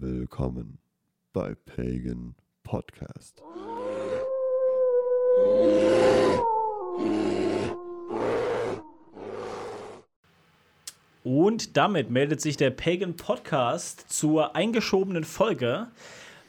[0.00, 0.78] Willkommen
[1.32, 3.40] bei Pagan Podcast.
[11.22, 15.86] Und damit meldet sich der Pagan Podcast zur eingeschobenen Folge.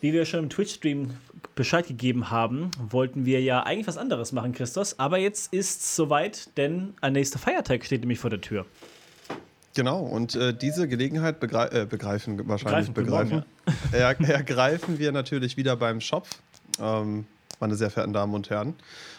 [0.02, 1.12] Wie wir schon im Twitch-Stream
[1.54, 4.98] Bescheid gegeben haben, wollten wir ja eigentlich was anderes machen, Christos.
[4.98, 8.66] Aber jetzt ist es soweit, denn ein nächster Feiertag steht nämlich vor der Tür.
[9.76, 13.44] Genau, und äh, diese Gelegenheit begre äh, begreifen, wahrscheinlich Begreifen,
[13.92, 16.28] begreifen, er ergreifen wir natürlich wieder beim Shop,
[16.80, 17.26] ähm,
[17.60, 18.76] meine sehr verehrten Damen und Herren,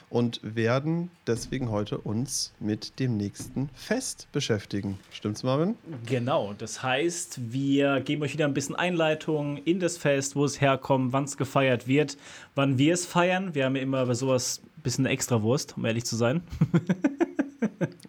[0.09, 4.99] und werden deswegen heute uns mit dem nächsten Fest beschäftigen.
[5.11, 5.75] Stimmt's, Marvin?
[6.07, 10.59] Genau, das heißt, wir geben euch wieder ein bisschen Einleitung in das Fest, wo es
[10.63, 12.16] herkommt, wann es gefeiert wird,
[12.55, 13.55] wann wir es feiern.
[13.55, 16.43] Wir haben ja immer bei sowas ein bisschen eine Extrawurst, um ehrlich zu sein.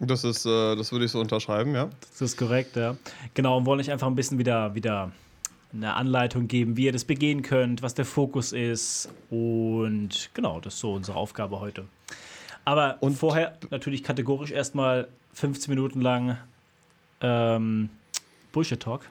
[0.00, 1.88] Das ist, äh, das würde ich so unterschreiben, ja.
[2.00, 2.96] Das ist korrekt, ja.
[3.34, 5.12] Genau, und wollen euch einfach ein bisschen wieder, wieder
[5.72, 9.10] eine Anleitung geben, wie ihr das begehen könnt, was der Fokus ist.
[9.30, 11.84] Und genau, das ist so unsere Aufgabe heute.
[12.64, 16.38] Aber und vorher natürlich kategorisch erstmal 15 Minuten lang
[17.20, 17.90] ähm,
[18.52, 19.02] Bullshit-Talk.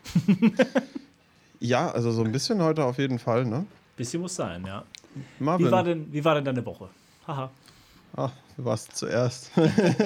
[1.59, 3.65] ja, also so ein bisschen heute auf jeden Fall, ne?
[3.95, 4.83] Bisschen muss sein, ja.
[5.39, 5.67] Marvin.
[5.67, 6.89] Wie war denn, wie war denn deine Woche?
[7.27, 7.49] Haha.
[8.15, 9.51] Ach, du warst zuerst.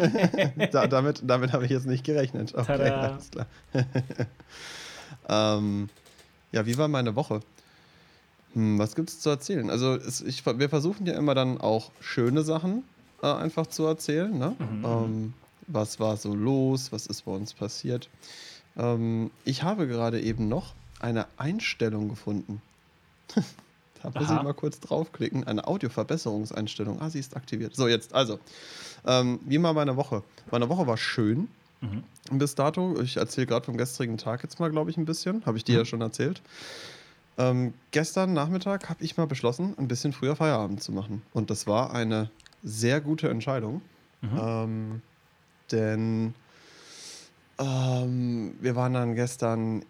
[0.72, 2.54] da, damit damit habe ich jetzt nicht gerechnet.
[2.54, 3.00] Okay, Tada.
[3.00, 3.48] alles klar.
[5.58, 5.90] ähm,
[6.52, 7.42] ja, wie war meine Woche?
[8.54, 9.70] Hm, was gibt es zu erzählen?
[9.70, 12.84] Also es, ich, wir versuchen ja immer dann auch schöne Sachen
[13.24, 14.38] äh, einfach zu erzählen.
[14.38, 14.56] Ne?
[14.60, 14.86] Mhm.
[14.86, 15.34] Ähm,
[15.68, 16.92] was war so los?
[16.92, 18.10] Was ist bei uns passiert?
[18.78, 22.62] Ähm, ich habe gerade eben noch eine Einstellung gefunden.
[24.04, 24.38] da muss Aha.
[24.38, 25.46] ich mal kurz draufklicken.
[25.46, 27.02] Eine Audioverbesserungseinstellung.
[27.02, 27.76] Ah, sie ist aktiviert.
[27.76, 28.40] So, jetzt also.
[29.06, 30.24] Ähm, wie war meine Woche?
[30.52, 31.48] Meine Woche war schön.
[31.82, 32.04] Mhm.
[32.38, 33.00] Bis dato.
[33.02, 35.46] Ich erzähle gerade vom gestrigen Tag jetzt mal, glaube ich, ein bisschen.
[35.46, 36.42] Habe ich dir ja schon erzählt.
[37.38, 41.22] Ähm, gestern Nachmittag habe ich mal beschlossen, ein bisschen früher Feierabend zu machen.
[41.34, 42.30] Und das war eine
[42.64, 43.82] sehr gute Entscheidung.
[44.22, 44.40] Mhm.
[44.40, 45.02] Ähm,
[45.72, 46.34] denn
[47.58, 49.84] ähm, wir waren dann gestern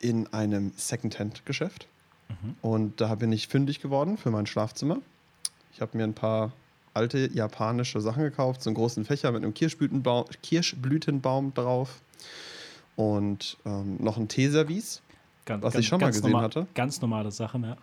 [0.00, 1.86] in einem Secondhand-Geschäft.
[2.42, 2.54] Mhm.
[2.62, 4.98] Und da bin ich fündig geworden für mein Schlafzimmer.
[5.72, 6.52] Ich habe mir ein paar
[6.94, 12.00] alte japanische Sachen gekauft, so einen großen Fächer mit einem Kirschblütenbaum, Kirschblütenbaum drauf
[12.96, 15.02] und ähm, noch ein Teeservice.
[15.46, 16.66] Was ganz, ich schon mal gesehen normal- hatte.
[16.74, 17.76] Ganz normale Sachen, ja.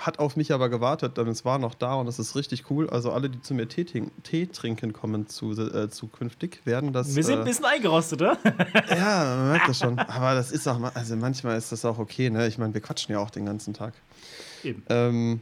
[0.00, 2.88] Hat auf mich aber gewartet, denn es war noch da und es ist richtig cool.
[2.88, 3.84] Also alle, die zu mir Tee,
[4.22, 7.14] Tee trinken kommen zu, äh, zukünftig, werden das.
[7.14, 8.38] Wir sind ein äh, bisschen eingerostet, oder?
[8.90, 9.98] Ja, man merkt das schon.
[9.98, 12.46] Aber das ist auch, ma- also manchmal ist das auch okay, ne?
[12.48, 13.92] Ich meine, wir quatschen ja auch den ganzen Tag.
[14.64, 14.82] Eben.
[14.88, 15.40] Ähm,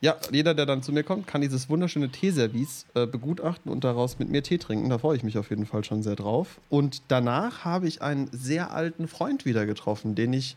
[0.00, 4.18] ja, jeder, der dann zu mir kommt, kann dieses wunderschöne Teeservice äh, begutachten und daraus
[4.20, 4.88] mit mir Tee trinken.
[4.90, 6.60] Da freue ich mich auf jeden Fall schon sehr drauf.
[6.68, 10.56] Und danach habe ich einen sehr alten Freund wieder getroffen, den ich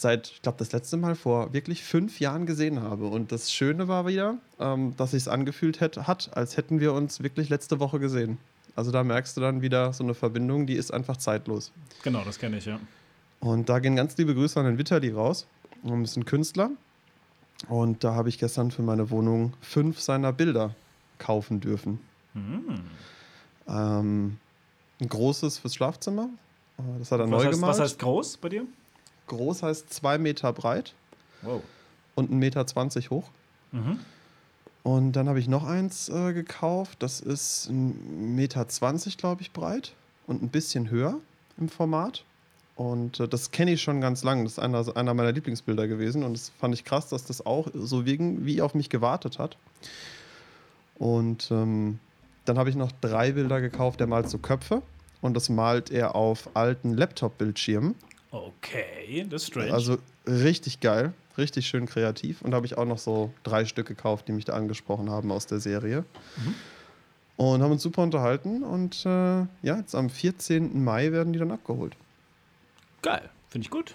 [0.00, 3.06] seit, ich glaube, das letzte Mal vor wirklich fünf Jahren gesehen habe.
[3.06, 6.92] Und das Schöne war wieder, ähm, dass sich es angefühlt hätte, hat, als hätten wir
[6.92, 8.38] uns wirklich letzte Woche gesehen.
[8.76, 11.72] Also da merkst du dann wieder so eine Verbindung, die ist einfach zeitlos.
[12.04, 12.78] Genau, das kenne ich, ja.
[13.40, 15.46] Und da gehen ganz liebe Grüße an den Vitali raus.
[15.82, 16.70] Und ist ein Künstler.
[17.68, 20.74] Und da habe ich gestern für meine Wohnung fünf seiner Bilder
[21.18, 22.00] kaufen dürfen.
[22.34, 22.80] Hm.
[23.68, 24.36] Ähm,
[25.00, 26.28] ein großes fürs Schlafzimmer.
[26.78, 27.70] Äh, Das hat er Was neu heißt, gemalt.
[27.72, 28.64] was heißt groß bei dir?
[29.28, 30.94] Groß heißt zwei Meter breit
[31.42, 31.62] Wow.
[32.16, 33.30] und 1,20 Meter zwanzig hoch.
[33.72, 34.00] Mhm.
[34.82, 37.02] Und dann habe ich noch eins äh, gekauft.
[37.02, 39.92] Das ist 1,20 Meter, zwanzig, glaube ich, breit
[40.26, 41.18] und ein bisschen höher
[41.58, 42.24] im Format.
[42.76, 44.44] Und äh, das kenne ich schon ganz lang.
[44.44, 46.22] Das ist einer, einer meiner Lieblingsbilder gewesen.
[46.22, 49.56] Und das fand ich krass, dass das auch so wegen, wie auf mich gewartet hat.
[50.98, 51.98] Und ähm,
[52.44, 54.00] dann habe ich noch drei Bilder gekauft.
[54.00, 54.82] Der malt so Köpfe.
[55.20, 57.94] Und das malt er auf alten Laptop-Bildschirmen.
[58.30, 59.72] Okay, das ist strange.
[59.72, 62.42] Also richtig geil, richtig schön kreativ.
[62.42, 65.32] Und da habe ich auch noch so drei Stück gekauft, die mich da angesprochen haben
[65.32, 66.04] aus der Serie.
[66.36, 66.54] Mhm.
[67.36, 68.62] Und haben uns super unterhalten.
[68.64, 69.08] Und äh,
[69.62, 70.82] ja, jetzt am 14.
[70.82, 71.96] Mai werden die dann abgeholt.
[73.02, 73.94] Geil, finde ich gut.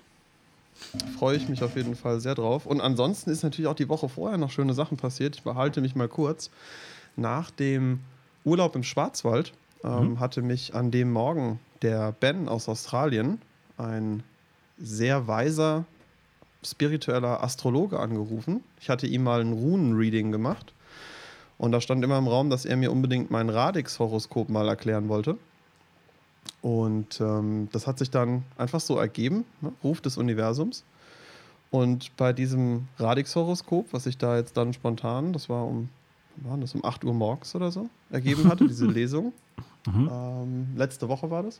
[1.18, 2.66] Freue ich mich auf jeden Fall sehr drauf.
[2.66, 5.36] Und ansonsten ist natürlich auch die Woche vorher noch schöne Sachen passiert.
[5.36, 6.50] Ich behalte mich mal kurz.
[7.16, 8.00] Nach dem
[8.44, 9.54] Urlaub im Schwarzwald
[9.84, 10.20] ähm, Mhm.
[10.20, 13.42] hatte mich an dem Morgen der Ben aus Australien,
[13.78, 14.24] ein
[14.78, 15.86] sehr weiser
[16.64, 18.64] spiritueller Astrologe, angerufen.
[18.80, 20.74] Ich hatte ihm mal ein Runen-Reading gemacht.
[21.58, 25.38] Und da stand immer im Raum, dass er mir unbedingt mein Radix-Horoskop mal erklären wollte.
[26.62, 29.72] Und ähm, das hat sich dann einfach so ergeben, ne?
[29.84, 30.84] Ruf des Universums.
[31.72, 35.90] Und bei diesem Radix-Horoskop, was ich da jetzt dann spontan, das war um,
[36.38, 39.34] wann war das um 8 Uhr morgens oder so, ergeben hatte, diese Lesung,
[39.86, 40.10] Mhm.
[40.10, 41.60] ähm, letzte Woche war das,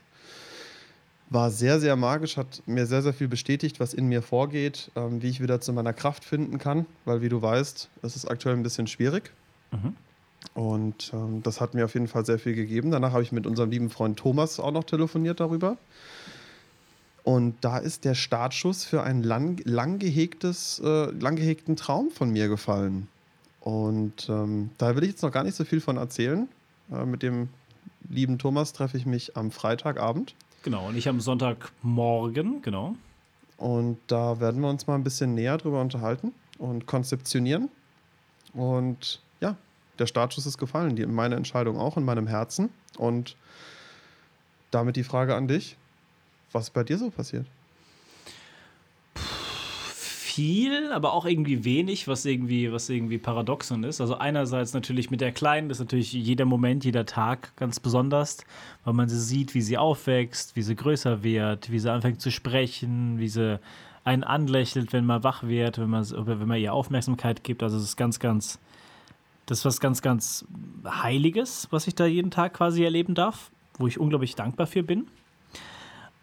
[1.30, 5.22] war sehr, sehr magisch, hat mir sehr, sehr viel bestätigt, was in mir vorgeht, ähm,
[5.22, 8.56] wie ich wieder zu meiner Kraft finden kann, weil wie du weißt, es ist aktuell
[8.56, 9.32] ein bisschen schwierig.
[9.72, 9.96] Mhm.
[10.52, 12.90] Und ähm, das hat mir auf jeden Fall sehr viel gegeben.
[12.90, 15.78] Danach habe ich mit unserem lieben Freund Thomas auch noch telefoniert darüber.
[17.24, 22.30] Und da ist der Startschuss für einen lang, lang, gehegtes, äh, lang gehegten Traum von
[22.30, 23.08] mir gefallen.
[23.60, 26.48] Und ähm, da will ich jetzt noch gar nicht so viel von erzählen.
[26.92, 27.48] Äh, mit dem
[28.10, 30.34] lieben Thomas treffe ich mich am Freitagabend.
[30.64, 32.96] Genau, und ich am Sonntagmorgen, genau.
[33.58, 37.68] Und da werden wir uns mal ein bisschen näher drüber unterhalten und konzeptionieren.
[38.54, 39.56] Und ja,
[39.98, 40.96] der Startschuss ist gefallen.
[40.96, 42.70] Die, meine Entscheidung auch in meinem Herzen.
[42.96, 43.36] Und
[44.70, 45.76] damit die Frage an dich:
[46.50, 47.46] Was ist bei dir so passiert?
[50.34, 54.00] Viel, aber auch irgendwie wenig, was irgendwie, was irgendwie paradoxon ist.
[54.00, 58.38] Also einerseits natürlich mit der Kleinen, ist natürlich jeder Moment, jeder Tag ganz besonders,
[58.84, 62.32] weil man sie sieht, wie sie aufwächst, wie sie größer wird, wie sie anfängt zu
[62.32, 63.60] sprechen, wie sie
[64.02, 67.62] einen anlächelt, wenn man wach wird, wenn man, wenn man ihr Aufmerksamkeit gibt.
[67.62, 68.58] Also es ist ganz, ganz,
[69.46, 70.46] das ist was ganz, ganz
[70.84, 75.06] Heiliges, was ich da jeden Tag quasi erleben darf, wo ich unglaublich dankbar für bin.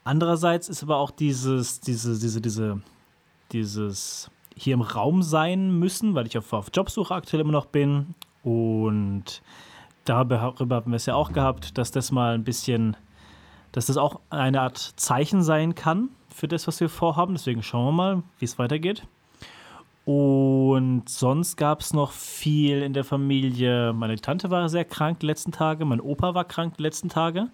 [0.04, 2.81] Andererseits ist aber auch dieses, diese, diese, diese
[3.53, 8.15] dieses hier im Raum sein müssen, weil ich auf, auf Jobsuche aktuell immer noch bin.
[8.44, 9.42] Und
[10.06, 12.98] darüber haben wir es ja auch gehabt, dass das mal ein bisschen,
[13.71, 17.33] dass das auch eine Art Zeichen sein kann für das, was wir vorhaben.
[17.33, 19.03] Deswegen schauen wir mal, wie es weitergeht.
[20.03, 23.94] Und sonst gab es noch viel in der Familie.
[23.94, 27.50] Meine Tante war sehr krank die letzten Tage, mein Opa war krank die letzten Tage.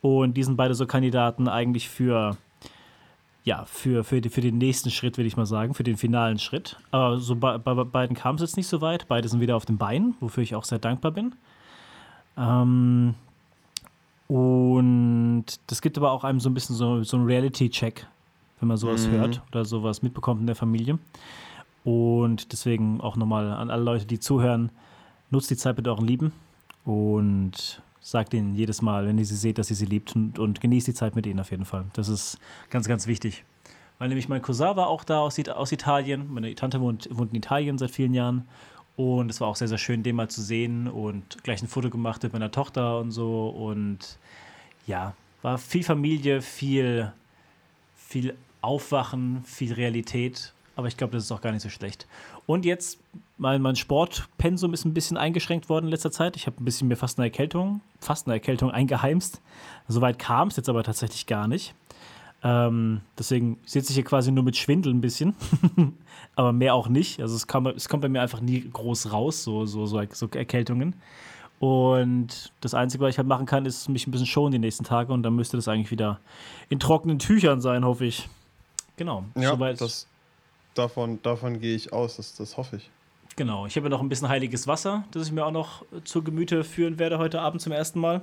[0.00, 2.36] Und die sind beide so Kandidaten eigentlich für
[3.48, 6.76] ja, für, für, für den nächsten Schritt, würde ich mal sagen, für den finalen Schritt.
[6.90, 9.08] Aber so bei, bei beiden kam es jetzt nicht so weit.
[9.08, 11.34] Beide sind wieder auf den Beinen, wofür ich auch sehr dankbar bin.
[12.36, 13.14] Ähm,
[14.26, 18.06] und das gibt aber auch einem so ein bisschen so, so einen Reality-Check,
[18.60, 19.12] wenn man sowas mhm.
[19.12, 20.98] hört oder sowas mitbekommt in der Familie.
[21.84, 24.70] Und deswegen auch nochmal an alle Leute, die zuhören,
[25.30, 26.32] nutzt die Zeit mit euren Lieben
[26.84, 30.60] und sagt ihnen jedes Mal, wenn ihr sie seht, dass ihr sie liebt und, und
[30.60, 31.86] genießt die Zeit mit ihnen auf jeden Fall.
[31.94, 32.38] Das ist
[32.70, 33.44] ganz, ganz wichtig.
[33.98, 36.32] Weil nämlich mein Cousin war auch da aus, aus Italien.
[36.32, 38.46] Meine Tante wohnt, wohnt in Italien seit vielen Jahren.
[38.96, 41.90] Und es war auch sehr, sehr schön, den mal zu sehen und gleich ein Foto
[41.90, 43.48] gemacht mit meiner Tochter und so.
[43.48, 44.18] Und
[44.86, 47.12] ja, war viel Familie, viel,
[47.94, 50.52] viel Aufwachen, viel Realität.
[50.74, 52.06] Aber ich glaube, das ist auch gar nicht so schlecht.
[52.48, 52.98] Und jetzt,
[53.36, 56.34] mein, mein Sportpensum ist ein bisschen eingeschränkt worden in letzter Zeit.
[56.34, 59.42] Ich habe ein bisschen mir fast eine Erkältung, fast eine Erkältung eingeheimst.
[59.86, 61.74] Soweit kam es jetzt aber tatsächlich gar nicht.
[62.42, 65.34] Ähm, deswegen sitze ich hier quasi nur mit Schwindel ein bisschen,
[66.36, 67.20] aber mehr auch nicht.
[67.20, 70.28] Also es, kam, es kommt bei mir einfach nie groß raus, so, so, so, so
[70.28, 70.94] Erkältungen.
[71.58, 74.84] Und das Einzige, was ich halt machen kann, ist mich ein bisschen schonen die nächsten
[74.84, 76.18] Tage und dann müsste das eigentlich wieder
[76.70, 78.26] in trockenen Tüchern sein, hoffe ich.
[78.96, 79.24] Genau.
[79.36, 79.82] Ja, soweit.
[79.82, 80.06] das
[80.78, 82.90] davon, davon gehe ich aus, das, das hoffe ich.
[83.36, 86.64] Genau, ich habe noch ein bisschen heiliges Wasser, das ich mir auch noch zu Gemüte
[86.64, 88.22] führen werde heute Abend zum ersten Mal.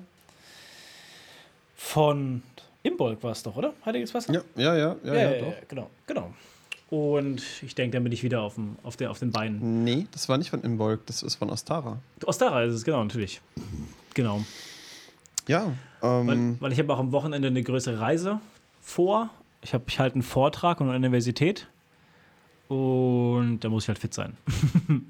[1.76, 2.44] Von
[2.84, 3.74] Imbolg war es doch, oder?
[3.86, 4.34] Heiliges Wasser?
[4.34, 5.54] Ja, ja, ja, ja, ja, ja doch.
[5.68, 6.34] genau, genau.
[6.90, 9.84] Und ich denke, dann bin ich wieder auf, dem, auf, der, auf den Beinen.
[9.84, 12.00] Nee, das war nicht von Imbolg, das ist von Ostara.
[12.26, 13.42] Ostara ist es, genau, natürlich.
[14.14, 14.44] Genau.
[15.48, 15.74] Ja.
[16.02, 18.40] Ähm, weil, weil ich habe auch am Wochenende eine größere Reise
[18.82, 19.30] vor.
[19.62, 21.68] Ich habe ich halt einen Vortrag an der Universität
[22.68, 24.36] und da muss ich halt fit sein.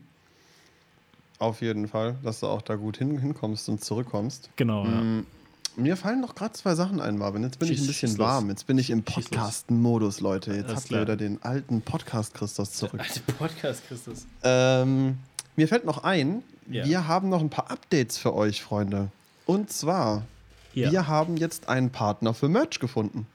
[1.40, 4.50] Auf jeden Fall, dass du auch da gut hin, hinkommst und zurückkommst.
[4.56, 4.86] Genau.
[4.86, 5.84] Mm, ja.
[5.84, 7.44] Mir fallen noch gerade zwei Sachen ein, Marvin.
[7.44, 8.50] Jetzt bin schieß, ich ein bisschen warm.
[8.50, 10.54] Jetzt bin ich im Podcasten-Modus, Leute.
[10.54, 12.94] Jetzt habt ihr wieder den alten Podcast-Christus zurück.
[12.94, 14.26] Der alte Podcast-Christus.
[14.44, 15.18] Ähm,
[15.58, 16.86] mir fällt noch ein, ja.
[16.86, 19.10] wir haben noch ein paar Updates für euch, Freunde.
[19.46, 20.24] Und zwar,
[20.74, 20.92] ja.
[20.92, 23.28] wir haben jetzt einen Partner für Merch gefunden.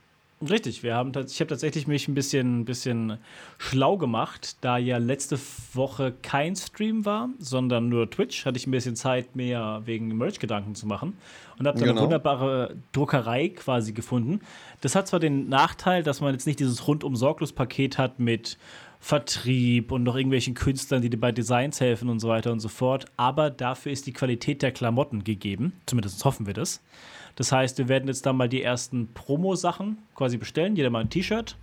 [0.48, 3.18] Richtig, wir haben ich habe tatsächlich mich ein bisschen, bisschen
[3.58, 5.38] schlau gemacht, da ja letzte
[5.74, 10.38] Woche kein Stream war, sondern nur Twitch, hatte ich ein bisschen Zeit, mehr wegen Merch
[10.38, 11.18] Gedanken zu machen
[11.58, 12.00] und habe dann genau.
[12.00, 14.40] eine wunderbare Druckerei quasi gefunden.
[14.80, 18.56] Das hat zwar den Nachteil, dass man jetzt nicht dieses rundum sorglos Paket hat mit
[18.98, 22.68] Vertrieb und noch irgendwelchen Künstlern, die dir bei Designs helfen und so weiter und so
[22.68, 26.80] fort, aber dafür ist die Qualität der Klamotten gegeben, zumindest hoffen wir das.
[27.36, 31.10] Das heißt, wir werden jetzt dann mal die ersten Promo-Sachen quasi bestellen, jeder mal ein
[31.10, 31.56] T-Shirt,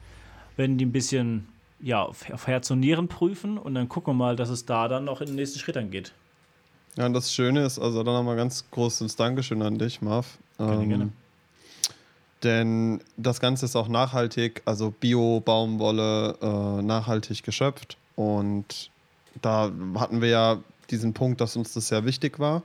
[0.55, 1.47] werden die ein bisschen
[1.79, 5.05] ja, auf, Herz und Nieren prüfen und dann gucken wir mal, dass es da dann
[5.05, 6.13] noch in den nächsten Schritt angeht.
[6.95, 10.39] Ja, und das Schöne ist, also dann nochmal ganz großes Dankeschön an dich, Marv.
[10.57, 11.09] Gerne, ähm, gerne.
[12.43, 17.97] Denn das Ganze ist auch nachhaltig, also Bio-Baumwolle, äh, nachhaltig geschöpft.
[18.15, 18.89] Und
[19.41, 20.59] da hatten wir ja
[20.89, 22.63] diesen Punkt, dass uns das sehr wichtig war.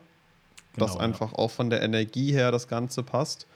[0.75, 1.39] Genau, dass einfach ja.
[1.39, 3.47] auch von der Energie her das Ganze passt.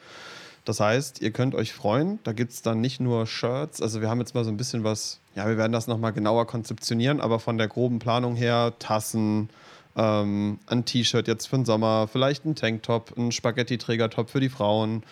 [0.64, 2.18] Das heißt, ihr könnt euch freuen.
[2.24, 3.80] Da gibt es dann nicht nur Shirts.
[3.80, 6.46] Also wir haben jetzt mal so ein bisschen was, ja, wir werden das nochmal genauer
[6.46, 9.48] konzeptionieren, aber von der groben Planung her Tassen,
[9.96, 15.04] ähm, ein T-Shirt jetzt für den Sommer, vielleicht ein Tanktop, ein Spaghetti-Trägertop für die Frauen.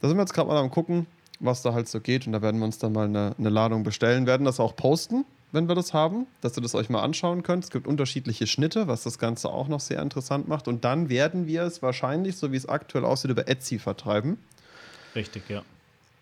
[0.00, 1.06] Da sind wir jetzt gerade mal am gucken,
[1.38, 2.26] was da halt so geht.
[2.26, 5.24] Und da werden wir uns dann mal eine, eine Ladung bestellen, werden das auch posten
[5.52, 7.64] wenn wir das haben, dass ihr das euch mal anschauen könnt.
[7.64, 10.68] Es gibt unterschiedliche Schnitte, was das Ganze auch noch sehr interessant macht.
[10.68, 14.38] Und dann werden wir es wahrscheinlich, so wie es aktuell aussieht, über Etsy vertreiben.
[15.14, 15.62] Richtig, ja.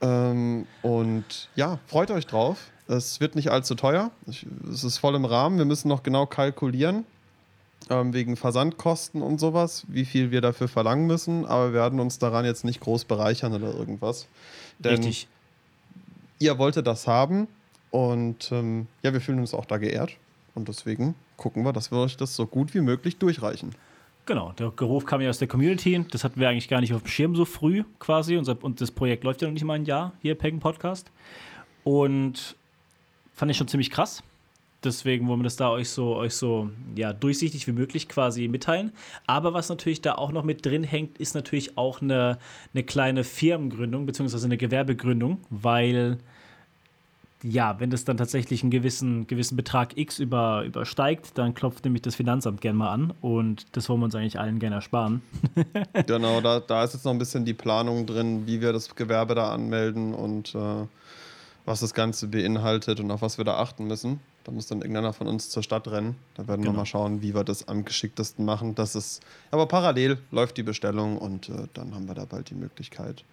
[0.01, 2.71] Ähm, und ja, freut euch drauf.
[2.87, 4.11] Es wird nicht allzu teuer.
[4.27, 5.59] Es ist voll im Rahmen.
[5.59, 7.05] Wir müssen noch genau kalkulieren,
[7.91, 11.45] ähm, wegen Versandkosten und sowas, wie viel wir dafür verlangen müssen.
[11.45, 14.27] Aber wir werden uns daran jetzt nicht groß bereichern oder irgendwas.
[14.79, 15.29] Denn Richtig.
[16.39, 17.49] Ihr wolltet das haben
[17.91, 20.17] und ähm, ja, wir fühlen uns auch da geehrt.
[20.55, 23.75] Und deswegen gucken wir, dass wir euch das so gut wie möglich durchreichen.
[24.27, 26.05] Genau, der Geruf kam ja aus der Community.
[26.11, 28.37] Das hatten wir eigentlich gar nicht auf dem Schirm so früh quasi.
[28.37, 31.11] und das Projekt läuft ja noch nicht mal ein Jahr hier, Pagan Podcast.
[31.85, 32.57] Und
[33.33, 34.23] fand ich schon ziemlich krass.
[34.85, 38.93] Deswegen wollen wir das da euch so, euch so ja, durchsichtig wie möglich quasi mitteilen.
[39.27, 42.39] Aber was natürlich da auch noch mit drin hängt, ist natürlich auch eine,
[42.75, 46.19] eine kleine Firmengründung, beziehungsweise eine Gewerbegründung, weil
[47.43, 52.03] ja, wenn das dann tatsächlich einen gewissen, gewissen Betrag X über, übersteigt, dann klopft nämlich
[52.03, 55.23] das Finanzamt gerne mal an und das wollen wir uns eigentlich allen gerne ersparen.
[56.07, 59.35] genau, da, da ist jetzt noch ein bisschen die Planung drin, wie wir das Gewerbe
[59.35, 60.87] da anmelden und äh,
[61.65, 64.21] was das Ganze beinhaltet und auf was wir da achten müssen.
[64.45, 66.17] Da muss dann irgendeiner von uns zur Stadt rennen.
[66.35, 66.73] Da werden genau.
[66.73, 68.75] wir mal schauen, wie wir das am geschicktesten machen.
[68.75, 72.55] Das ist, aber parallel läuft die Bestellung und äh, dann haben wir da bald die
[72.55, 73.25] Möglichkeit,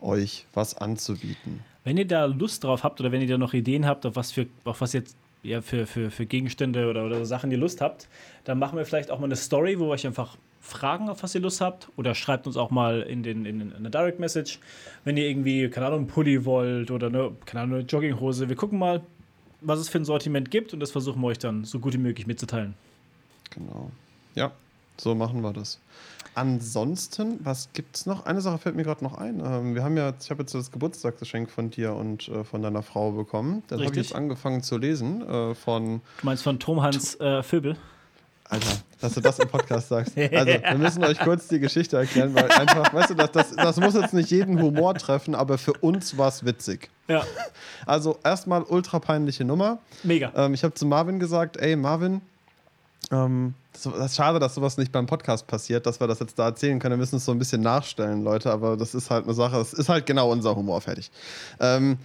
[0.00, 1.60] euch was anzubieten.
[1.84, 4.32] Wenn ihr da Lust drauf habt oder wenn ihr da noch Ideen habt, auf was
[4.32, 8.08] für, auf was jetzt ja, für, für, für Gegenstände oder, oder Sachen ihr Lust habt,
[8.44, 11.34] dann machen wir vielleicht auch mal eine Story, wo wir euch einfach fragen, auf was
[11.34, 11.88] ihr Lust habt.
[11.96, 14.58] Oder schreibt uns auch mal in, den, in, in eine Direct Message,
[15.04, 18.48] wenn ihr irgendwie, keine Ahnung, einen Pulli wollt oder eine, keine Ahnung, eine Jogginghose.
[18.48, 19.02] Wir gucken mal,
[19.60, 21.98] was es für ein Sortiment gibt und das versuchen wir euch dann so gut wie
[21.98, 22.74] möglich mitzuteilen.
[23.50, 23.90] Genau.
[24.34, 24.52] Ja,
[25.00, 25.78] so machen wir das.
[26.34, 28.26] Ansonsten, was gibt es noch?
[28.26, 29.42] Eine Sache fällt mir gerade noch ein.
[29.44, 32.82] Ähm, wir haben ja, ich habe jetzt das Geburtstagsgeschenk von dir und äh, von deiner
[32.82, 33.64] Frau bekommen.
[33.66, 35.28] Das habe ich jetzt angefangen zu lesen.
[35.28, 37.76] Äh, von du meinst von Tom Hans äh, Vöbel?
[38.50, 40.16] Alter, dass du das im Podcast sagst.
[40.16, 43.76] Also, wir müssen euch kurz die Geschichte erklären, weil einfach, weißt du, das, das, das
[43.78, 46.88] muss jetzt nicht jeden Humor treffen, aber für uns war es witzig.
[47.08, 47.24] Ja.
[47.86, 49.78] Also, erstmal ultra peinliche Nummer.
[50.02, 50.32] Mega.
[50.34, 52.20] Ähm, ich habe zu Marvin gesagt: Ey, Marvin,
[53.10, 56.46] ähm, das ist schade, dass sowas nicht beim Podcast passiert, dass wir das jetzt da
[56.46, 56.92] erzählen können.
[56.92, 59.72] Wir müssen es so ein bisschen nachstellen, Leute, aber das ist halt eine Sache, das
[59.72, 61.10] ist halt genau unser Humor, fertig.
[61.60, 61.98] Ähm,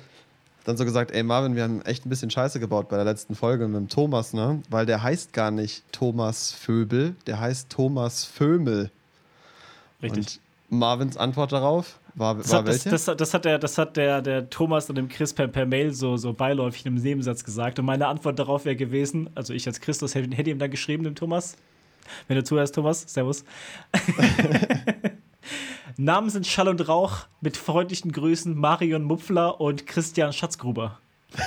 [0.65, 3.35] dann so gesagt, ey Marvin, wir haben echt ein bisschen Scheiße gebaut bei der letzten
[3.35, 4.61] Folge mit dem Thomas, ne?
[4.69, 8.89] Weil der heißt gar nicht Thomas Vöbel, der heißt Thomas Vömel.
[10.01, 10.39] Richtig.
[10.69, 13.97] Und Marvins Antwort darauf, war, das, war hat, das, das, das, hat der, das hat
[13.97, 17.43] der, der Thomas und dem Chris per, per Mail so, so beiläufig in einem Nebensatz
[17.43, 17.79] gesagt.
[17.79, 21.03] Und meine Antwort darauf wäre gewesen: Also, ich als Christus hätte, hätte ihm dann geschrieben,
[21.03, 21.55] dem Thomas.
[22.27, 23.45] Wenn du zuhörst, Thomas, Servus.
[25.97, 30.99] Namen sind Schall und Rauch mit freundlichen Grüßen Marion Mupfler und Christian Schatzgruber.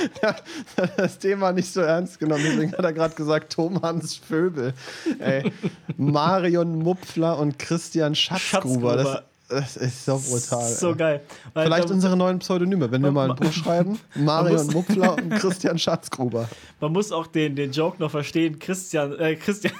[0.96, 2.44] das Thema nicht so ernst genommen.
[2.44, 4.74] Deswegen hat er gerade gesagt, Thomas Vöbel.
[5.18, 5.52] Ey,
[5.96, 8.96] Marion Mupfler und Christian Schatzgruber.
[8.98, 9.24] Schatzgruber.
[9.48, 10.68] Das, das, ist so brutal.
[10.68, 10.96] So ey.
[10.96, 11.20] geil.
[11.52, 13.98] Weil Vielleicht da, unsere neuen Pseudonyme, wenn wir mal ein Buch schreiben.
[14.14, 16.48] Marion Mupfler und Christian Schatzgruber.
[16.80, 18.58] Man muss auch den, den Joke noch verstehen.
[18.58, 19.74] Christian, äh, Christian.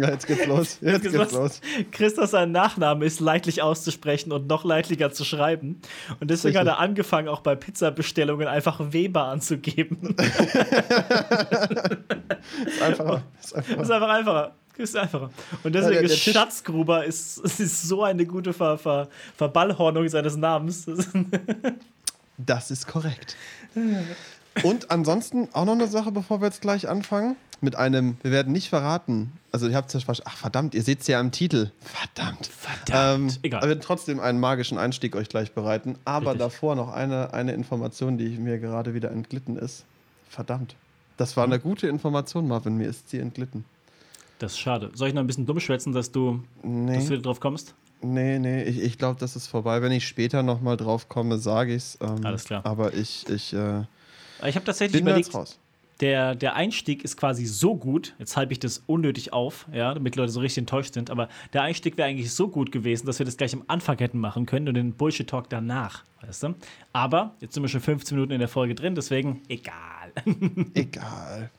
[0.00, 0.78] Ja, jetzt geht's los.
[0.80, 1.60] Jetzt, jetzt geht's los.
[1.90, 5.80] Christoph, sein Nachname ist leidlich auszusprechen und noch leidlicher zu schreiben.
[6.20, 6.72] Und deswegen Richtig.
[6.72, 10.16] hat er angefangen, auch bei Pizzabestellungen einfach Weber anzugeben.
[12.66, 13.22] ist einfacher.
[13.40, 13.82] Ist einfacher.
[13.82, 14.54] Ist einfach einfacher.
[14.78, 15.30] Ist einfacher.
[15.62, 20.08] Und deswegen ja, der, der ist Schatzgruber ist, ist so eine gute Ver, Ver, Verballhornung
[20.08, 20.86] seines Namens.
[22.38, 23.36] das ist korrekt.
[24.62, 28.52] Und ansonsten auch noch eine Sache, bevor wir jetzt gleich anfangen mit einem, wir werden
[28.52, 29.32] nicht verraten.
[29.52, 31.70] Also ihr habt es ja ach verdammt, ihr seht es ja am Titel.
[31.80, 32.46] Verdammt.
[32.46, 33.32] Verdammt.
[33.32, 33.62] Ähm, Egal.
[33.62, 35.96] Wir werden trotzdem einen magischen Einstieg euch gleich bereiten.
[36.04, 36.40] Aber Richtig.
[36.40, 39.84] davor noch eine, eine Information, die mir gerade wieder entglitten ist.
[40.28, 40.74] Verdammt.
[41.16, 42.76] Das war eine gute Information, Marvin.
[42.76, 43.64] Mir ist sie entglitten.
[44.38, 44.90] Das ist schade.
[44.94, 46.94] Soll ich noch ein bisschen dumm schwätzen, dass du, nee.
[46.94, 47.74] dass du wieder drauf kommst?
[48.00, 49.80] Nee, nee, ich, ich glaube, das ist vorbei.
[49.82, 51.98] Wenn ich später nochmal drauf komme, sage ich es.
[52.00, 52.66] Ähm, Alles klar.
[52.66, 53.82] Aber ich, ich, äh,
[54.44, 55.58] ich habe tatsächlich überlegt, raus
[56.02, 60.16] der, der Einstieg ist quasi so gut, jetzt halte ich das unnötig auf, ja, damit
[60.16, 63.26] Leute so richtig enttäuscht sind, aber der Einstieg wäre eigentlich so gut gewesen, dass wir
[63.26, 66.54] das gleich am Anfang hätten machen können und den Bullshit-Talk danach, weißt du?
[66.92, 70.12] Aber jetzt sind wir schon 15 Minuten in der Folge drin, deswegen egal.
[70.74, 71.50] egal.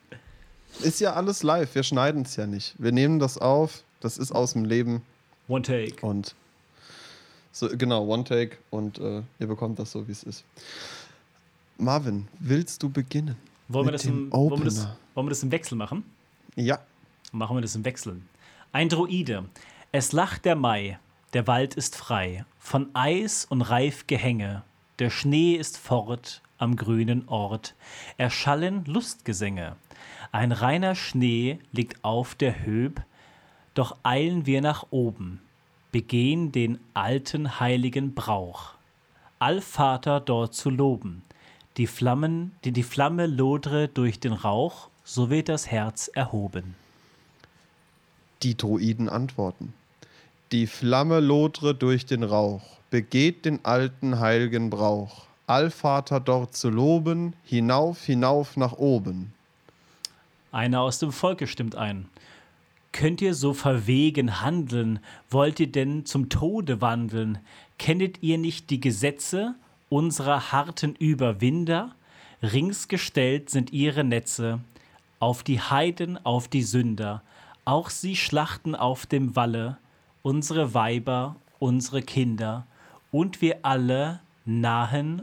[0.82, 2.76] Ist ja alles live, wir schneiden es ja nicht.
[2.78, 5.02] Wir nehmen das auf, das ist aus dem Leben.
[5.48, 6.06] One take.
[6.06, 6.36] Und
[7.54, 10.44] So, genau, One Take und äh, ihr bekommt das so, wie es ist.
[11.78, 13.38] Marvin, willst du beginnen?
[13.68, 16.04] Wollen wir, das im, wollen, wir das, wollen wir das im Wechsel machen?
[16.56, 16.80] Ja,
[17.36, 18.22] Machen wir das im Wechsel.
[18.74, 19.46] Ein Druide.
[19.92, 21.00] Es lacht der Mai,
[21.34, 24.62] der Wald ist frei, von Eis und reif Gehänge.
[25.00, 27.74] Der Schnee ist fort am grünen Ort.
[28.18, 29.78] Erschallen Lustgesänge.
[30.32, 33.02] Ein reiner Schnee liegt auf der Höb,
[33.74, 35.42] doch eilen wir nach oben,
[35.92, 38.76] begehen den alten heiligen Brauch.
[39.40, 41.24] Allvater dort zu loben.
[41.78, 46.76] Die Flammen, die die Flamme lodre durch den Rauch, so wird das Herz erhoben.
[48.44, 49.74] die Druiden antworten.
[50.52, 55.26] Die Flamme lodre durch den Rauch, begeht den alten heiligen Brauch.
[55.48, 59.34] Allvater dort zu loben, hinauf, hinauf nach oben.
[60.52, 62.10] Einer aus dem Volke stimmt ein.
[62.92, 65.00] Könnt ihr so verwegen handeln?
[65.30, 67.40] Wollt ihr denn zum Tode wandeln?
[67.80, 69.56] Kennet ihr nicht die Gesetze
[69.94, 71.94] unserer harten Überwinder?
[72.42, 74.60] Rings gestellt sind ihre Netze
[75.20, 77.22] auf die Heiden, auf die Sünder.
[77.64, 79.78] Auch sie schlachten auf dem Walle
[80.24, 82.66] unsere Weiber, unsere Kinder,
[83.12, 85.22] und wir alle nahen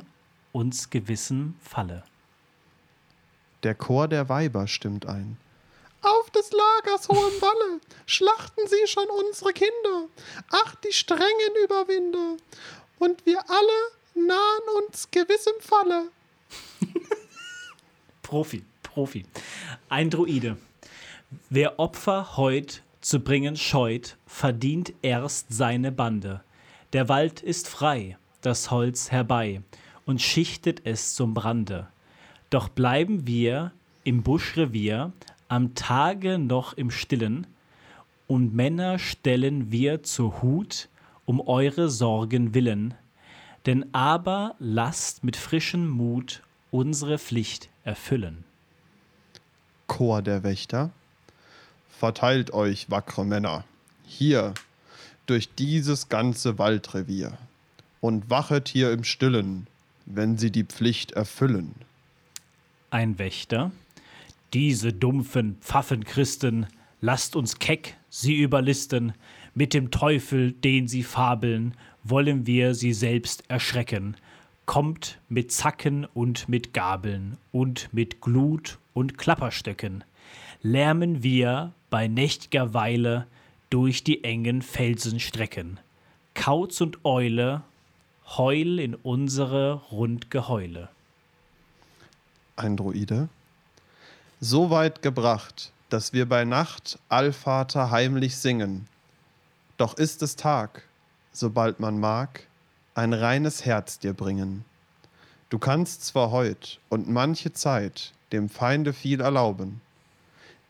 [0.52, 2.04] uns gewissem Falle.
[3.64, 5.36] Der Chor der Weiber stimmt ein.
[6.00, 10.06] Auf des Lagers hohem Walle schlachten sie schon unsere Kinder.
[10.50, 12.36] Ach, die strengen Überwinder.
[12.98, 16.08] Und wir alle nahen uns gewissem Falle.
[18.22, 19.24] Profi, Profi.
[19.88, 20.56] Ein Druide.
[21.48, 26.42] Wer Opfer heut zu bringen scheut, verdient erst seine Bande.
[26.92, 29.62] Der Wald ist frei, das Holz herbei,
[30.06, 31.88] und schichtet es zum Brande.
[32.50, 33.72] Doch bleiben wir
[34.04, 35.12] im Buschrevier,
[35.48, 37.46] am Tage noch im Stillen,
[38.26, 40.88] und Männer stellen wir zur Hut,
[41.24, 42.94] um eure Sorgen willen.
[43.66, 48.44] Denn aber lasst mit frischem Mut unsere Pflicht erfüllen.
[49.86, 50.90] Chor der Wächter.
[51.90, 53.64] Verteilt euch, wackre Männer,
[54.06, 54.54] hier
[55.26, 57.36] durch dieses ganze Waldrevier
[58.00, 59.66] und wachet hier im Stillen,
[60.06, 61.74] wenn sie die Pflicht erfüllen.
[62.90, 63.70] Ein Wächter.
[64.54, 66.66] Diese dumpfen Pfaffenchristen,
[67.00, 69.12] lasst uns keck sie überlisten.
[69.54, 74.16] Mit dem Teufel, den sie fabeln, wollen wir sie selbst erschrecken.
[74.66, 80.04] Kommt mit Zacken und mit Gabeln und mit Glut und Klapperstöcken.
[80.62, 83.26] Lärmen wir bei nächt'ger Weile
[83.70, 85.80] durch die engen Felsenstrecken.
[86.34, 87.62] Kauz und Eule,
[88.36, 90.88] heul in unsere Rundgeheule.
[92.56, 93.28] Ein Druide.
[94.40, 98.86] So weit gebracht, dass wir bei Nacht Allvater heimlich singen.
[99.80, 100.82] Doch ist es Tag,
[101.32, 102.46] sobald man mag,
[102.94, 104.66] ein reines Herz dir bringen.
[105.48, 109.80] Du kannst zwar heut und manche Zeit dem Feinde viel erlauben.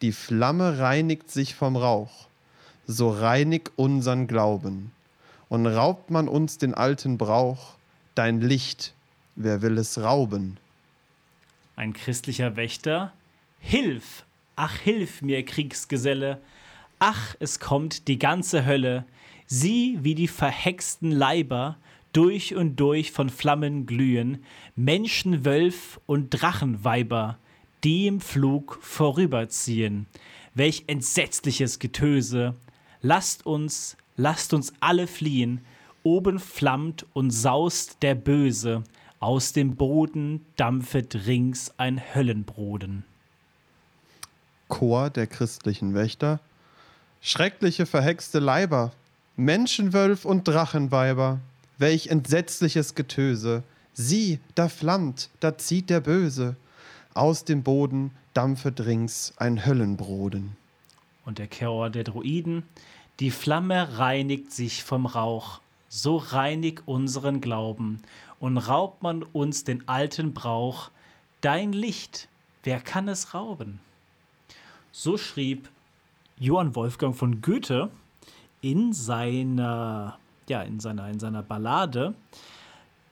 [0.01, 2.29] Die Flamme reinigt sich vom Rauch,
[2.87, 4.93] so reinig unsern Glauben.
[5.49, 7.75] Und raubt man uns den alten Brauch,
[8.15, 8.95] dein Licht,
[9.35, 10.57] wer will es rauben?
[11.75, 13.13] Ein christlicher Wächter.
[13.59, 14.25] Hilf!
[14.55, 16.41] Ach, hilf mir, Kriegsgeselle!
[17.03, 19.07] Ach, es kommt die ganze Hölle!
[19.47, 21.79] Sieh, wie die verhexten Leiber
[22.13, 24.45] durch und durch von Flammen glühen,
[24.77, 27.39] Menschenwölf und Drachenweiber,
[27.85, 30.07] die im Flug vorüberziehen.
[30.55, 32.55] Welch entsetzliches Getöse!
[33.01, 35.63] Lasst uns, lasst uns alle fliehen!
[36.03, 38.85] Oben flammt und saust der Böse,
[39.21, 43.05] aus dem Boden dampfet rings ein Höllenbroden.
[44.69, 46.41] Chor der christlichen Wächter.
[47.23, 48.93] Schreckliche verhexte Leiber,
[49.37, 51.39] Menschenwölf und Drachenweiber,
[51.77, 53.63] welch entsetzliches Getöse.
[53.93, 56.57] Sieh, da flammt, da zieht der Böse.
[57.13, 60.57] Aus dem Boden dampfet rings ein Höllenbroden.
[61.27, 62.63] Und der Chor der Druiden.
[63.19, 68.01] Die Flamme reinigt sich vom Rauch, so reinig unseren Glauben,
[68.39, 70.91] und raubt man uns den alten Brauch,
[71.43, 72.29] dein Licht,
[72.63, 73.79] wer kann es rauben?
[74.93, 75.69] So schrieb
[76.41, 77.91] Johann Wolfgang von Goethe
[78.63, 82.15] in seiner, ja, in seiner, in seiner Ballade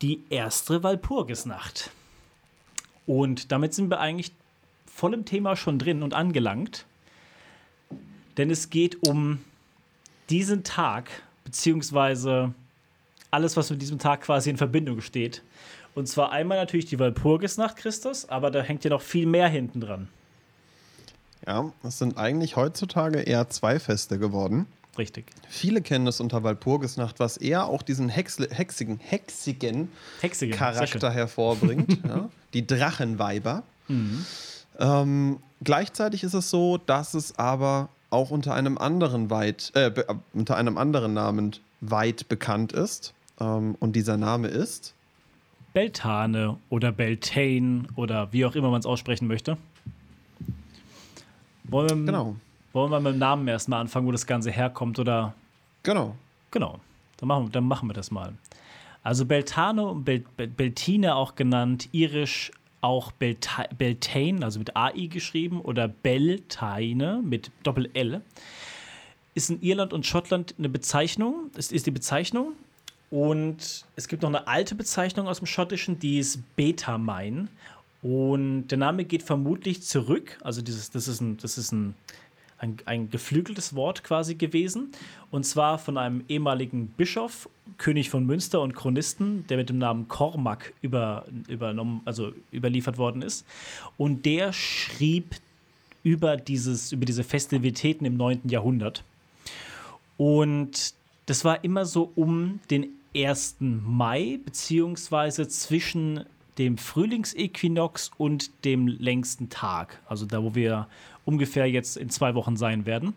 [0.00, 1.90] Die erste Walpurgisnacht.
[3.06, 4.32] Und damit sind wir eigentlich
[4.86, 6.86] voll im Thema schon drin und angelangt.
[8.38, 9.40] Denn es geht um
[10.30, 11.10] diesen Tag,
[11.44, 12.54] beziehungsweise
[13.30, 15.42] alles, was mit diesem Tag quasi in Verbindung steht.
[15.94, 19.80] Und zwar einmal natürlich die Walpurgisnacht Christus, aber da hängt ja noch viel mehr hinten
[19.80, 20.08] dran.
[21.46, 24.66] Ja, es sind eigentlich heutzutage eher zwei Feste geworden.
[24.98, 25.26] Richtig.
[25.48, 29.88] Viele kennen es unter Walpurgisnacht, was eher auch diesen Hexle, hexigen, hexigen
[30.20, 30.56] Hexige.
[30.56, 32.04] Charakter hervorbringt.
[32.06, 32.28] ja?
[32.52, 33.62] Die Drachenweiber.
[34.78, 40.04] Ähm, gleichzeitig ist es so, dass es aber auch unter einem anderen weit, äh, äh,
[40.32, 43.14] unter einem anderen Namen weit bekannt ist.
[43.40, 44.94] Ähm, und dieser Name ist
[45.74, 49.58] Beltane oder Beltane oder wie auch immer man es aussprechen möchte.
[51.68, 52.36] Wollen wir, genau,
[52.72, 55.34] wollen wir mit dem Namen erstmal anfangen, wo das Ganze herkommt oder
[55.82, 56.14] genau.
[56.50, 56.80] Genau,
[57.18, 58.32] dann machen, dann machen wir das mal.
[59.02, 62.50] Also Beltane und Bel, Bel, Beltine auch genannt, irisch
[62.80, 68.22] auch Belta, Beltane, also mit AI geschrieben, oder Beltane mit Doppel-L,
[69.34, 72.52] ist in Irland und Schottland eine Bezeichnung, ist, ist die Bezeichnung.
[73.10, 77.48] Und es gibt noch eine alte Bezeichnung aus dem Schottischen, die ist Betamine.
[78.02, 81.94] Und der Name geht vermutlich zurück, also dieses, das ist ein, das ist ein
[82.58, 84.90] ein, ein geflügeltes Wort quasi gewesen.
[85.30, 90.08] Und zwar von einem ehemaligen Bischof, König von Münster und Chronisten, der mit dem Namen
[90.08, 93.46] Cormac über, übernommen, also überliefert worden ist.
[93.96, 95.36] Und der schrieb
[96.02, 98.42] über, dieses, über diese Festivitäten im 9.
[98.48, 99.04] Jahrhundert.
[100.16, 100.94] Und
[101.26, 103.56] das war immer so um den 1.
[103.60, 106.24] Mai, beziehungsweise zwischen
[106.58, 110.00] dem Frühlingsequinox und dem längsten Tag.
[110.08, 110.86] Also da, wo wir
[111.24, 113.14] ungefähr jetzt in zwei Wochen sein werden.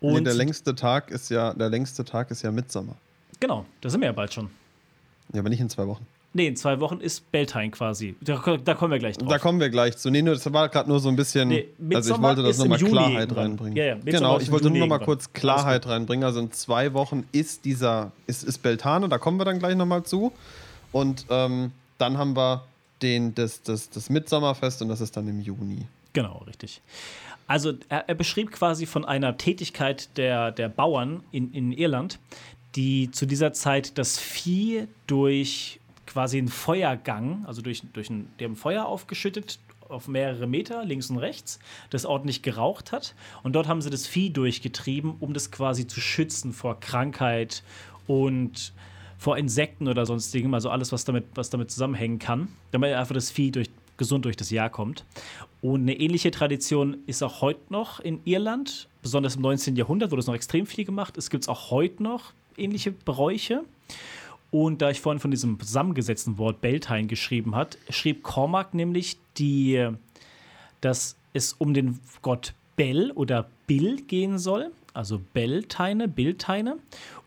[0.00, 2.96] Nee, Und der längste Tag ist ja, der längste Tag ist ja Mitsommer.
[3.40, 4.50] genau, da sind wir ja bald schon.
[5.32, 6.06] Ja, aber nicht in zwei Wochen.
[6.34, 8.14] Nee, in zwei Wochen ist Beltane quasi.
[8.22, 9.28] Da, da kommen wir gleich drauf.
[9.28, 10.10] Da kommen wir gleich zu.
[10.10, 11.48] Nee, nur, das war gerade nur so ein bisschen.
[11.48, 13.38] Nee, also ich wollte das nochmal Klarheit irgendwann.
[13.46, 13.76] reinbringen.
[13.76, 15.18] Ja, ja, genau, ich wollte Juni nur noch mal irgendwann.
[15.18, 16.24] kurz Klarheit reinbringen.
[16.24, 20.04] Also in zwei Wochen ist dieser, ist, ist Beltane, da kommen wir dann gleich nochmal
[20.04, 20.32] zu.
[20.90, 21.72] Und ähm,
[22.02, 22.64] dann haben wir
[23.00, 25.86] den, das, das, das Mitsommerfest und das ist dann im Juni.
[26.12, 26.82] Genau, richtig.
[27.46, 32.18] Also er, er beschrieb quasi von einer Tätigkeit der, der Bauern in, in Irland,
[32.74, 38.48] die zu dieser Zeit das Vieh durch quasi einen Feuergang, also durch, durch ein, die
[38.54, 41.58] Feuer aufgeschüttet auf mehrere Meter, links und rechts,
[41.90, 43.14] das ordentlich geraucht hat.
[43.42, 47.62] Und dort haben sie das Vieh durchgetrieben, um das quasi zu schützen vor Krankheit
[48.06, 48.72] und
[49.22, 53.30] vor Insekten oder sonstigem, also alles, was damit, was damit zusammenhängen kann, damit einfach das
[53.30, 55.04] Vieh durch, gesund durch das Jahr kommt.
[55.60, 59.76] Und eine ähnliche Tradition ist auch heute noch in Irland, besonders im 19.
[59.76, 61.16] Jahrhundert wurde es noch extrem viel gemacht.
[61.16, 63.62] Es gibt auch heute noch ähnliche Bräuche.
[64.50, 69.88] Und da ich vorhin von diesem zusammengesetzten Wort Beltane geschrieben hat, schrieb Cormac nämlich, die,
[70.80, 76.78] dass es um den Gott Bel oder Bill gehen soll, also Beltane, Biltane.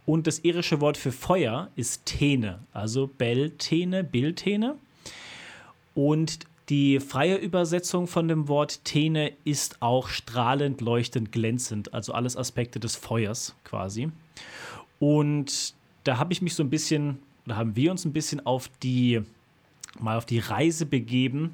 [0.06, 4.76] Und das irische Wort für Feuer ist Tene, also Beltene, Biltene.
[5.96, 6.40] Und
[6.70, 12.80] die freie Übersetzung von dem Wort Tene ist auch strahlend, leuchtend, glänzend, also alles Aspekte
[12.80, 14.12] des Feuers quasi.
[15.00, 18.70] Und da habe ich mich so ein bisschen, oder haben wir uns ein bisschen auf
[18.82, 19.22] die,
[20.00, 21.52] mal auf die Reise begeben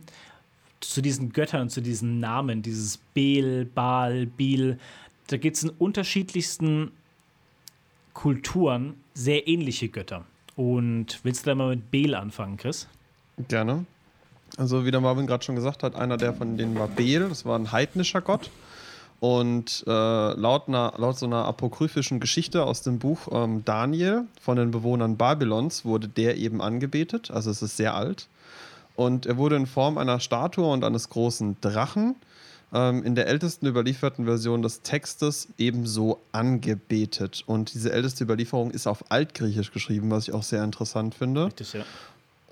[0.79, 4.79] zu diesen Göttern, zu diesen Namen, dieses Bel, Baal, Bil.
[5.27, 6.91] Da gibt es in unterschiedlichsten
[8.13, 10.25] Kulturen sehr ähnliche Götter.
[10.55, 12.87] Und willst du da mal mit Bel anfangen, Chris?
[13.47, 13.85] Gerne.
[14.57, 17.45] Also, wie der Marvin gerade schon gesagt hat, einer der von denen war Bel, das
[17.45, 18.49] war ein heidnischer Gott.
[19.21, 24.57] Und äh, laut, einer, laut so einer apokryphischen Geschichte aus dem Buch ähm, Daniel von
[24.57, 27.29] den Bewohnern Babylons wurde der eben angebetet.
[27.29, 28.27] Also es ist sehr alt.
[28.95, 32.15] Und er wurde in Form einer Statue und eines großen Drachen
[32.73, 37.43] ähm, in der ältesten überlieferten Version des Textes ebenso angebetet.
[37.45, 41.47] Und diese älteste Überlieferung ist auf Altgriechisch geschrieben, was ich auch sehr interessant finde.
[41.47, 41.83] Richtig, ja.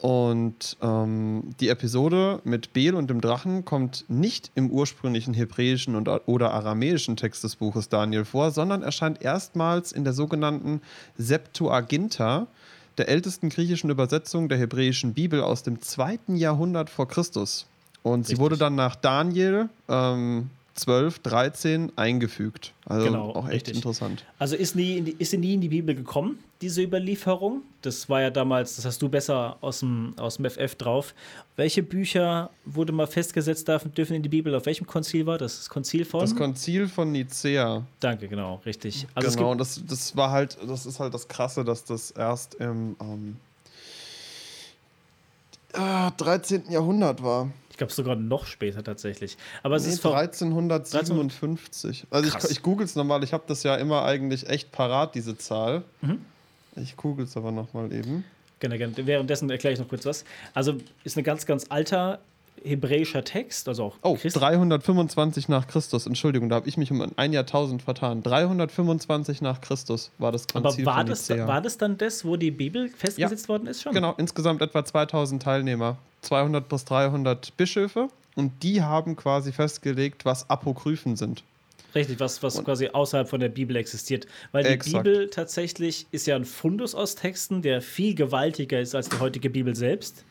[0.02, 6.08] Und ähm, die Episode mit Bel und dem Drachen kommt nicht im ursprünglichen hebräischen und,
[6.08, 10.82] oder aramäischen Text des Buches Daniel vor, sondern erscheint erstmals in der sogenannten
[11.18, 12.48] Septuaginta,
[12.98, 17.68] der ältesten griechischen Übersetzung der hebräischen Bibel aus dem zweiten Jahrhundert vor Christus.
[18.04, 22.74] Und sie wurde dann nach Daniel ähm, 12, 13 eingefügt.
[22.86, 23.76] Also Genau, auch echt richtig.
[23.76, 24.24] interessant.
[24.40, 27.62] Also ist, nie in die, ist sie nie in die Bibel gekommen, diese Überlieferung.
[27.82, 31.14] Das war ja damals, das hast du besser aus dem, aus dem FF drauf.
[31.58, 34.56] Welche Bücher wurde mal festgesetzt, dürfen, dürfen in die Bibel?
[34.56, 35.58] Auf welchem Konzil war das?
[35.58, 36.22] Das Konzil von?
[36.22, 37.86] Das Konzil von Nicea.
[38.00, 39.06] Danke, genau, richtig.
[39.14, 42.96] Also genau, das, das war halt, das ist halt das Krasse, dass das erst im
[43.02, 43.36] ähm,
[45.74, 46.72] äh, 13.
[46.72, 47.50] Jahrhundert war.
[47.80, 49.38] Glaube sogar noch später tatsächlich.
[49.64, 52.06] Aber es Nee, ist vor, 1357.
[52.12, 52.46] Also Krass.
[52.46, 55.84] ich, ich google es nochmal, ich habe das ja immer eigentlich echt parat, diese Zahl.
[56.02, 56.20] Mhm.
[56.76, 58.24] Ich google es aber nochmal eben.
[58.60, 58.94] Gerne, gerne.
[58.98, 60.26] Währenddessen erkläre ich noch kurz was.
[60.54, 62.20] Also ist ein ganz, ganz alter
[62.64, 66.06] hebräischer Text, also auch Oh, Christ 325 nach Christus.
[66.06, 68.24] Entschuldigung, da habe ich mich um ein Jahrtausend vertan.
[68.24, 72.36] 325 nach Christus war das aber Konzil war von das, war das dann das, wo
[72.36, 73.94] die Bibel festgesetzt worden ist schon?
[73.94, 75.98] Genau, insgesamt etwa 2000 Teilnehmer.
[76.22, 78.10] 200 bis 300 Bischöfe.
[78.36, 81.44] Und die haben quasi festgelegt, was Apokryphen sind.
[81.96, 84.28] Richtig, was, was quasi außerhalb von der Bibel existiert.
[84.52, 85.04] Weil die Exakt.
[85.04, 89.50] Bibel tatsächlich ist ja ein Fundus aus Texten, der viel gewaltiger ist als die heutige
[89.50, 90.24] Bibel selbst.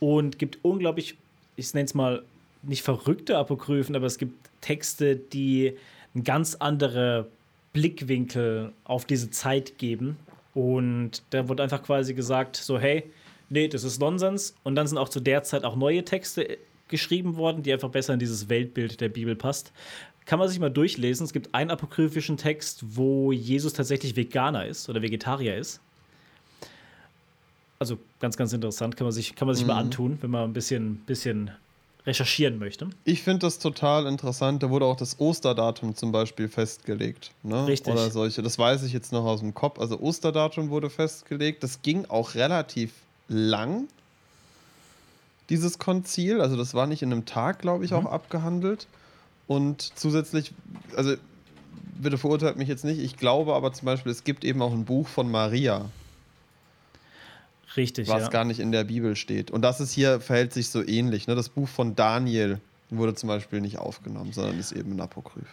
[0.00, 1.16] Und gibt unglaublich,
[1.58, 2.22] ich nenne es mal
[2.62, 5.76] nicht verrückte Apokryphen, aber es gibt Texte, die
[6.14, 7.28] einen ganz andere
[7.72, 10.16] Blickwinkel auf diese Zeit geben.
[10.54, 13.04] Und da wurde einfach quasi gesagt, so hey,
[13.50, 14.54] nee, das ist Nonsens.
[14.62, 18.14] Und dann sind auch zu der Zeit auch neue Texte geschrieben worden, die einfach besser
[18.14, 19.72] in dieses Weltbild der Bibel passt.
[20.24, 21.24] Kann man sich mal durchlesen.
[21.24, 25.80] Es gibt einen apokryphischen Text, wo Jesus tatsächlich Veganer ist oder Vegetarier ist.
[27.78, 28.96] Also ganz, ganz interessant.
[28.96, 31.50] Kann man sich, kann man sich mal antun, wenn man ein bisschen, bisschen
[32.06, 32.88] recherchieren möchte.
[33.04, 34.62] Ich finde das total interessant.
[34.62, 37.30] Da wurde auch das Osterdatum zum Beispiel festgelegt.
[37.42, 37.66] Ne?
[37.66, 37.92] Richtig.
[37.92, 38.42] Oder solche.
[38.42, 39.78] Das weiß ich jetzt noch aus dem Kopf.
[39.78, 41.62] Also Osterdatum wurde festgelegt.
[41.62, 42.92] Das ging auch relativ
[43.28, 43.88] lang,
[45.50, 46.40] dieses Konzil.
[46.40, 48.86] Also das war nicht in einem Tag, glaube ich, auch abgehandelt.
[49.46, 50.52] Und zusätzlich,
[50.96, 51.14] also
[52.00, 54.84] bitte verurteilt mich jetzt nicht, ich glaube aber zum Beispiel, es gibt eben auch ein
[54.84, 55.86] Buch von Maria,
[57.78, 58.28] Richtig, was ja.
[58.28, 59.50] gar nicht in der Bibel steht.
[59.50, 61.26] Und das ist hier, verhält sich so ähnlich.
[61.28, 61.34] Ne?
[61.34, 62.60] Das Buch von Daniel
[62.90, 65.46] wurde zum Beispiel nicht aufgenommen, sondern ist eben ein Apokryph.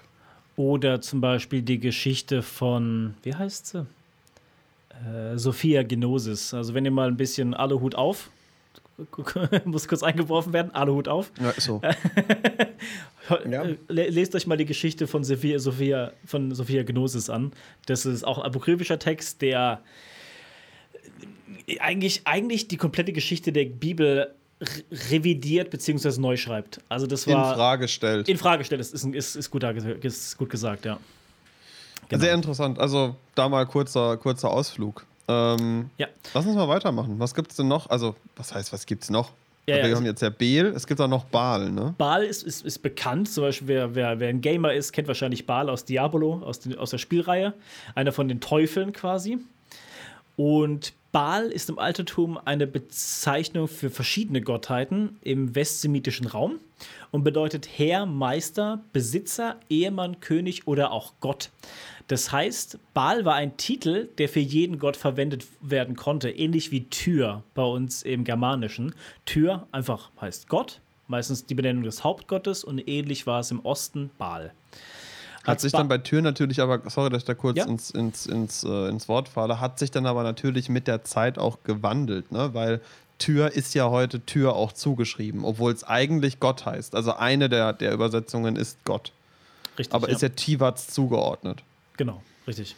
[0.57, 3.85] Oder zum Beispiel die Geschichte von, wie heißt sie?
[4.89, 6.53] Äh, Sophia Genosis.
[6.53, 8.29] Also wenn ihr mal ein bisschen Aluhut auf,
[9.65, 11.31] muss kurz eingeworfen werden, Aluhut auf.
[11.39, 11.81] Ja, so.
[13.49, 13.63] Ja.
[13.87, 17.53] Le- Lest euch mal die Geschichte von Sophia, Sophia, von Sophia Gnosis an.
[17.87, 19.81] Das ist auch ein apokryphischer Text, der
[21.79, 24.33] eigentlich, eigentlich die komplette Geschichte der Bibel
[25.11, 26.19] revidiert bzw.
[26.19, 26.79] neu schreibt.
[26.89, 28.29] Also das In war Frage stellt.
[28.29, 28.79] in Frage stellt.
[28.79, 30.97] Das ist, ist, ist, gut, ist gut gesagt, ja.
[32.07, 32.21] Genau.
[32.23, 32.79] Sehr interessant.
[32.79, 35.05] Also da mal kurzer, kurzer Ausflug.
[35.27, 36.07] Ähm, Ja.
[36.33, 37.15] Lass uns mal weitermachen.
[37.19, 37.89] Was gibt's denn noch?
[37.89, 39.31] Also, was heißt, was gibt's noch?
[39.67, 41.95] Ja, Wir ja, haben also- jetzt ja Beel, es gibt auch noch Baal, ne?
[41.97, 45.47] Baal ist, ist, ist bekannt, zum Beispiel wer, wer, wer ein Gamer ist, kennt wahrscheinlich
[45.47, 47.53] Baal aus Diabolo, aus, den, aus der Spielreihe.
[47.95, 49.39] Einer von den Teufeln quasi.
[50.37, 56.59] Und Baal ist im Altertum eine Bezeichnung für verschiedene Gottheiten im westsemitischen Raum
[57.11, 61.51] und bedeutet Herr, Meister, Besitzer, Ehemann, König oder auch Gott.
[62.07, 66.89] Das heißt, Baal war ein Titel, der für jeden Gott verwendet werden konnte, ähnlich wie
[66.89, 68.93] Tür bei uns im Germanischen.
[69.23, 74.11] Tür einfach heißt Gott, meistens die Benennung des Hauptgottes und ähnlich war es im Osten
[74.17, 74.51] Baal.
[75.45, 77.65] Hat sich dann bei Tür natürlich aber, sorry, dass ich da kurz Ja.
[77.65, 81.37] ins, ins, ins, äh, ins Wort falle, hat sich dann aber natürlich mit der Zeit
[81.37, 82.53] auch gewandelt, ne?
[82.53, 82.81] Weil
[83.17, 86.95] Tür ist ja heute Tür auch zugeschrieben, obwohl es eigentlich Gott heißt.
[86.95, 89.11] Also eine der, der Übersetzungen ist Gott.
[89.77, 91.63] Richtig, Aber ist ja Tivats zugeordnet.
[91.97, 92.75] Genau, richtig.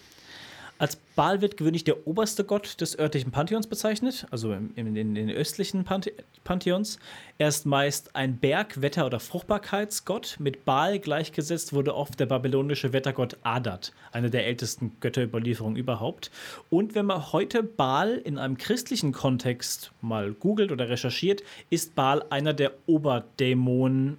[0.80, 5.84] Als Baal wird gewöhnlich der oberste Gott des örtlichen Pantheons bezeichnet, also in den östlichen
[5.84, 6.14] Panthe
[6.44, 7.00] Pantheons.
[7.40, 10.38] Er ist meist ein Berg-, Wetter- oder Fruchtbarkeitsgott.
[10.40, 16.32] Mit Baal gleichgesetzt wurde oft der babylonische Wettergott Adat, eine der ältesten Götterüberlieferungen überhaupt.
[16.70, 22.24] Und wenn man heute Baal in einem christlichen Kontext mal googelt oder recherchiert, ist Baal
[22.30, 24.18] einer der Oberdämonen,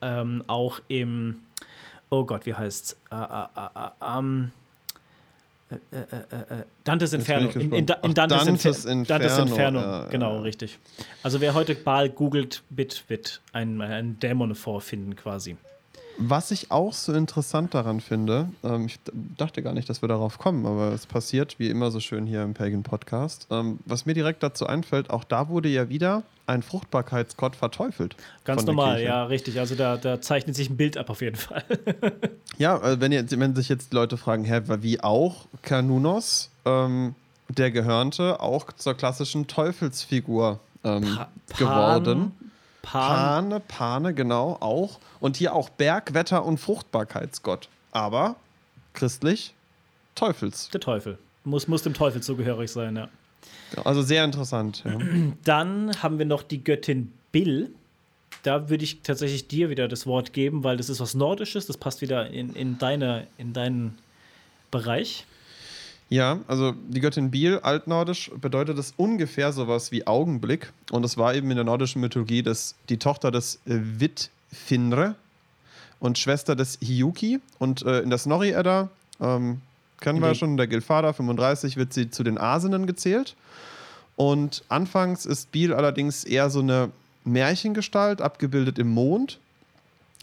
[0.00, 1.40] ähm, auch im
[2.10, 2.96] Oh Gott, wie heißt's?
[3.10, 4.52] Äh, äh, äh, äh, ähm,
[5.70, 7.50] äh, äh, Dantes Inferno.
[7.50, 7.86] In, in, in.
[7.86, 9.80] Dantes, Dantes Infer Dantes Inferno, Inferno.
[9.80, 10.40] ja, ja, genau, ja.
[10.40, 10.78] richtig.
[11.22, 15.56] Also wer heute Baal googelt, wird, wird einen, einen Dämon vorfinden quasi.
[16.20, 18.98] Was ich auch so interessant daran finde, ähm, ich
[19.36, 22.42] dachte gar nicht, dass wir darauf kommen, aber es passiert wie immer so schön hier
[22.42, 23.46] im Pagan Podcast.
[23.50, 28.16] Ähm, was mir direkt dazu einfällt, auch da wurde ja wieder ein Fruchtbarkeitsgott verteufelt.
[28.44, 29.60] Ganz normal, ja, richtig.
[29.60, 31.64] Also da, da zeichnet sich ein Bild ab auf jeden Fall.
[32.58, 37.14] Ja, äh, wenn, jetzt, wenn sich jetzt Leute fragen, hä, wie auch Kanunos, ähm,
[37.48, 42.32] der Gehörnte, auch zur klassischen Teufelsfigur ähm, Pa- geworden.
[42.90, 44.98] Pan, Pane, Pane, genau, auch.
[45.20, 47.68] Und hier auch Berg, Wetter und Fruchtbarkeitsgott.
[47.92, 48.36] Aber
[48.94, 49.52] christlich
[50.14, 50.70] Teufels.
[50.70, 51.18] der Teufel.
[51.44, 53.08] Muss, muss dem Teufel zugehörig sein, ja.
[53.84, 54.84] Also sehr interessant.
[54.84, 54.98] Ja.
[55.44, 57.70] Dann haben wir noch die Göttin Bill.
[58.42, 61.76] Da würde ich tatsächlich dir wieder das Wort geben, weil das ist was Nordisches, das
[61.76, 63.98] passt wieder in, in, deine, in deinen
[64.70, 65.26] Bereich.
[66.10, 70.72] Ja, also die Göttin Biel, altnordisch, bedeutet es ungefähr sowas wie Augenblick.
[70.90, 75.16] Und es war eben in der nordischen Mythologie das, die Tochter des äh, Vidfinre
[76.00, 77.40] und Schwester des Hiyuki.
[77.58, 78.88] Und äh, in der Snorri-Edda,
[79.20, 79.60] ähm,
[80.00, 83.36] kennen wir ja Die- schon, der Gilfada 35, wird sie zu den Asinnen gezählt.
[84.16, 86.90] Und anfangs ist Biel allerdings eher so eine
[87.24, 89.38] Märchengestalt, abgebildet im Mond.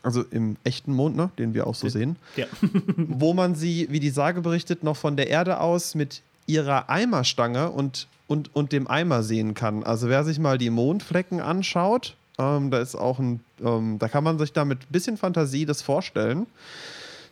[0.03, 2.15] Also im echten Mond, ne, den wir auch so sehen.
[2.35, 2.45] Ja.
[2.97, 7.71] wo man sie, wie die Sage berichtet, noch von der Erde aus mit ihrer Eimerstange
[7.71, 9.83] und, und, und dem Eimer sehen kann.
[9.83, 14.23] Also wer sich mal die Mondflecken anschaut, ähm, da ist auch ein, ähm, da kann
[14.23, 16.45] man sich da mit ein bisschen Fantasie das vorstellen.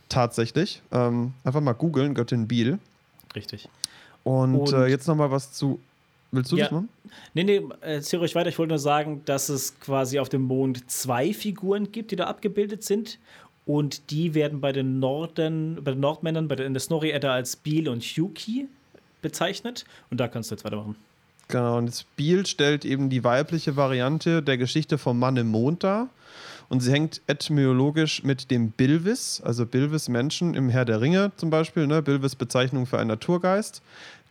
[0.09, 0.81] Tatsächlich.
[0.91, 2.79] Ähm, einfach mal googeln, Göttin Biel.
[3.35, 3.69] Richtig.
[4.23, 5.79] Und, Und- äh, jetzt nochmal was zu.
[6.33, 6.65] Willst du Ja.
[6.65, 6.89] das machen?
[7.33, 8.49] Nee, nee, erzähl ruhig weiter.
[8.49, 12.25] Ich wollte nur sagen, dass es quasi auf dem Mond zwei Figuren gibt, die da
[12.25, 13.19] abgebildet sind.
[13.65, 17.55] Und die werden bei den Norden, bei den Nordmännern, bei der, in der Snorri-Edda als
[17.55, 18.67] Biel und Hyuki
[19.21, 19.85] bezeichnet.
[20.09, 20.95] Und da kannst du jetzt weitermachen.
[21.47, 25.83] Genau, und das Biel stellt eben die weibliche Variante der Geschichte vom Mann im Mond
[25.83, 26.09] dar.
[26.69, 31.49] Und sie hängt etymologisch mit dem Bilvis, also Bilvis Menschen im Herr der Ringe zum
[31.49, 32.01] Beispiel, ne?
[32.01, 33.81] Bilvis Bezeichnung für einen Naturgeist,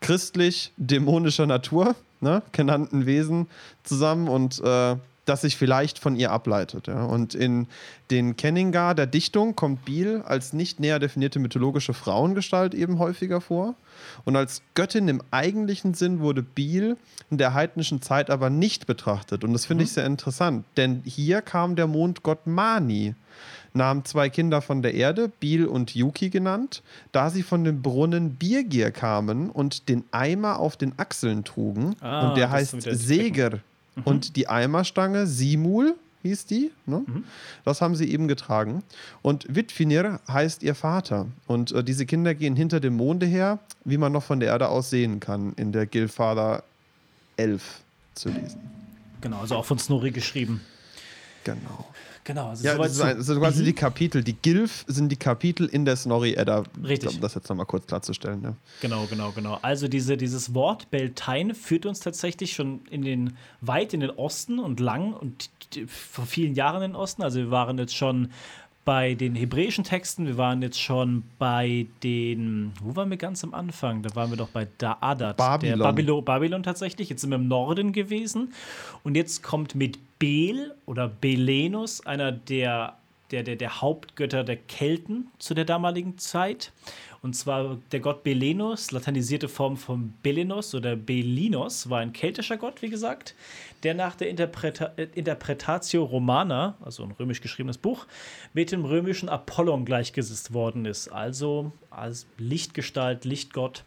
[0.02, 2.42] christlich dämonischer Natur, ne?
[2.52, 3.46] genannten Wesen
[3.84, 6.88] zusammen und äh, das sich vielleicht von ihr ableitet.
[6.88, 7.04] Ja?
[7.04, 7.68] Und in
[8.10, 13.74] den Kenningar der Dichtung kommt Biel als nicht näher definierte mythologische Frauengestalt eben häufiger vor.
[14.24, 16.96] Und als Göttin im eigentlichen Sinn wurde Biel
[17.30, 19.44] in der heidnischen Zeit aber nicht betrachtet.
[19.44, 23.14] Und das finde ich sehr interessant, denn hier kam der Mondgott Mani,
[23.74, 26.82] nahm zwei Kinder von der Erde, Biel und Yuki genannt,
[27.12, 31.96] da sie von dem Brunnen Biergier kamen und den Eimer auf den Achseln trugen.
[32.00, 33.60] Ah, und der heißt Seger.
[34.04, 36.70] Und die Eimerstange Simul hieß die.
[36.86, 37.04] Ne?
[37.64, 38.82] Das haben sie eben getragen.
[39.20, 41.26] Und Vitfinir heißt ihr Vater.
[41.46, 44.68] Und äh, diese Kinder gehen hinter dem Monde her, wie man noch von der Erde
[44.68, 46.62] aus sehen kann, in der Gilfather
[47.36, 47.80] 11
[48.14, 48.60] zu lesen.
[49.20, 50.60] Genau, also auch von Snorri geschrieben.
[51.44, 51.86] Genau.
[52.24, 54.22] Genau, also Ja, das, ein, das sind quasi die Kapitel.
[54.22, 56.62] Die Gilf sind die Kapitel in der Snorri-Edda.
[56.84, 57.14] Richtig.
[57.14, 58.40] Um das jetzt nochmal kurz klarzustellen.
[58.40, 58.56] Ne?
[58.80, 59.58] Genau, genau, genau.
[59.62, 64.60] Also diese, dieses Wort Beltane führt uns tatsächlich schon in den weit in den Osten
[64.60, 65.50] und lang und
[65.88, 67.22] vor vielen Jahren in den Osten.
[67.22, 68.30] Also wir waren jetzt schon
[68.84, 73.54] bei den hebräischen Texten, wir waren jetzt schon bei den, wo waren wir ganz am
[73.54, 74.02] Anfang?
[74.02, 75.78] Da waren wir doch bei Daadat, Babylon.
[75.78, 77.08] der Babylon, Babylon tatsächlich.
[77.08, 78.52] Jetzt sind wir im Norden gewesen
[79.04, 82.96] und jetzt kommt mit Bel oder Belenus, einer der
[83.32, 86.72] der, der, der Hauptgötter der Kelten zu der damaligen Zeit.
[87.22, 92.82] Und zwar der Gott Belenus, lateinisierte Form von Belenus oder Belinos, war ein keltischer Gott,
[92.82, 93.34] wie gesagt,
[93.84, 98.06] der nach der Interpreta äh, Interpretatio Romana, also ein römisch geschriebenes Buch,
[98.52, 101.08] mit dem römischen Apollon gleichgesetzt worden ist.
[101.08, 103.84] Also als Lichtgestalt, Lichtgott.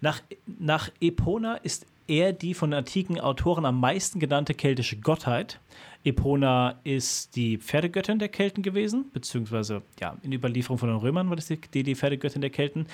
[0.00, 5.58] Nach, nach Epona ist er die von antiken Autoren am meisten genannte keltische Gottheit.
[6.06, 11.36] Epona ist die Pferdegöttin der Kelten gewesen, beziehungsweise ja, in Überlieferung von den Römern war
[11.36, 12.86] das die, die, Pferdegöttin der Kelten.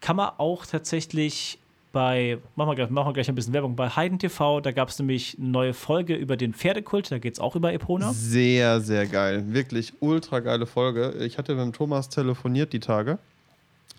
[0.00, 1.58] Kann man auch tatsächlich
[1.92, 4.98] bei, machen wir, machen wir gleich ein bisschen Werbung, bei Heiden TV, da gab es
[4.98, 8.12] nämlich eine neue Folge über den Pferdekult, da geht es auch über Epona.
[8.14, 9.44] Sehr, sehr geil.
[9.48, 11.12] Wirklich ultra geile Folge.
[11.20, 13.18] Ich hatte mit dem Thomas telefoniert die Tage.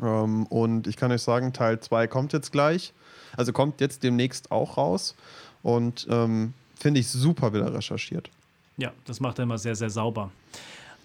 [0.01, 2.93] Ähm, und ich kann euch sagen, Teil 2 kommt jetzt gleich.
[3.37, 5.15] Also kommt jetzt demnächst auch raus.
[5.61, 8.29] Und ähm, finde ich super wieder recherchiert.
[8.77, 10.31] Ja, das macht er immer sehr, sehr sauber.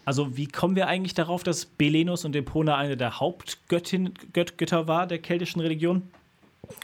[0.04, 4.88] Also, wie kommen wir eigentlich darauf, dass Belenus und Epona eine der Hauptgöttin, Gött, Götter
[4.88, 6.02] war der keltischen Religion?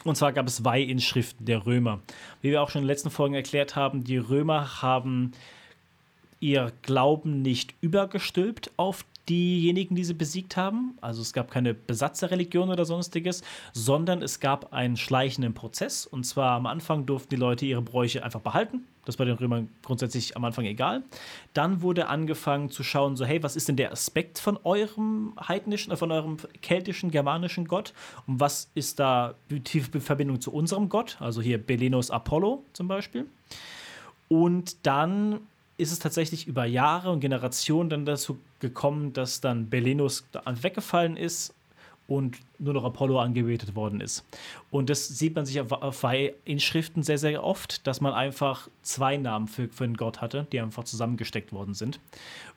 [0.04, 2.00] Und zwar gab es Weihinschriften der Römer.
[2.42, 5.32] Wie wir auch schon in den letzten Folgen erklärt haben, die Römer haben
[6.40, 10.96] ihr Glauben nicht übergestülpt auf diejenigen, die sie besiegt haben.
[11.00, 16.06] Also es gab keine Besatzerreligion oder sonstiges, sondern es gab einen schleichenden Prozess.
[16.06, 18.86] Und zwar am Anfang durften die Leute ihre Bräuche einfach behalten.
[19.06, 21.02] Das war den Römern grundsätzlich am Anfang egal.
[21.54, 25.92] Dann wurde angefangen zu schauen, so hey, was ist denn der Aspekt von eurem heidnischen,
[25.92, 27.94] äh, von eurem keltischen, germanischen Gott?
[28.26, 31.16] Und was ist da die tiefe Verbindung zu unserem Gott?
[31.20, 33.26] Also hier Belenus Apollo zum Beispiel.
[34.28, 35.40] Und dann
[35.78, 41.16] ist es tatsächlich über Jahre und Generationen dann dazu gekommen, dass dann Belenus da weggefallen
[41.16, 41.54] ist
[42.08, 44.24] und nur noch Apollo angebetet worden ist.
[44.70, 46.04] Und das sieht man sich auf,
[46.44, 50.60] Inschriften sehr, sehr oft, dass man einfach zwei Namen für, für einen Gott hatte, die
[50.60, 51.98] einfach zusammengesteckt worden sind.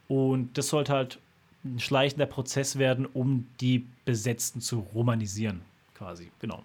[0.08, 1.20] Und das sollte halt
[1.66, 5.62] ein schleichender Prozess werden, um die Besetzten zu romanisieren,
[5.96, 6.32] quasi.
[6.40, 6.64] Genau.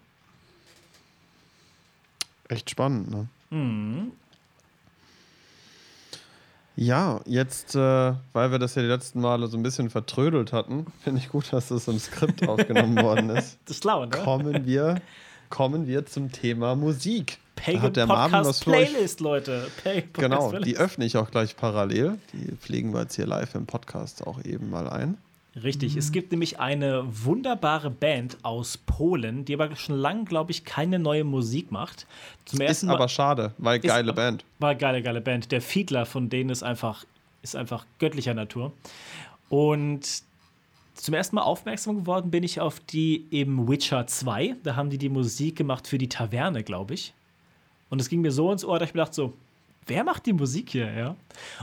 [2.49, 3.29] Echt spannend, ne?
[3.51, 4.13] Mhm.
[6.77, 10.87] Ja, jetzt, äh, weil wir das ja die letzten Male so ein bisschen vertrödelt hatten,
[11.03, 13.59] finde ich gut, dass das im Skript aufgenommen worden ist.
[13.67, 14.11] Das ist schlau, ne?
[14.11, 15.01] Kommen wir,
[15.51, 17.39] kommen wir zum Thema Musik.
[17.55, 19.67] Pagan hat der Marvin was Podcast für euch Playlist, Leute.
[19.85, 20.69] Pagan Genau, Playlist.
[20.69, 22.19] die öffne ich auch gleich parallel.
[22.33, 25.17] Die pflegen wir jetzt hier live im Podcast auch eben mal ein.
[25.63, 30.65] Richtig, es gibt nämlich eine wunderbare Band aus Polen, die aber schon lange, glaube ich,
[30.65, 32.07] keine neue Musik macht.
[32.45, 34.45] Zum Ist ersten Mal aber schade, weil geile Band.
[34.59, 35.53] war eine geile, geile Band.
[35.53, 37.05] Der Fiedler von denen ist einfach,
[37.43, 38.73] ist einfach göttlicher Natur.
[39.49, 40.25] Und
[40.95, 44.57] zum ersten Mal aufmerksam geworden bin ich auf die im Witcher 2.
[44.65, 47.15] Da haben die die Musik gemacht für die Taverne, glaube ich.
[47.91, 49.33] Und es ging mir so ins Ohr, dass ich mir dachte so,
[49.87, 51.09] wer macht die Musik hier, ja?
[51.11, 51.19] Und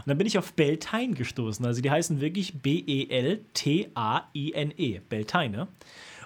[0.05, 1.65] dann bin ich auf Beltane gestoßen.
[1.65, 3.41] Also die heißen wirklich B-E-L-T-A-I-N-E.
[5.09, 5.67] Beltane.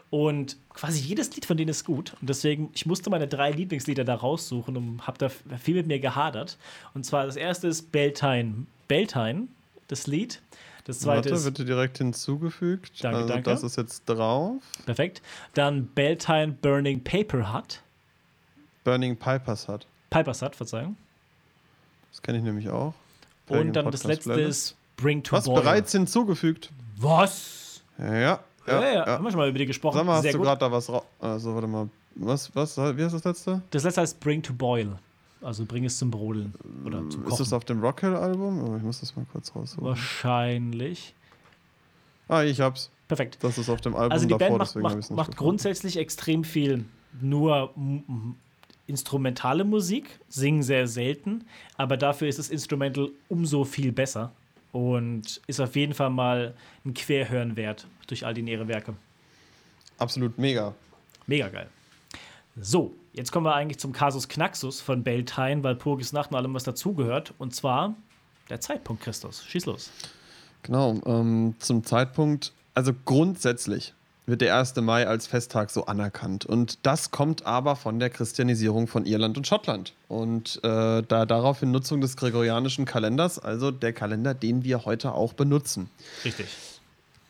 [0.09, 2.15] Und quasi jedes Lied von denen ist gut.
[2.21, 5.99] Und deswegen, ich musste meine drei Lieblingslieder da raussuchen und habe da viel mit mir
[5.99, 6.57] gehadert.
[6.93, 8.65] Und zwar das erste ist Beltane.
[8.87, 9.47] Beltane,
[9.87, 10.41] das Lied.
[10.85, 13.03] Das zweite Warte, ist wird dir direkt hinzugefügt.
[13.03, 13.49] Danke, also danke.
[13.49, 14.61] das ist jetzt drauf.
[14.85, 15.23] perfekt.
[15.55, 17.81] Dann Beltane Burning Paper Hut.
[18.83, 19.87] Burning Pipers hat.
[20.11, 20.95] Pipers Hut, Verzeihung.
[22.15, 22.93] Das kenne ich nämlich auch.
[23.49, 25.55] Und dann das letzte ist Bring to Was Boil.
[25.61, 26.71] bereits hinzugefügt.
[26.97, 27.81] Was?
[27.97, 28.39] Ja, ja.
[28.65, 29.05] Ja, ja, ja.
[29.05, 29.97] haben wir schon mal über die gesprochen.
[29.97, 31.03] Sag mal, hast Sehr du gerade da was raus.
[31.19, 31.89] Also, warte mal.
[32.15, 33.61] Was, was, wie heißt das letzte?
[33.71, 34.97] Das letzte heißt Bring to Boil.
[35.41, 36.53] Also bring es zum Brodeln.
[36.85, 37.37] Oder zum Ist Kochen.
[37.39, 38.63] das auf dem Rockhill-Album?
[38.63, 39.83] Oh, ich muss das mal kurz raussuchen.
[39.83, 41.13] Wahrscheinlich.
[42.29, 42.89] Ah, ich hab's.
[43.09, 43.39] Perfekt.
[43.41, 46.85] Das ist auf dem Album Also die davor, Band macht, macht, macht grundsätzlich extrem viel
[47.21, 47.73] nur
[48.87, 51.45] instrumentale Musik, singen sehr selten,
[51.77, 54.31] aber dafür ist das Instrumental umso viel besser
[54.71, 56.53] und ist auf jeden Fall mal
[56.85, 58.93] ein Querhören wert durch all die ihre Werke.
[59.97, 60.75] Absolut mega.
[61.27, 61.69] Mega geil.
[62.59, 66.53] So, jetzt kommen wir eigentlich zum Kasus Knaxus von Beltane, weil Purgis Nacht und allem,
[66.53, 67.33] was dazugehört.
[67.37, 67.95] Und zwar
[68.49, 69.43] der Zeitpunkt Christus.
[69.45, 69.91] Schieß los.
[70.63, 73.93] Genau, ähm, zum Zeitpunkt, also grundsätzlich
[74.25, 74.75] wird der 1.
[74.77, 76.45] Mai als Festtag so anerkannt.
[76.45, 79.93] Und das kommt aber von der Christianisierung von Irland und Schottland.
[80.07, 85.33] Und äh, da daraufhin Nutzung des gregorianischen Kalenders, also der Kalender, den wir heute auch
[85.33, 85.89] benutzen.
[86.23, 86.47] Richtig.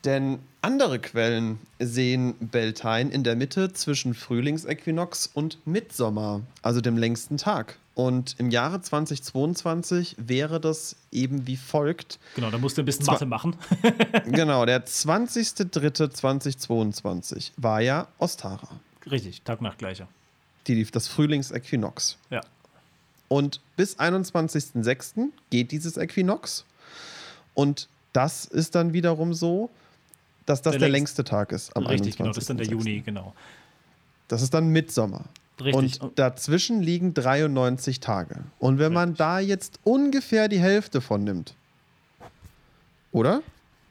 [0.06, 7.38] Denn andere Quellen sehen Beltane in der Mitte zwischen Frühlingsäquinox und Mitsommer, also dem längsten
[7.38, 7.80] Tag.
[7.96, 12.20] Und im Jahre 2022 wäre das eben wie folgt.
[12.36, 13.56] Genau, da musst du ein bisschen Mathe machen.
[14.26, 18.68] Genau, der 20.03.2022 war ja Ostara.
[19.10, 20.08] Richtig, Tag-Nacht gleicher.
[20.68, 22.18] Die lief das Frühlingsäquinox.
[22.32, 22.42] Ja.
[23.28, 25.28] Und bis 21.06.
[25.50, 26.66] geht dieses Äquinox.
[27.54, 29.70] Und das ist dann wiederum so,
[30.46, 32.30] dass das Der der, längst- längste Tag ist am Richtig, genau.
[32.30, 32.72] Das ist dann der 21.06..
[32.72, 33.34] Juni, genau.
[34.28, 35.26] Das ist dann Mitsommer.
[35.64, 36.02] Richtig.
[36.02, 38.44] Und dazwischen liegen 93 Tage.
[38.60, 41.56] Und wenn man da jetzt ungefähr die Hälfte von nimmt,
[43.12, 43.42] oder?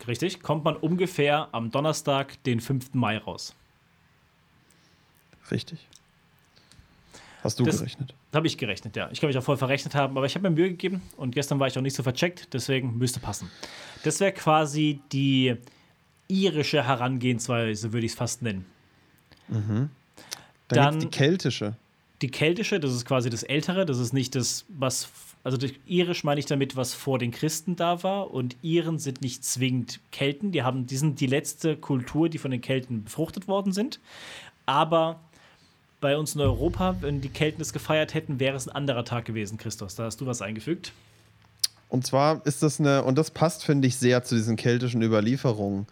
[0.07, 2.93] Richtig, kommt man ungefähr am Donnerstag, den 5.
[2.93, 3.55] Mai raus.
[5.51, 5.89] Richtig.
[7.43, 8.15] Hast du Das- gerechnet?
[8.35, 9.09] Habe ich gerechnet, ja.
[9.13, 11.61] Ich kann mich auch voll verrechnet haben, aber ich habe mir Mühe gegeben und gestern
[11.61, 13.51] war ich auch nicht so vercheckt, deswegen müsste passen.
[14.03, 15.55] Das wäre quasi die
[16.29, 18.67] irische Herangehensweise, würde ich es fast nennen.
[20.69, 21.77] Dann, Dann- die keltische.
[22.23, 25.09] Die keltische, das ist quasi das ältere, das ist nicht das, was,
[25.43, 29.21] also durch irisch meine ich damit, was vor den Christen da war und Iren sind
[29.21, 33.47] nicht zwingend Kelten, die haben, die sind die letzte Kultur, die von den Kelten befruchtet
[33.49, 33.99] worden sind,
[34.65, 35.21] aber
[36.01, 39.25] bei uns in Europa, wenn die Kelten es gefeiert hätten, wäre es ein anderer Tag
[39.25, 39.95] gewesen, Christus.
[39.97, 40.93] Da hast du was eingefügt.
[41.89, 45.87] Und zwar ist das eine, und das passt, finde ich, sehr zu diesen keltischen Überlieferungen.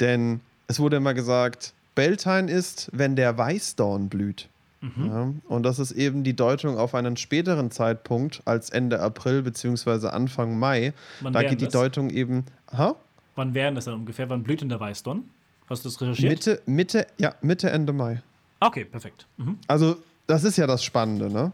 [0.00, 4.48] Denn es wurde immer gesagt, Beltane ist, wenn der Weißdorn blüht.
[4.96, 10.08] Ja, und das ist eben die Deutung auf einen späteren Zeitpunkt als Ende April bzw.
[10.08, 10.94] Anfang Mai.
[11.20, 11.74] Wann da geht die das?
[11.74, 12.46] Deutung eben.
[12.68, 12.96] Aha,
[13.36, 14.30] Wann wären das dann ungefähr?
[14.30, 15.24] Wann blüht denn der Weißdorn?
[15.68, 16.30] Hast du das recherchiert?
[16.30, 18.22] Mitte, Mitte, ja, Mitte, Ende Mai.
[18.60, 19.26] Okay, perfekt.
[19.36, 19.58] Mhm.
[19.66, 19.96] Also,
[20.26, 21.52] das ist ja das Spannende, ne?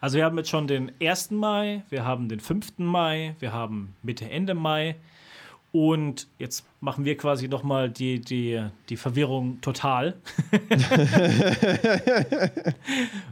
[0.00, 1.32] Also wir haben jetzt schon den 1.
[1.32, 2.78] Mai, wir haben den 5.
[2.78, 4.96] Mai, wir haben Mitte, Ende Mai
[5.72, 10.16] und jetzt machen wir quasi nochmal die, die, die Verwirrung total.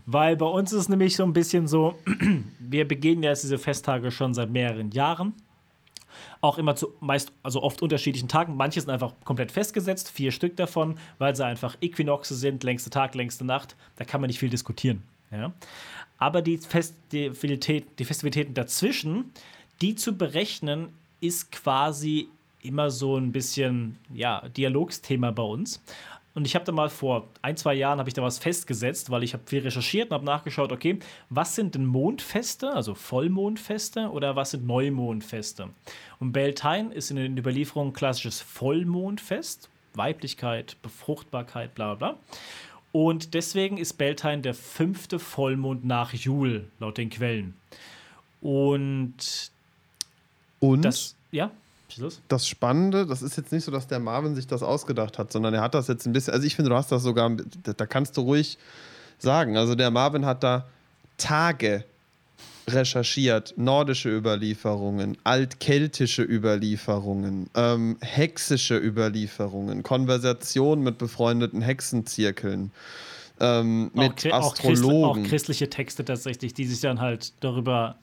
[0.07, 1.99] Weil bei uns ist es nämlich so ein bisschen so,
[2.61, 5.35] wir begehen ja jetzt diese Festtage schon seit mehreren Jahren.
[6.41, 8.57] Auch immer zu meist, also oft unterschiedlichen Tagen.
[8.57, 13.17] Manche sind einfach komplett festgesetzt, vier Stück davon, weil sie einfach Äquinoxe sind, längste Tag,
[13.17, 13.75] längste Nacht.
[13.97, 15.03] Da kann man nicht viel diskutieren.
[15.33, 15.53] Ja?
[16.19, 19.33] Aber die, Festivität, die Festivitäten dazwischen,
[19.81, 22.29] die zu berechnen, ist quasi
[22.63, 25.83] immer so ein bisschen ja, Dialogsthema bei uns.
[26.35, 29.25] Und ich habe da mal vor ein, zwei Jahren habe ich da was festgesetzt, weil
[29.25, 31.01] ich habe viel recherchiert und habe nachgeschaut, okay,
[31.31, 35.71] was sind denn Mondfeste, also Vollmondfeste oder was sind Neumondfeste?
[36.21, 42.17] Und Beltane ist in den Überlieferungen klassisches Vollmondfest, Weiblichkeit, Befruchtbarkeit, bla bla.
[42.93, 47.55] Und deswegen ist Beltane der fünfte Vollmond nach Jul, laut den Quellen.
[48.41, 49.51] Und
[50.61, 51.51] Und das, ja,
[51.89, 52.21] Schluss.
[52.29, 55.55] das Spannende, das ist jetzt nicht so, dass der Marvin sich das ausgedacht hat, sondern
[55.55, 57.31] er hat das jetzt ein bisschen, also ich finde, du hast das sogar,
[57.63, 58.59] da kannst du ruhig
[59.19, 59.57] sagen.
[59.57, 60.67] Also der Marvin hat da
[61.17, 61.85] Tage
[62.69, 72.71] recherchiert, nordische Überlieferungen, altkeltische Überlieferungen, ähm, hexische Überlieferungen, Konversationen mit befreundeten Hexenzirkeln,
[73.41, 75.25] ähm, Auch, mit Chri- auch, Christ, auch Astrologen.
[75.25, 77.97] christliche Texte tatsächlich, die sich dann halt darüber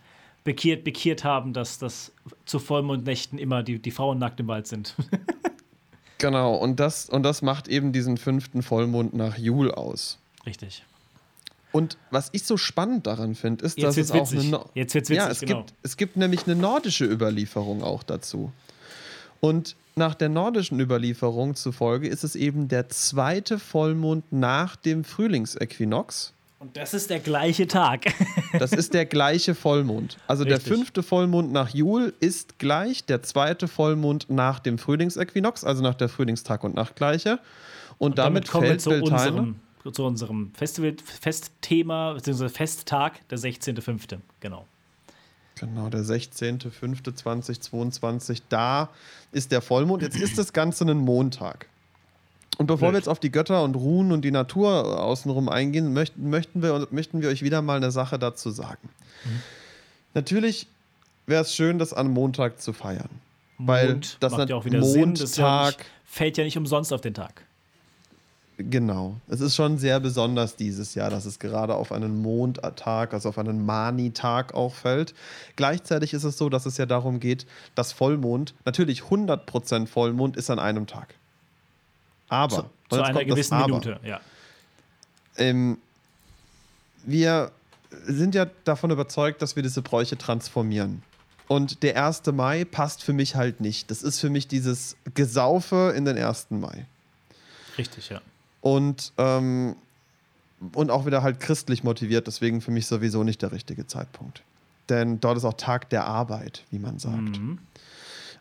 [0.45, 2.13] bekehrt, bekehrt haben, dass das
[2.45, 4.95] zu Vollmondnächten immer die, die Frauen nackt im Wald sind.
[6.17, 10.17] Genau, und das, und das macht eben diesen fünften Vollmond nach Jul aus.
[10.45, 10.85] Richtig.
[11.73, 14.39] Und was ich so spannend daran finde, ist, Jetzt dass es auch witzig.
[14.39, 15.57] eine No- Jetzt witzig, ja, es genau.
[15.57, 18.53] gibt es gibt nämlich eine nordische Überlieferung auch dazu.
[19.41, 26.31] Und nach der nordischen Überlieferung zufolge ist es eben der zweite Vollmond nach dem Frühlingsäquinox.
[26.65, 28.05] Und das ist der gleiche Tag.
[28.57, 30.15] Das ist der gleiche Vollmond.
[30.27, 30.73] Also der Richtig.
[30.73, 36.07] fünfte Vollmond nach Jul ist gleich der zweite Vollmond nach dem Frühlingsäquinox, also nach der
[36.07, 37.39] Frühlingstag- und Nachtgleiche.
[37.97, 39.33] Und, damit, kommen wir fällt zu Beltane.
[39.33, 39.59] unserem,
[39.91, 44.19] zu unserem Festival, Festthema, beziehungsweise Festtag, der 16.05.
[44.39, 44.65] Genau.
[45.59, 48.41] Genau, der 16.05.2022.
[48.47, 48.87] Da
[49.33, 50.01] ist der Vollmond.
[50.01, 51.67] Jetzt ist das Ganze ein Montag.
[52.57, 53.01] Und bevor wir Blöd.
[53.01, 57.21] jetzt auf die Götter und Runen und die Natur außenrum eingehen, möchten, möchten, wir, möchten
[57.21, 58.89] wir euch wieder mal eine Sache dazu sagen.
[60.13, 60.67] Natürlich
[61.25, 63.09] wäre es schön, das an Montag zu feiern.
[63.57, 65.13] Weil Mond das macht ja auch wieder Sinn.
[65.15, 67.41] Das ist ja Montag- nicht, fällt ja nicht umsonst auf den Tag.
[68.57, 69.17] Genau.
[69.27, 73.37] Es ist schon sehr besonders dieses Jahr, dass es gerade auf einen Mondtag, also auf
[73.37, 75.13] einen Mani-Tag auch fällt.
[75.57, 77.45] Gleichzeitig ist es so, dass es ja darum geht,
[77.75, 81.15] dass Vollmond, natürlich 100% Vollmond ist an einem Tag.
[82.29, 83.57] Aber, Zu, zu einer das gewissen.
[83.59, 84.19] Minute, ja.
[85.37, 85.77] Ähm,
[87.03, 87.51] wir
[88.05, 91.03] sind ja davon überzeugt, dass wir diese Bräuche transformieren.
[91.47, 92.25] Und der 1.
[92.33, 93.91] Mai passt für mich halt nicht.
[93.91, 96.47] Das ist für mich dieses Gesaufe in den 1.
[96.51, 96.85] Mai.
[97.77, 98.21] Richtig, ja.
[98.61, 99.75] Und, ähm,
[100.73, 104.41] und auch wieder halt christlich motiviert, deswegen für mich sowieso nicht der richtige Zeitpunkt.
[104.89, 107.39] Denn dort ist auch Tag der Arbeit, wie man sagt.
[107.39, 107.59] Mhm.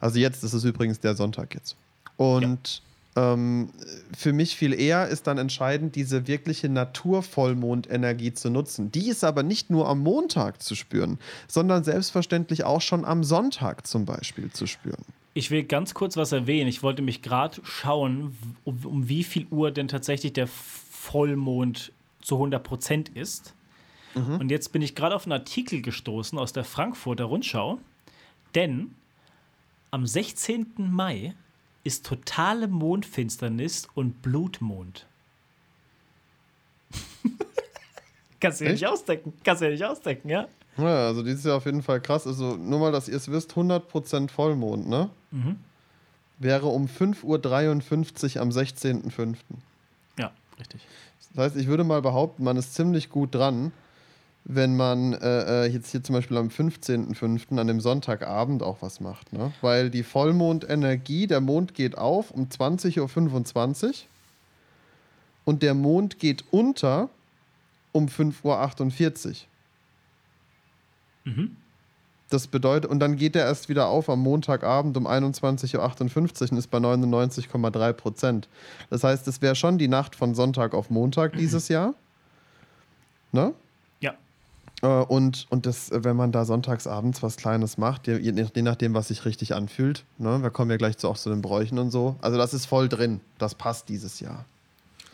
[0.01, 1.77] Also jetzt ist es übrigens der Sonntag jetzt.
[2.17, 2.83] Und
[3.17, 3.71] ähm,
[4.17, 8.91] für mich viel eher ist dann entscheidend, diese wirkliche Naturvollmondenergie zu nutzen.
[8.91, 13.87] Die ist aber nicht nur am Montag zu spüren, sondern selbstverständlich auch schon am Sonntag
[13.87, 15.05] zum Beispiel zu spüren.
[15.35, 16.69] Ich will ganz kurz was erwähnen.
[16.69, 21.93] Ich wollte mich gerade schauen, um, um wie viel Uhr denn tatsächlich der Vollmond
[22.23, 23.55] zu 100% ist.
[24.15, 27.81] Und jetzt bin ich gerade auf einen Artikel gestoßen aus der Frankfurter Rundschau,
[28.55, 28.95] denn
[29.91, 30.75] am 16.
[30.77, 31.35] Mai
[31.85, 35.07] ist totale Mondfinsternis und Blutmond.
[38.41, 39.33] Kannst du dir nicht ausdenken.
[39.45, 40.49] Kannst du dir nicht ausdenken, ja?
[40.77, 42.27] Ja, also dieses Jahr auf jeden Fall krass.
[42.27, 45.11] Also nur mal, dass ihr es wisst, 100% Vollmond, ne?
[46.39, 49.37] Wäre um 5.53 Uhr am 16.05.
[50.19, 50.83] Ja, richtig.
[51.35, 53.73] Das heißt, ich würde mal behaupten, man ist ziemlich gut dran,
[54.45, 57.59] wenn man äh, äh, jetzt hier zum Beispiel am 15.05.
[57.59, 59.33] an dem Sonntagabend auch was macht.
[59.33, 59.53] Ne?
[59.63, 63.93] Weil die Vollmondenergie, der Mond geht auf um 20.25 Uhr
[65.47, 67.09] und der Mond geht unter
[67.93, 69.35] um 5.48 Uhr.
[72.29, 76.59] Das bedeutet, und dann geht er erst wieder auf am Montagabend um 21.58 Uhr und
[76.59, 78.49] ist bei 99,3 Prozent.
[78.91, 81.95] Das heißt, es wäre schon die Nacht von Sonntag auf Montag dieses Jahr.
[83.33, 83.55] Ne?
[84.85, 88.63] Äh, Und, und das, äh, wenn man da sonntags abends was Kleines macht, je je
[88.63, 90.43] nachdem, was sich richtig anfühlt, ne?
[90.43, 92.17] wir kommen ja gleich zu, auch zu den Bräuchen und so.
[92.21, 93.21] Also, das ist voll drin.
[93.39, 94.45] Das passt dieses Jahr.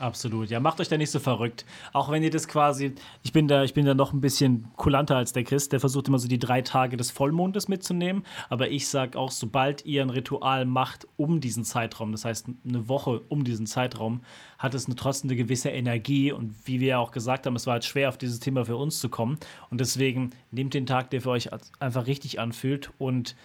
[0.01, 0.49] Absolut.
[0.49, 1.67] Ja, macht euch da nicht so verrückt.
[1.93, 5.17] Auch wenn ihr das quasi, ich bin da, ich bin da noch ein bisschen kulanter
[5.17, 8.25] als der Chris, der versucht immer so die drei Tage des Vollmondes mitzunehmen.
[8.49, 12.89] Aber ich sage auch, sobald ihr ein Ritual macht um diesen Zeitraum, das heißt eine
[12.89, 14.23] Woche um diesen Zeitraum,
[14.57, 16.33] hat es eine, trotzdem eine gewisse Energie.
[16.33, 18.77] Und wie wir ja auch gesagt haben, es war halt schwer, auf dieses Thema für
[18.77, 19.37] uns zu kommen.
[19.69, 22.91] Und deswegen nehmt den Tag, der für euch einfach richtig anfühlt.
[22.97, 23.37] Und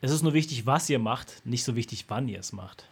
[0.00, 2.88] es ist nur wichtig, was ihr macht, nicht so wichtig, wann ihr es macht.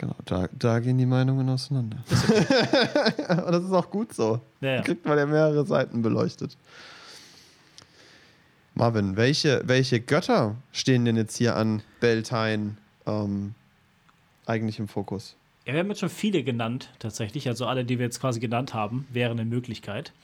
[0.00, 1.98] Genau, da, da gehen die Meinungen auseinander.
[2.08, 4.40] Und das ist auch gut so.
[4.62, 4.80] Ja, ja.
[4.80, 6.56] Kriegt man ja mehrere Seiten beleuchtet.
[8.74, 13.54] Marvin, welche, welche Götter stehen denn jetzt hier an Beltane ähm,
[14.46, 15.36] eigentlich im Fokus?
[15.66, 17.46] Ja, wir haben jetzt schon viele genannt, tatsächlich.
[17.46, 20.14] Also alle, die wir jetzt quasi genannt haben, wären eine Möglichkeit.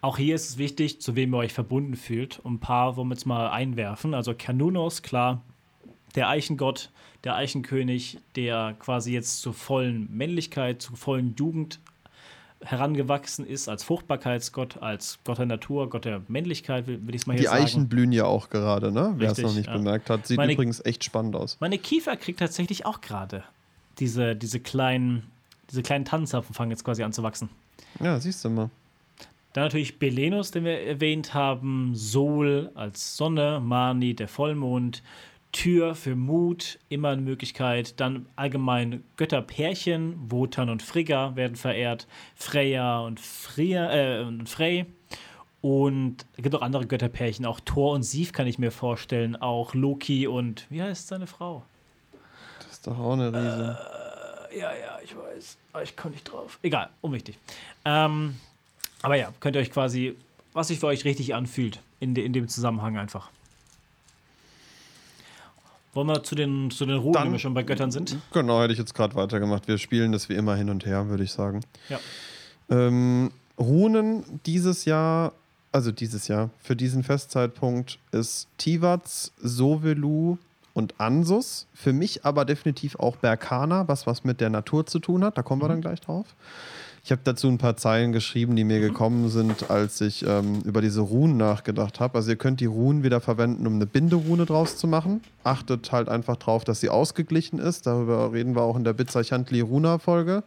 [0.00, 2.38] Auch hier ist es wichtig, zu wem ihr euch verbunden fühlt.
[2.38, 4.14] Und ein paar wollen wir jetzt mal einwerfen.
[4.14, 5.42] Also Kanunos, klar,
[6.14, 6.90] der Eichengott,
[7.24, 11.80] der Eichenkönig, der quasi jetzt zur vollen Männlichkeit, zur vollen Jugend
[12.62, 17.26] herangewachsen ist als Fruchtbarkeitsgott, als Gott der Natur, Gott der Männlichkeit, will, will ich es
[17.26, 17.64] mal hier Die sagen.
[17.64, 19.14] Eichen blühen ja auch gerade, ne?
[19.18, 19.76] Wer es noch nicht ja.
[19.76, 20.26] bemerkt hat.
[20.26, 21.58] Sieht Meine- übrigens echt spannend aus.
[21.60, 23.44] Meine Kiefer kriegt tatsächlich auch gerade
[23.98, 25.30] diese, diese kleinen,
[25.70, 27.50] diese kleinen Tannenzapfen fangen jetzt quasi an zu wachsen.
[28.00, 28.70] Ja, siehst du mal.
[29.52, 35.02] Dann natürlich Belenus, den wir erwähnt haben, Sol als Sonne, Mani, der Vollmond,
[35.52, 37.98] Tür für Mut, immer eine Möglichkeit.
[38.00, 44.86] Dann allgemein Götterpärchen, Wotan und Frigga werden verehrt, Freya und, Freya, äh, und Frey.
[45.62, 49.74] Und es gibt auch andere Götterpärchen, auch Thor und Sif kann ich mir vorstellen, auch
[49.74, 51.64] Loki und wie heißt seine Frau?
[52.58, 53.78] Das ist doch auch eine Riese.
[54.56, 55.58] Ja, ja, ich weiß.
[55.72, 56.58] Aber ich komme nicht drauf.
[56.62, 57.38] Egal, unwichtig.
[57.84, 58.36] Ähm,
[59.02, 60.16] aber ja, könnt ihr euch quasi,
[60.52, 63.30] was sich für euch richtig anfühlt, in, de, in dem Zusammenhang einfach.
[65.96, 68.16] Wollen wir zu den, zu den Ruhen, Dann- wenn wir schon bei Göttern sind?
[68.32, 69.66] Genau, hätte ich jetzt gerade weitergemacht.
[69.66, 71.62] Wir spielen das wie immer hin und her, würde ich sagen.
[71.88, 71.98] Ja.
[72.68, 75.32] Ähm, Runen dieses Jahr,
[75.72, 80.36] also dieses Jahr, für diesen Festzeitpunkt ist Tivaz, Sovelu
[80.74, 81.66] und Ansus.
[81.72, 85.38] Für mich aber definitiv auch Berkana, was was mit der Natur zu tun hat.
[85.38, 86.26] Da kommen wir dann gleich drauf.
[87.06, 90.80] Ich habe dazu ein paar Zeilen geschrieben, die mir gekommen sind, als ich ähm, über
[90.80, 92.18] diese Runen nachgedacht habe.
[92.18, 95.22] Also ihr könnt die Runen wieder verwenden, um eine Binderune draus zu machen.
[95.44, 97.86] Achtet halt einfach drauf, dass sie ausgeglichen ist.
[97.86, 100.42] Darüber reden wir auch in der Bitzerchantli Runa Folge,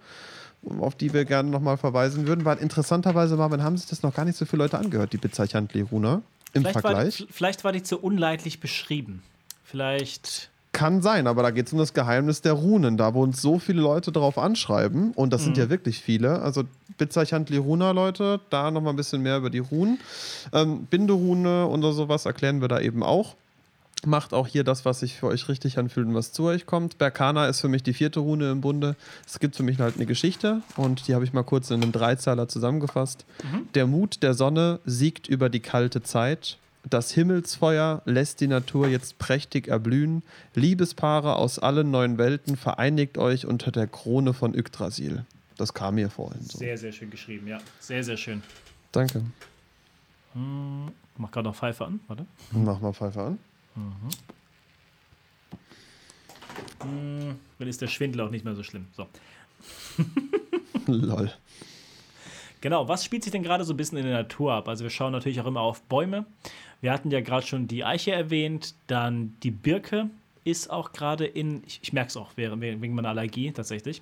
[0.80, 2.43] auf die wir gerne nochmal verweisen würden.
[2.43, 5.80] Weil interessanterweise, Marvin, haben sich das noch gar nicht so viele Leute angehört, die Bitzerchantli
[5.80, 6.24] Runa.
[6.51, 7.18] Im Vielleicht war, Vergleich.
[7.20, 9.24] die, vielleicht war die zu unleidlich beschrieben.
[9.64, 10.51] Vielleicht.
[10.72, 12.95] Kann sein, aber da geht es um das Geheimnis der Runen.
[12.95, 16.63] Da, wo uns so viele Leute drauf anschreiben, und das sind ja wirklich viele, also
[16.97, 19.99] Bitzeichhandli Runa Leute, da nochmal ein bisschen mehr über die Runen.
[20.53, 23.36] Ähm, Binderune oder sowas erklären wir da eben auch.
[24.05, 26.97] Macht auch hier das, was sich für euch richtig anfühlt und was zu euch kommt.
[26.99, 28.95] Berkana ist für mich die vierte Rune im Bunde.
[29.28, 31.91] Es gibt für mich halt eine Geschichte und die habe ich mal kurz in einem
[31.91, 33.26] Dreizeiler zusammengefasst.
[33.76, 36.57] Der Mut der Sonne siegt über die kalte Zeit.
[36.84, 40.23] Das Himmelsfeuer lässt die Natur jetzt prächtig erblühen.
[40.55, 45.25] Liebespaare aus allen neuen Welten, vereinigt euch unter der Krone von Yggdrasil.
[45.57, 46.57] Das kam mir vorhin so.
[46.57, 47.59] Sehr, sehr schön geschrieben, ja.
[47.80, 48.41] Sehr, sehr schön.
[48.93, 49.23] Danke.
[50.34, 50.39] Ich
[51.17, 52.25] mach gerade noch Pfeife an, warte.
[52.51, 53.39] Mach mal Pfeife an.
[56.82, 58.88] Hm, dann ist der Schwindel auch nicht mehr so schlimm.
[58.95, 59.07] So.
[60.88, 61.32] Lol.
[62.61, 64.67] Genau, was spielt sich denn gerade so ein bisschen in der Natur ab?
[64.67, 66.25] Also wir schauen natürlich auch immer auf Bäume.
[66.82, 70.09] Wir hatten ja gerade schon die Eiche erwähnt, dann die Birke
[70.45, 74.01] ist auch gerade in, ich, ich merke es auch wegen, wegen meiner Allergie tatsächlich.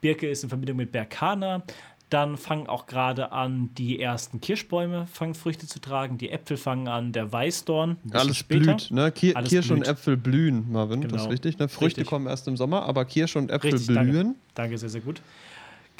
[0.00, 1.62] Birke ist in Verbindung mit Berkana.
[2.10, 6.88] Dann fangen auch gerade an, die ersten Kirschbäume fangen Früchte zu tragen, die Äpfel fangen
[6.88, 7.98] an, der Weißdorn.
[8.10, 8.74] Alles später.
[8.74, 9.12] blüht, ne?
[9.12, 9.88] Kier Alles Kirsche und blüht.
[9.92, 11.02] Äpfel blühen, Marvin.
[11.02, 11.22] Das Genau.
[11.24, 11.58] ist wichtig.
[11.60, 11.68] Ne?
[11.68, 12.08] Früchte Richtig.
[12.08, 14.10] kommen erst im Sommer, aber Kirsche und Äpfel Richtig, danke.
[14.10, 14.34] blühen.
[14.56, 15.20] Danke, sehr, sehr gut.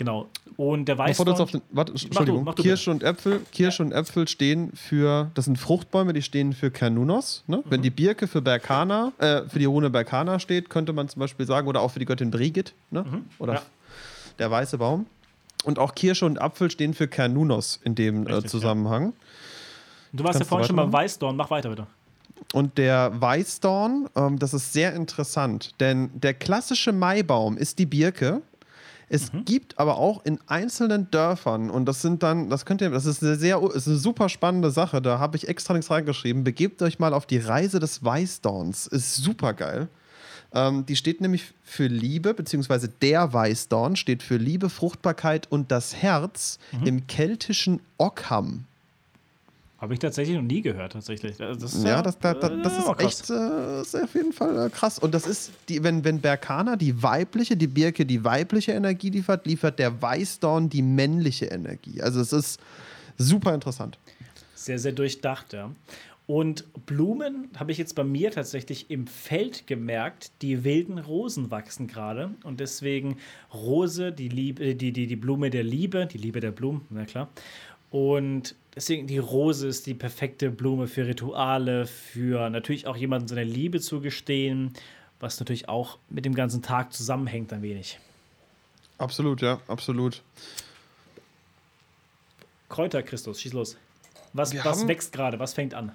[0.00, 0.28] Genau.
[0.56, 1.28] Und der du Weißdorn.
[1.28, 2.44] jetzt auf den, warte, Entschuldigung.
[2.44, 6.54] mach du Kirsche und Äpfel, Kirsche und Äpfel stehen für, das sind Fruchtbäume, die stehen
[6.54, 7.44] für Kernunos.
[7.46, 7.58] Ne?
[7.58, 7.62] Mhm.
[7.68, 11.44] Wenn die Birke für Berkana, äh, für die Rune Berkana steht, könnte man zum Beispiel
[11.44, 13.04] sagen, oder auch für die Göttin Brigit, ne?
[13.38, 13.58] oder Mhm.
[13.58, 13.62] Ja.
[14.38, 15.04] der weiße Baum.
[15.64, 18.48] Und auch Kirsche und Apfel stehen für Kernunos in dem äh, Richtig, ja.
[18.48, 19.12] Zusammenhang.
[20.14, 20.92] du warst ja Kannst du vorhin schon beim?
[20.94, 21.36] Weißdorn.
[21.36, 21.86] Mach weiter bitte.
[22.54, 28.40] Und der Weißdorn, ähm, das ist sehr interessant, denn der klassische Maibaum ist die Birke.
[29.12, 33.06] Es gibt aber auch in einzelnen Dörfern, und das sind dann, das könnt ihr, das
[33.06, 36.44] ist eine sehr, ist eine super spannende Sache, da habe ich extra nichts reingeschrieben.
[36.44, 38.86] Begebt euch mal auf die Reise des Weißdorns.
[38.86, 39.88] Ist super geil.
[40.54, 45.96] Ähm, die steht nämlich für Liebe, beziehungsweise der Weißdorn steht für Liebe, Fruchtbarkeit und das
[45.96, 48.64] Herz im keltischen Ockham.
[49.80, 51.40] Habe ich tatsächlich noch nie gehört, tatsächlich.
[51.40, 54.32] Also Das ist Ja, das, das, das, das äh, ist echt äh, ist auf jeden
[54.34, 54.98] Fall äh, krass.
[54.98, 59.46] Und das ist, die, wenn, wenn Berkana die weibliche, die Birke die weibliche Energie liefert,
[59.46, 62.02] liefert der Weißdorn die männliche Energie.
[62.02, 62.60] Also es ist
[63.16, 63.98] super interessant.
[64.54, 65.70] Sehr, sehr durchdacht, ja.
[66.26, 71.88] Und Blumen habe ich jetzt bei mir tatsächlich im Feld gemerkt, die wilden Rosen wachsen
[71.88, 72.30] gerade.
[72.44, 73.16] Und deswegen
[73.52, 77.30] Rose, die, Liebe, die, die, die Blume der Liebe, die Liebe der Blumen, na klar.
[77.90, 83.44] Und deswegen die Rose ist die perfekte Blume für Rituale, für natürlich auch jemandem seine
[83.44, 84.72] Liebe zu gestehen,
[85.20, 87.98] was natürlich auch mit dem ganzen Tag zusammenhängt ein wenig.
[88.96, 90.22] Absolut, ja, absolut.
[92.70, 93.76] Kräuter, Christus, schieß los.
[94.32, 95.38] Was, Wir was haben- wächst gerade?
[95.38, 95.92] Was fängt an?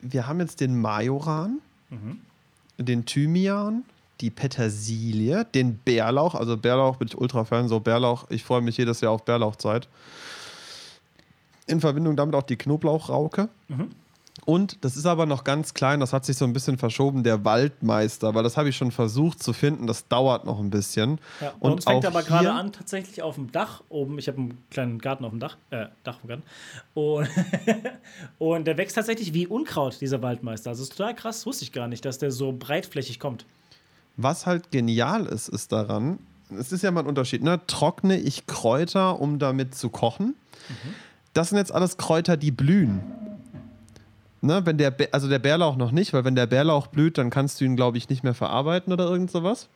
[0.00, 1.60] Wir haben jetzt den Majoran,
[2.76, 3.84] den Thymian,
[4.20, 6.34] die Petersilie, den Bärlauch.
[6.34, 8.26] Also Bärlauch bin ich ultra Fan, so Bärlauch.
[8.28, 9.88] Ich freue mich jedes Jahr auf Bärlauchzeit.
[11.66, 13.48] In Verbindung damit auch die Knoblauchrauke.
[14.44, 17.44] Und das ist aber noch ganz klein, das hat sich so ein bisschen verschoben, der
[17.44, 21.18] Waldmeister, weil das habe ich schon versucht zu finden, das dauert noch ein bisschen.
[21.40, 24.18] Ja, und es fängt aber gerade an, tatsächlich auf dem Dach oben.
[24.18, 26.42] Ich habe einen kleinen Garten auf dem Dach, äh, Dach vom Garten.
[26.92, 27.28] Und,
[28.38, 30.70] und der wächst tatsächlich wie Unkraut, dieser Waldmeister.
[30.70, 33.46] Also, ist total krass, wusste ich gar nicht, dass der so breitflächig kommt.
[34.16, 36.18] Was halt genial ist, ist daran,
[36.50, 37.60] es ist ja mal ein Unterschied, ne?
[37.66, 40.34] Trockne ich Kräuter, um damit zu kochen.
[41.34, 43.00] Das sind jetzt alles Kräuter, die blühen.
[44.40, 47.60] Ne, wenn der, also der Bärlauch noch nicht, weil wenn der Bärlauch blüht, dann kannst
[47.60, 49.68] du ihn, glaube ich, nicht mehr verarbeiten oder irgend sowas.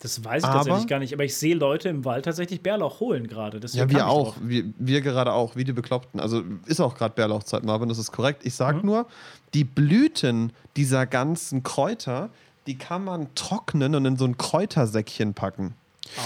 [0.00, 3.00] Das weiß ich Aber- tatsächlich gar nicht, aber ich sehe Leute im Wald tatsächlich Bärlauch
[3.00, 3.60] holen gerade.
[3.72, 4.36] Ja, wir auch.
[4.40, 6.20] Wir, wir gerade auch, wie die Bekloppten.
[6.20, 8.42] Also ist auch gerade Bärlauchzeit, Marvin, das ist korrekt.
[8.44, 9.06] Ich sag nur,
[9.54, 12.30] die Blüten dieser ganzen Kräuter,
[12.66, 15.74] die kann man trocknen und in so ein Kräutersäckchen packen.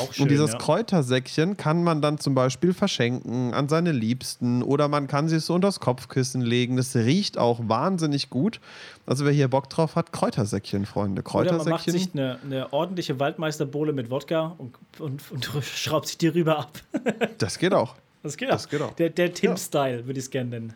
[0.01, 0.23] Auch schön.
[0.25, 0.59] und dieses ja.
[0.59, 5.55] Kräutersäckchen kann man dann zum Beispiel verschenken an seine Liebsten oder man kann sie so
[5.55, 6.77] unter das Kopfkissen legen.
[6.77, 8.61] Das riecht auch wahnsinnig gut.
[9.07, 11.23] Also wer hier Bock drauf hat, Kräutersäckchen, Freunde.
[11.23, 11.93] Oder man macht Kräutersäckchen.
[11.99, 16.73] sich eine, eine ordentliche Waldmeisterbohle mit Wodka und, und, und schraubt sich die rüber ab.
[17.39, 17.95] Das geht auch.
[18.23, 18.71] Das geht Das auch.
[18.71, 18.93] geht auch.
[18.95, 19.33] Der, der Ja.
[19.33, 20.75] Tim-Style würde ich es gerne nennen.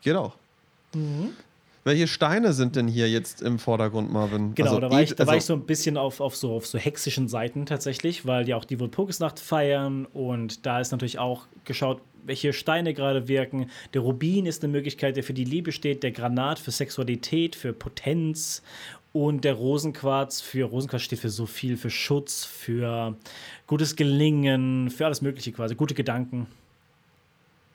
[0.00, 0.34] Geht auch.
[0.94, 1.30] Mhm.
[1.84, 4.54] Welche Steine sind denn hier jetzt im Vordergrund, Marvin?
[4.54, 6.34] Genau, Also da, war ich, Ed- da war also- ich so ein bisschen auf, auf,
[6.34, 10.06] so, auf so hexischen Seiten tatsächlich, weil die auch die Walpurgisnacht feiern.
[10.06, 13.70] Und da ist natürlich auch geschaut, welche Steine gerade wirken.
[13.92, 17.74] Der Rubin ist eine Möglichkeit, der für die Liebe steht, der Granat für Sexualität, für
[17.74, 18.62] Potenz.
[19.12, 23.14] Und der Rosenquarz für Rosenquarz steht für so viel, für Schutz, für
[23.66, 26.46] gutes Gelingen, für alles Mögliche quasi, gute Gedanken,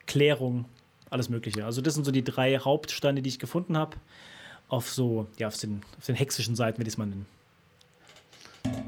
[0.08, 0.66] Klärung,
[1.10, 1.66] alles Mögliche.
[1.66, 3.98] Also das sind so die drei Hauptsteine, die ich gefunden habe.
[4.68, 7.26] Auf so, ja, auf den, auf den hexischen Seiten, würde ich es mal nennen.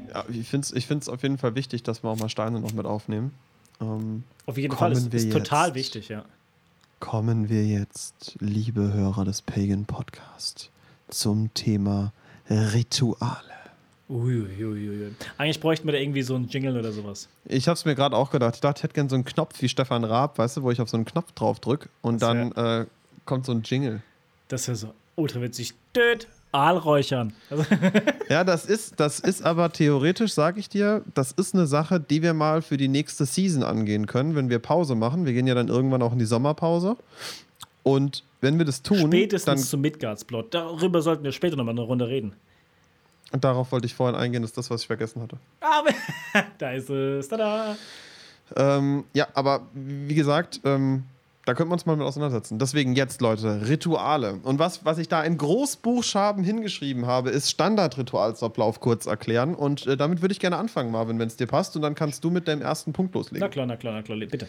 [0.08, 2.60] Ja, ich finde es ich find's auf jeden Fall wichtig, dass wir auch mal Steine
[2.60, 3.32] noch mit aufnehmen.
[3.80, 6.24] Ähm, Auf jeden Fall, ist, ist total jetzt- wichtig, ja.
[7.00, 10.70] kommen wir jetzt, liebe Hörer des Pagan Podcast,
[11.08, 12.12] zum Thema
[12.48, 13.42] Rituale.
[14.12, 15.12] Uiuiuiui.
[15.38, 17.28] Eigentlich bräuchten wir da irgendwie so einen Jingle oder sowas.
[17.46, 18.56] Ich habe es mir gerade auch gedacht.
[18.56, 20.80] Ich dachte, ich hätte gerne so einen Knopf wie Stefan Raab, weißt du, wo ich
[20.80, 22.86] auf so einen Knopf drauf drücke und Das dann äh,
[23.24, 24.02] kommt so ein Jingle.
[24.48, 25.72] Das wäre so ultra witzig.
[25.96, 27.32] Död, Aalräuchern.
[27.48, 27.64] Also,
[28.28, 32.22] Ja, das ist, das ist aber theoretisch, sage ich dir, das ist eine Sache, die
[32.22, 35.24] wir mal für die nächste Season angehen können, wenn wir Pause machen.
[35.24, 36.96] Wir gehen ja dann irgendwann auch in die Sommerpause.
[37.82, 40.54] Und wenn wir das tun, spätestens zum Midgards-Plot.
[40.54, 42.34] Darüber sollten wir später nochmal eine Runde reden.
[43.32, 45.36] Dann, darauf wollte ich vorhin eingehen, ist das, was ich vergessen hatte.
[45.60, 45.90] Aber
[46.58, 47.28] da ist es.
[47.28, 47.76] Tada.
[48.56, 51.04] Ähm, ja, aber wie gesagt, ähm,
[51.44, 52.58] da könnten wir uns mal mit auseinandersetzen.
[52.58, 54.38] Deswegen jetzt, Leute, Rituale.
[54.44, 59.54] Und was, was ich da in Großbuchstaben hingeschrieben habe, ist Standardritualsablauf kurz erklären.
[59.54, 61.74] Und äh, damit würde ich gerne anfangen, Marvin, wenn es dir passt.
[61.74, 63.40] Und dann kannst du mit deinem ersten Punkt loslegen.
[63.40, 64.18] Na klar, na klar, na klar.
[64.18, 64.46] Bitte.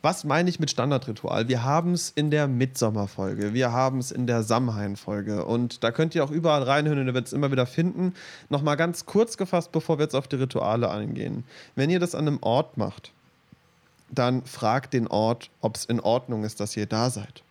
[0.00, 1.48] Was meine ich mit Standardritual?
[1.48, 6.14] Wir haben es in der Mitsommerfolge, wir haben es in der Samhain-Folge und da könnt
[6.14, 8.14] ihr auch überall reinhören und ihr werdet es immer wieder finden.
[8.48, 11.42] Nochmal ganz kurz gefasst, bevor wir jetzt auf die Rituale eingehen.
[11.74, 13.10] Wenn ihr das an einem Ort macht,
[14.10, 17.42] dann fragt den Ort, ob es in Ordnung ist, dass ihr da seid.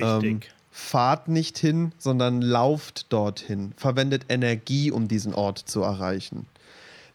[0.00, 0.52] Ähm, Wichtig.
[0.72, 3.72] fahrt nicht hin, sondern lauft dorthin.
[3.76, 6.46] Verwendet Energie, um diesen Ort zu erreichen.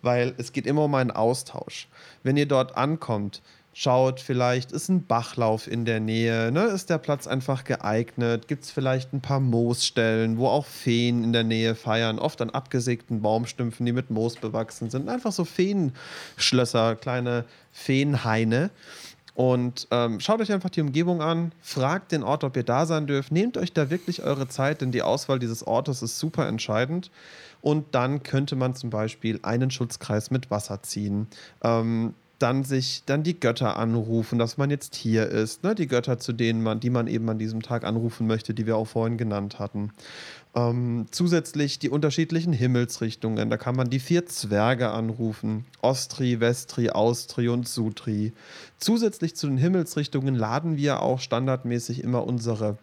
[0.02, 1.88] Weil es geht immer um einen Austausch.
[2.24, 3.42] Wenn ihr dort ankommt,
[3.74, 6.66] schaut, vielleicht ist ein Bachlauf in der Nähe, ne?
[6.66, 11.34] ist der Platz einfach geeignet, gibt es vielleicht ein paar Moosstellen, wo auch Feen in
[11.34, 15.08] der Nähe feiern, oft an abgesägten Baumstümpfen, die mit Moos bewachsen sind.
[15.08, 18.72] Einfach so Feenschlösser, kleine Feenhaine.
[19.34, 23.08] Und ähm, schaut euch einfach die Umgebung an, fragt den Ort, ob ihr da sein
[23.08, 23.32] dürft.
[23.32, 27.10] Nehmt euch da wirklich eure Zeit, denn die Auswahl dieses Ortes ist super entscheidend.
[27.62, 31.28] Und dann könnte man zum Beispiel einen Schutzkreis mit Wasser ziehen.
[31.64, 35.64] Ähm, dann sich dann die Götter anrufen, dass man jetzt hier ist.
[35.64, 35.76] Ne?
[35.76, 38.78] Die Götter, zu denen man, die man eben an diesem Tag anrufen möchte, die wir
[38.78, 39.92] auch vorhin genannt hatten.
[40.54, 43.50] Ähm, zusätzlich die unterschiedlichen Himmelsrichtungen.
[43.50, 45.66] Da kann man die vier Zwerge anrufen.
[45.82, 48.34] Ostri, Westri, Austri und Sutri.
[48.78, 52.78] Zusätzlich zu den Himmelsrichtungen laden wir auch standardmäßig immer unsere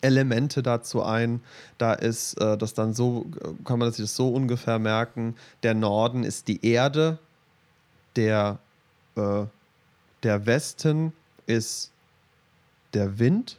[0.00, 1.40] Elemente dazu ein.
[1.78, 3.26] Da ist äh, das dann so,
[3.64, 5.34] kann man sich das so ungefähr merken.
[5.62, 7.18] Der Norden ist die Erde,
[8.16, 8.58] der,
[9.18, 9.46] äh,
[10.22, 11.12] der Westen
[11.46, 11.90] ist
[12.94, 13.58] der Wind.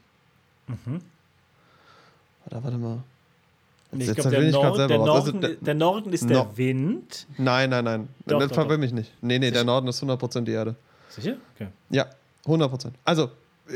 [0.68, 1.02] Mhm.
[2.46, 3.04] Warte, warte mal.
[3.92, 4.90] Nee, ich glaube, der, Nord, der.
[4.92, 7.26] Also Norden, der- der Norden ist der No- Wind.
[7.38, 8.10] Nein, nein, nein.
[8.28, 8.82] Doch, das doch, verwirr doch.
[8.82, 9.12] mich nicht.
[9.22, 10.76] Nee, nee, der Norden ist 100% die Erde.
[11.10, 11.38] Sicher?
[11.56, 11.70] Okay.
[11.90, 12.06] Ja,
[12.46, 12.92] 100%.
[13.04, 13.32] Also,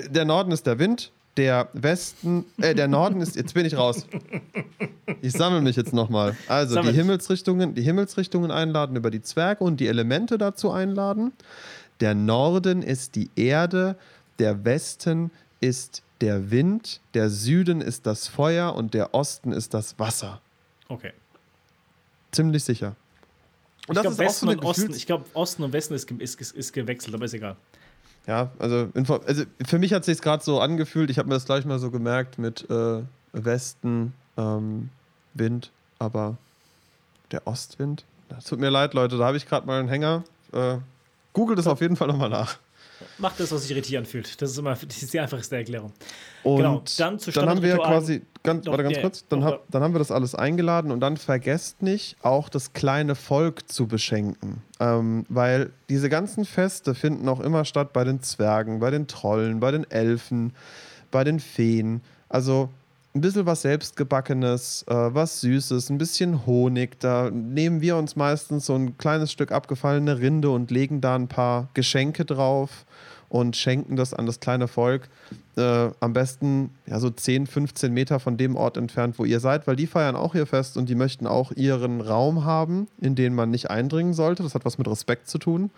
[0.10, 4.06] der Norden ist der Wind, der Westen, äh, der Norden ist, jetzt bin ich raus.
[5.22, 6.36] Ich sammle mich jetzt nochmal.
[6.48, 6.98] Also, Sammel die.
[6.98, 11.34] Himmelsrichtungen, die Himmelsrichtungen einladen, über die Zwerge und die Elemente dazu einladen.
[12.00, 13.96] Der Norden ist die Erde,
[14.40, 19.98] der Westen ist der Wind, der Süden ist das Feuer und der Osten ist das
[20.00, 20.42] Wasser.
[20.88, 21.14] Okay.
[22.32, 22.96] Ziemlich sicher.
[23.88, 26.56] Und ich glaube, Westen so und Osten, ich glaube, Osten und Westen ist, ist, ist,
[26.56, 27.58] ist gewechselt, aber ist egal.
[28.26, 31.46] Ja, also, also für mich hat es sich gerade so angefühlt, ich habe mir das
[31.46, 33.02] gleich mal so gemerkt mit äh,
[33.34, 34.90] Westen, ähm,
[35.34, 36.38] Wind, aber
[37.32, 38.06] der Ostwind.
[38.30, 40.24] Das tut mir leid, Leute, da habe ich gerade mal einen Hänger.
[40.54, 40.78] Äh,
[41.34, 42.58] Google das auf jeden Fall nochmal nach.
[43.18, 44.42] Macht das, was sich richtig anfühlt.
[44.42, 45.92] Das ist immer das ist die einfachste Erklärung.
[46.44, 49.94] Und genau, dann, dann haben wir quasi, ganz, warte ganz kurz, dann, hab, dann haben
[49.94, 54.62] wir das alles eingeladen und dann vergesst nicht, auch das kleine Volk zu beschenken.
[54.80, 59.60] Ähm, weil diese ganzen Feste finden auch immer statt bei den Zwergen, bei den Trollen,
[59.60, 60.54] bei den Elfen,
[61.12, 62.02] bei den Feen.
[62.30, 62.70] Also
[63.16, 67.00] ein bisschen was Selbstgebackenes, äh, was Süßes, ein bisschen Honig.
[67.00, 71.28] Da nehmen wir uns meistens so ein kleines Stück abgefallene Rinde und legen da ein
[71.28, 72.86] paar Geschenke drauf
[73.30, 75.10] und schenken das an das kleine Volk.
[75.58, 79.68] Äh, am besten ja so 10, 15 Meter von dem Ort entfernt, wo ihr seid,
[79.68, 83.36] weil die feiern auch ihr Fest und die möchten auch ihren Raum haben, in den
[83.36, 84.42] man nicht eindringen sollte.
[84.42, 85.70] Das hat was mit Respekt zu tun.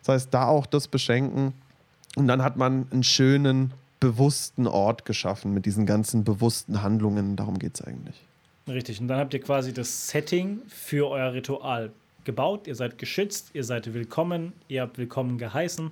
[0.00, 1.54] Das heißt, da auch das beschenken.
[2.16, 7.36] Und dann hat man einen schönen, bewussten Ort geschaffen mit diesen ganzen bewussten Handlungen.
[7.36, 8.20] Darum geht es eigentlich.
[8.68, 9.00] Richtig.
[9.00, 11.92] Und dann habt ihr quasi das Setting für euer Ritual
[12.24, 12.66] gebaut.
[12.66, 15.90] Ihr seid geschützt, ihr seid willkommen, ihr habt willkommen geheißen.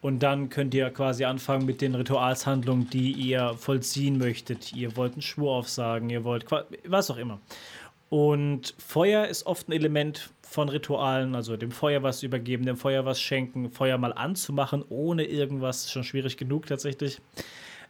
[0.00, 4.72] Und dann könnt ihr quasi anfangen mit den Ritualshandlungen, die ihr vollziehen möchtet.
[4.72, 6.46] Ihr wollt einen Schwur aufsagen, ihr wollt
[6.86, 7.40] was auch immer.
[8.08, 13.04] Und Feuer ist oft ein Element von Ritualen, also dem Feuer was übergeben, dem Feuer
[13.04, 17.20] was schenken, Feuer mal anzumachen, ohne irgendwas, schon schwierig genug tatsächlich.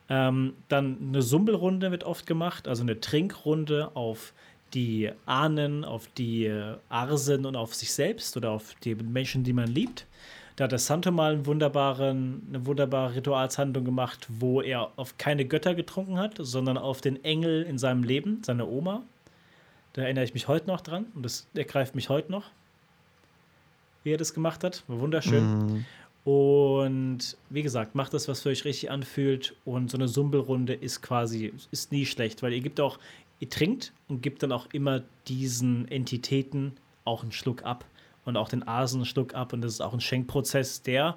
[0.08, 4.34] Ähm, dann eine Sumbelrunde wird oft gemacht, also eine Trinkrunde auf
[4.74, 6.52] die Ahnen, auf die
[6.88, 10.08] Arsen und auf sich selbst oder auf die Menschen, die man liebt.
[10.56, 15.44] Da hat der Santo mal einen wunderbaren, eine wunderbare Ritualshandlung gemacht, wo er auf keine
[15.44, 19.04] Götter getrunken hat, sondern auf den Engel in seinem Leben, seine Oma.
[19.96, 22.50] Da erinnere ich mich heute noch dran und das ergreift mich heute noch,
[24.04, 24.84] wie er das gemacht hat.
[24.88, 25.56] War wunderschön.
[25.56, 25.84] Mhm.
[26.30, 29.56] Und wie gesagt, macht das, was für euch richtig anfühlt.
[29.64, 32.98] Und so eine Sumbelrunde ist quasi, ist nie schlecht, weil ihr gibt auch,
[33.40, 36.74] ihr trinkt und gibt dann auch immer diesen Entitäten
[37.06, 37.86] auch einen Schluck ab
[38.26, 39.54] und auch den Asen einen Schluck ab.
[39.54, 41.16] Und das ist auch ein Schenkprozess, der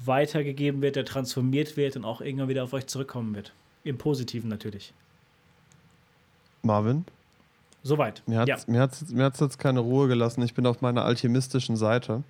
[0.00, 3.52] weitergegeben wird, der transformiert wird und auch irgendwann wieder auf euch zurückkommen wird.
[3.84, 4.92] Im Positiven natürlich.
[6.62, 7.04] Marvin?
[7.82, 8.22] Soweit.
[8.26, 8.72] Mir hat es ja.
[8.72, 10.42] mir hat's, mir hat's jetzt keine Ruhe gelassen.
[10.42, 12.22] Ich bin auf meiner alchemistischen Seite.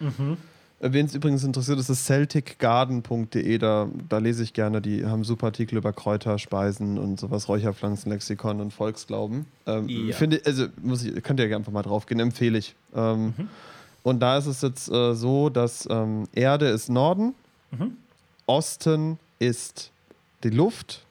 [0.00, 0.36] Mhm.
[0.80, 3.58] Wen es übrigens interessiert, ist das celticgarden.de.
[3.58, 4.82] Da, da lese ich gerne.
[4.82, 9.46] Die haben super Artikel über Kräuter, Speisen und sowas, Räucherpflanzenlexikon und Volksglauben.
[9.66, 10.14] Ähm, ja.
[10.14, 12.74] Finde, also muss ich, könnt ihr einfach mal drauf gehen, empfehle ich.
[12.94, 13.48] Ähm, mhm.
[14.02, 17.34] Und da ist es jetzt äh, so, dass ähm, Erde ist Norden,
[17.70, 17.96] mhm.
[18.44, 19.90] Osten ist
[20.42, 21.06] die Luft,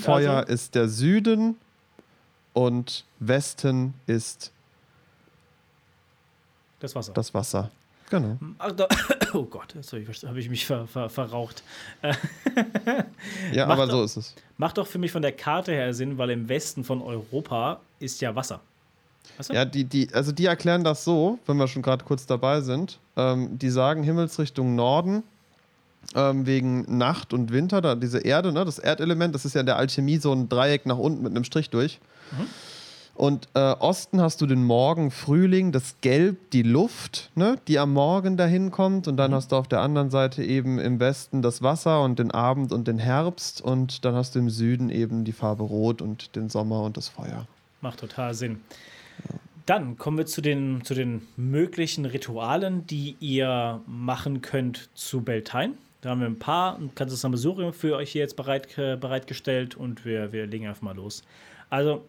[0.00, 0.52] Feuer also?
[0.52, 1.56] ist der Süden
[2.52, 4.52] und Westen ist
[6.80, 7.12] das Wasser.
[7.12, 7.70] Das Wasser.
[8.08, 8.38] Genau.
[8.58, 8.88] Ach, da,
[9.34, 11.62] oh Gott, jetzt habe ich mich ver, ver, verraucht.
[13.52, 14.34] ja, aber doch, so ist es.
[14.58, 18.20] Macht doch für mich von der Karte her Sinn, weil im Westen von Europa ist
[18.20, 18.60] ja Wasser.
[19.36, 19.54] Weißt du?
[19.54, 22.98] Ja, die, die, also die erklären das so, wenn wir schon gerade kurz dabei sind.
[23.16, 25.22] Ähm, die sagen Himmelsrichtung Norden
[26.14, 29.66] ähm, wegen Nacht und Winter, da diese Erde, ne, das Erdelement, das ist ja in
[29.66, 32.00] der Alchemie so ein Dreieck nach unten mit einem Strich durch.
[32.32, 32.46] Mhm.
[33.20, 37.92] Und äh, Osten hast du den Morgen, Frühling, das Gelb, die Luft, ne, die am
[37.92, 39.08] Morgen dahin kommt.
[39.08, 39.34] Und dann mhm.
[39.34, 42.88] hast du auf der anderen Seite eben im Westen das Wasser und den Abend und
[42.88, 43.60] den Herbst.
[43.60, 47.08] Und dann hast du im Süden eben die Farbe Rot und den Sommer und das
[47.08, 47.46] Feuer.
[47.82, 48.60] Macht total Sinn.
[49.66, 55.74] Dann kommen wir zu den, zu den möglichen Ritualen, die ihr machen könnt zu Beltane.
[56.00, 59.76] Da haben wir ein paar, ein ganzes Sammelsurium für euch hier jetzt bereit, äh, bereitgestellt
[59.76, 61.22] und wir, wir legen einfach mal los.
[61.68, 62.04] Also,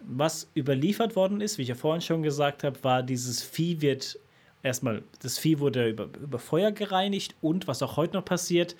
[0.00, 4.18] was überliefert worden ist, wie ich ja vorhin schon gesagt habe, war dieses Vieh wird
[4.62, 8.76] erstmal, das Vieh wurde über, über Feuer gereinigt und was auch heute noch passiert,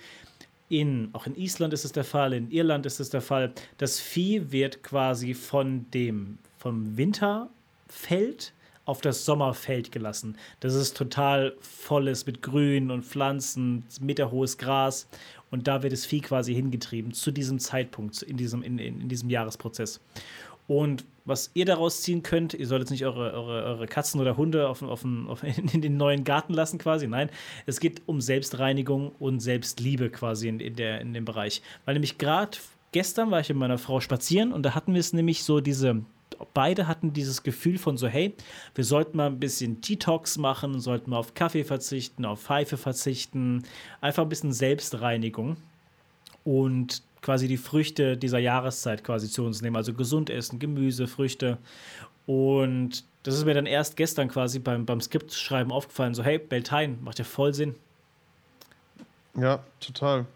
[0.68, 3.98] in, auch in Island ist es der Fall, in Irland ist es der Fall, das
[3.98, 7.48] Vieh wird quasi von dem, vom Winter
[7.88, 8.52] Feld
[8.88, 10.36] auf das Sommerfeld gelassen.
[10.60, 15.08] Das ist total volles mit Grün und Pflanzen, meterhohes Gras.
[15.50, 19.08] Und da wird das Vieh quasi hingetrieben zu diesem Zeitpunkt, in diesem, in, in, in
[19.10, 20.00] diesem Jahresprozess.
[20.66, 24.68] Und was ihr daraus ziehen könnt, ihr solltet nicht eure, eure, eure Katzen oder Hunde
[24.68, 27.06] auf, auf, auf, in den neuen Garten lassen, quasi.
[27.06, 27.28] Nein,
[27.66, 31.60] es geht um Selbstreinigung und Selbstliebe quasi in, in, der, in dem Bereich.
[31.84, 32.56] Weil nämlich gerade
[32.92, 36.04] gestern war ich mit meiner Frau spazieren und da hatten wir es nämlich so diese,
[36.54, 38.34] beide hatten dieses Gefühl von so, hey,
[38.74, 43.64] wir sollten mal ein bisschen Detox machen, sollten mal auf Kaffee verzichten, auf Pfeife verzichten,
[44.00, 45.56] einfach ein bisschen Selbstreinigung.
[46.44, 49.76] Und quasi die Früchte dieser Jahreszeit quasi zu uns nehmen.
[49.76, 51.58] Also gesund essen, Gemüse, Früchte.
[52.26, 56.14] Und das ist mir dann erst gestern quasi beim, beim Skriptschreiben aufgefallen.
[56.14, 57.74] So, hey, Beltane, macht ja voll Sinn.
[59.34, 60.26] Ja, total.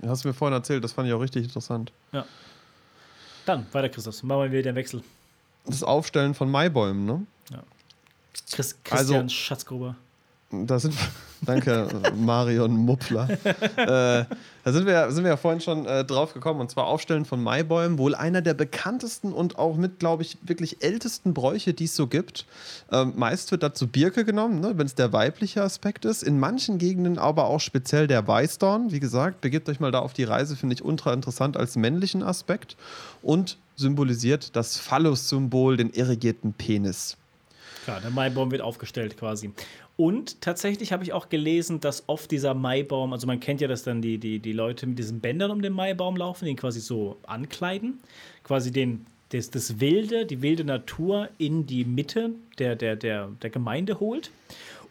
[0.00, 1.92] Das hast du mir vorhin erzählt, das fand ich auch richtig interessant.
[2.12, 2.24] Ja.
[3.50, 4.22] Dann, weiter, Christoph.
[4.22, 5.02] Machen wir wieder den Wechsel.
[5.66, 7.26] Das Aufstellen von Maibäumen, ne?
[8.52, 9.96] Chris, Christian Also- Schatzgruber.
[10.50, 10.94] Da sind
[11.42, 11.86] danke,
[12.16, 13.28] Marion Muppler.
[13.30, 14.24] äh,
[14.64, 17.40] da sind wir, sind wir ja vorhin schon äh, drauf gekommen, und zwar Aufstellen von
[17.42, 21.94] Maibäumen, wohl einer der bekanntesten und auch mit, glaube ich, wirklich ältesten Bräuche, die es
[21.94, 22.46] so gibt.
[22.90, 26.24] Ähm, meist wird dazu Birke genommen, ne, wenn es der weibliche Aspekt ist.
[26.24, 28.90] In manchen Gegenden aber auch speziell der Weißdorn.
[28.90, 32.24] Wie gesagt, begebt euch mal da auf die Reise, finde ich ultra interessant als männlichen
[32.24, 32.76] Aspekt
[33.22, 37.16] und symbolisiert das Phallus-Symbol, den irrigierten Penis.
[37.84, 39.52] Klar, der Maibaum wird aufgestellt quasi.
[39.96, 43.82] Und tatsächlich habe ich auch gelesen, dass oft dieser Maibaum, also man kennt ja, dass
[43.82, 47.18] dann die, die, die Leute mit diesen Bändern um den Maibaum laufen, den quasi so
[47.26, 48.00] ankleiden,
[48.44, 53.50] quasi den, das, das Wilde, die wilde Natur in die Mitte der, der, der, der
[53.50, 54.30] Gemeinde holt.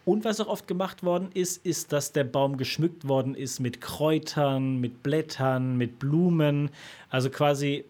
[0.06, 3.82] Und was auch oft gemacht worden ist, ist, dass der Baum geschmückt worden ist mit
[3.82, 6.72] Kräutern, mit Blättern, mit Blumen.
[7.10, 7.86] Also quasi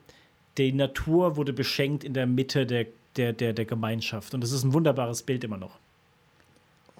[0.57, 2.87] die Natur wurde beschenkt in der Mitte der,
[3.19, 4.33] der, der, der Gemeinschaft.
[4.33, 5.77] Und das ist ein wunderbares Bild immer noch.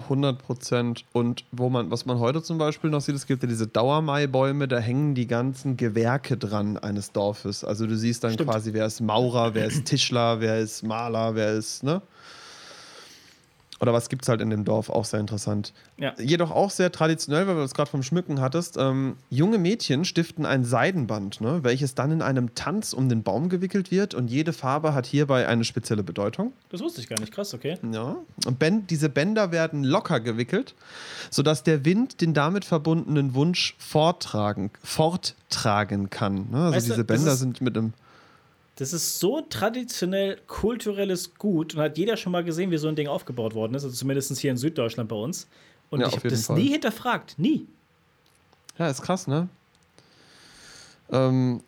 [0.03, 1.05] 100 Prozent.
[1.13, 4.67] Und wo man, was man heute zum Beispiel noch sieht, es gibt ja diese Dauermaibäume,
[4.67, 7.63] da hängen die ganzen Gewerke dran eines Dorfes.
[7.63, 8.49] Also du siehst dann Stimmt.
[8.49, 12.01] quasi, wer ist Maurer, wer ist Tischler, wer ist Maler, wer ist, ne?
[13.79, 15.73] Oder was gibt es halt in dem Dorf, auch sehr interessant.
[15.97, 16.13] Ja.
[16.19, 18.77] Jedoch auch sehr traditionell, weil du das gerade vom Schmücken hattest.
[18.77, 23.47] Ähm, junge Mädchen stiften ein Seidenband, ne, welches dann in einem Tanz um den Baum
[23.47, 26.51] gewickelt wird und jede Farbe hat hierbei eine spezielle Bedeutung.
[26.69, 27.31] Das wusste ich gar nicht.
[27.31, 27.77] Krass, okay.
[27.91, 28.17] Ja.
[28.45, 30.75] Und ben, diese Bänder werden locker gewickelt,
[31.29, 36.49] sodass der Wind den damit verbundenen Wunsch forttragen, forttragen kann.
[36.51, 36.57] Ne?
[36.57, 37.93] Also Weißt diese Bänder sind mit einem.
[38.79, 42.95] Das ist so traditionell kulturelles Gut und hat jeder schon mal gesehen, wie so ein
[42.95, 43.83] Ding aufgebaut worden ist.
[43.83, 45.47] Also zumindest hier in Süddeutschland bei uns.
[45.89, 46.57] Und Ja, ich habe das Fall.
[46.57, 47.35] nie hinterfragt.
[47.37, 47.67] Nie.
[48.77, 49.49] Ja, ist krass, ne?
[51.11, 51.61] Ähm,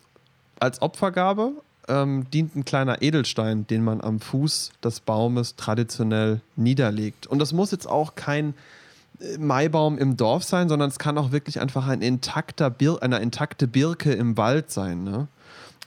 [0.59, 1.51] als Opfergabe
[1.89, 7.27] ähm, dient ein kleiner Edelstein, den man am Fuß des Baumes traditionell niederlegt.
[7.27, 8.53] Und das muss jetzt auch kein
[9.19, 13.19] äh, Maibaum im Dorf sein, sondern es kann auch wirklich einfach ein intakter Bir eine
[13.19, 15.03] intakte Birke im Wald sein.
[15.03, 15.27] Ne?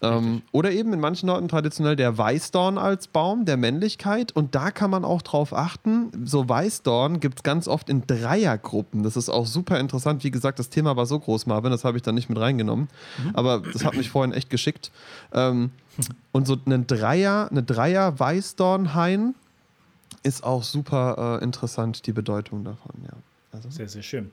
[0.05, 4.33] Ähm, oder eben in manchen Orten traditionell der Weißdorn als Baum der Männlichkeit.
[4.33, 6.11] Und da kann man auch drauf achten.
[6.25, 9.03] So Weißdorn gibt es ganz oft in Dreiergruppen.
[9.03, 10.25] Das ist auch super interessant.
[10.25, 12.89] Wie gesagt, das Thema war so groß, Marvin, das habe ich dann nicht mit reingenommen.
[13.33, 14.91] Aber das hat mich vorhin echt geschickt.
[15.33, 15.71] Ähm,
[16.33, 19.35] und so eine Dreier, eine Dreier Weißdornhain
[20.23, 23.13] ist auch super äh, interessant, die Bedeutung davon, ja.
[23.53, 24.31] Also, Sehr, sehr schön.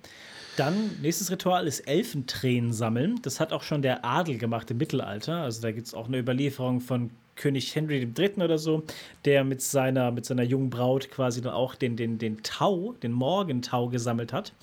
[0.58, 3.20] Dann, nächstes Ritual ist Elfentränen sammeln.
[3.22, 5.38] Das hat auch schon der Adel gemacht im Mittelalter.
[5.38, 8.44] Also da gibt es auch eine Überlieferung von König Henry III.
[8.44, 8.84] oder so,
[9.26, 13.14] der mit seiner, mit seiner jungen Braut quasi dann auch den, den, den Tau, den
[13.14, 14.54] Morgentau gesammelt hat.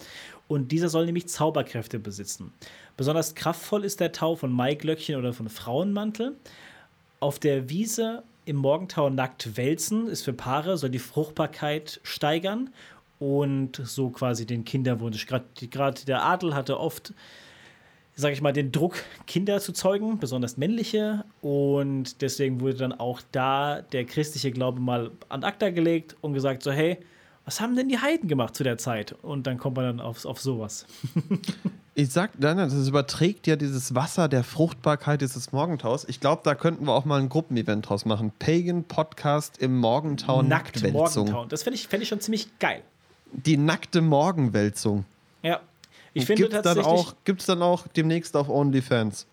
[0.47, 2.53] Und dieser soll nämlich Zauberkräfte besitzen.
[2.97, 6.37] Besonders kraftvoll ist der Tau von Maiglöckchen oder von Frauenmantel.
[7.21, 12.71] Auf der Wiese im Morgentau nackt wälzen ist für Paare, soll die Fruchtbarkeit steigern
[13.19, 15.27] und so quasi den Kinderwunsch.
[15.27, 17.13] Gerade der Adel hatte oft,
[18.15, 21.25] sage ich mal, den Druck, Kinder zu zeugen, besonders männliche.
[21.41, 26.63] Und deswegen wurde dann auch da der christliche Glaube mal an Akta gelegt und gesagt
[26.63, 26.99] so, hey,
[27.45, 29.13] was haben denn die Heiden gemacht zu der Zeit?
[29.23, 30.87] Und dann kommt man dann auf, auf sowas.
[31.95, 36.05] Ich sag, nein, das überträgt ja dieses Wasser der Fruchtbarkeit dieses Morgentaus.
[36.05, 38.31] Ich glaube, da könnten wir auch mal ein Gruppenevent draus machen.
[38.39, 40.81] Pagan Podcast im Morgentau Nackt.
[40.93, 41.47] Morgentau.
[41.47, 42.85] Das fände ich, fänd ich schon ziemlich geil.
[43.33, 45.05] Die nackte Morgenwälzung.
[45.43, 45.61] Ja.
[46.15, 46.87] Ich finde Gibt es dann, tatsächlich.
[47.09, 49.27] auch- gibt's dann auch demnächst auf OnlyFans?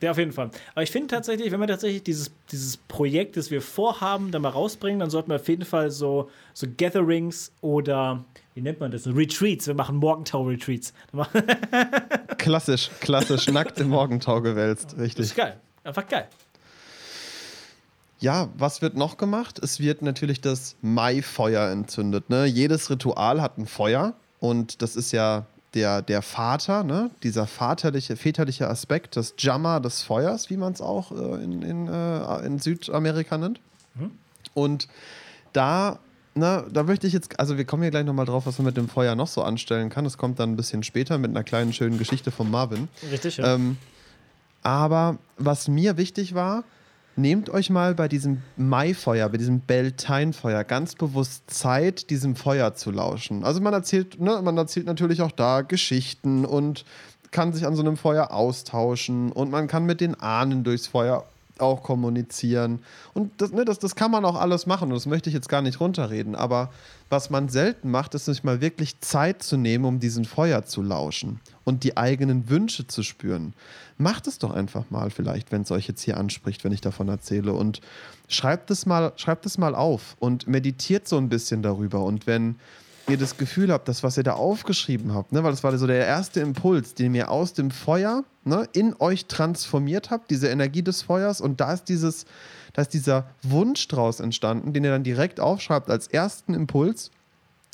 [0.00, 0.50] Ja, auf jeden Fall.
[0.74, 4.48] Aber ich finde tatsächlich, wenn wir tatsächlich dieses, dieses Projekt, das wir vorhaben, dann mal
[4.48, 8.24] rausbringen, dann sollten wir auf jeden Fall so, so Gatherings oder,
[8.54, 9.66] wie nennt man das, Retreats.
[9.66, 10.94] Wir machen Morgentau-Retreats.
[12.38, 14.92] Klassisch, klassisch, nackt im Morgentau gewälzt.
[14.92, 15.24] Das Richtig.
[15.26, 15.56] ist geil.
[15.84, 16.28] Einfach geil.
[18.22, 19.58] Ja, was wird noch gemacht?
[19.62, 22.30] Es wird natürlich das Maifeuer entzündet.
[22.30, 22.46] Ne?
[22.46, 27.10] Jedes Ritual hat ein Feuer und das ist ja der, der Vater, ne?
[27.24, 31.88] dieser vaterliche, väterliche Aspekt, das Jammer des Feuers, wie man es auch äh, in, in,
[31.88, 33.60] äh, in Südamerika nennt.
[34.54, 34.86] Und
[35.52, 35.98] da,
[36.34, 38.76] na, da möchte ich jetzt, also wir kommen hier gleich nochmal drauf, was man mit
[38.76, 40.04] dem Feuer noch so anstellen kann.
[40.04, 42.88] Das kommt dann ein bisschen später mit einer kleinen schönen Geschichte von Marvin.
[43.10, 43.54] Richtig, ja.
[43.54, 43.78] Ähm,
[44.62, 46.62] aber was mir wichtig war,
[47.16, 52.90] nehmt euch mal bei diesem Maifeuer, bei diesem Beltane-Feuer ganz bewusst Zeit, diesem Feuer zu
[52.90, 53.44] lauschen.
[53.44, 56.84] Also man erzählt, ne, man erzählt natürlich auch da Geschichten und
[57.30, 61.24] kann sich an so einem Feuer austauschen und man kann mit den Ahnen durchs Feuer
[61.62, 62.80] auch kommunizieren.
[63.14, 65.48] Und das, ne, das, das kann man auch alles machen und das möchte ich jetzt
[65.48, 66.34] gar nicht runterreden.
[66.34, 66.70] Aber
[67.08, 70.82] was man selten macht, ist sich mal wirklich Zeit zu nehmen, um diesem Feuer zu
[70.82, 73.54] lauschen und die eigenen Wünsche zu spüren.
[73.98, 77.08] Macht es doch einfach mal vielleicht, wenn es euch jetzt hier anspricht, wenn ich davon
[77.08, 77.52] erzähle.
[77.52, 77.80] Und
[78.28, 82.02] schreibt es mal, schreibt es mal auf und meditiert so ein bisschen darüber.
[82.04, 82.56] Und wenn
[83.08, 85.86] ihr das Gefühl habt, das, was ihr da aufgeschrieben habt, ne, weil das war so
[85.86, 90.82] der erste Impuls, den ihr aus dem Feuer ne, in euch transformiert habt, diese Energie
[90.82, 92.26] des Feuers, und da ist dieses,
[92.72, 97.10] da ist dieser Wunsch draus entstanden, den ihr dann direkt aufschreibt als ersten Impuls.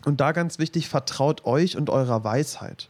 [0.04, 2.88] Und da ganz wichtig, vertraut euch und eurer Weisheit.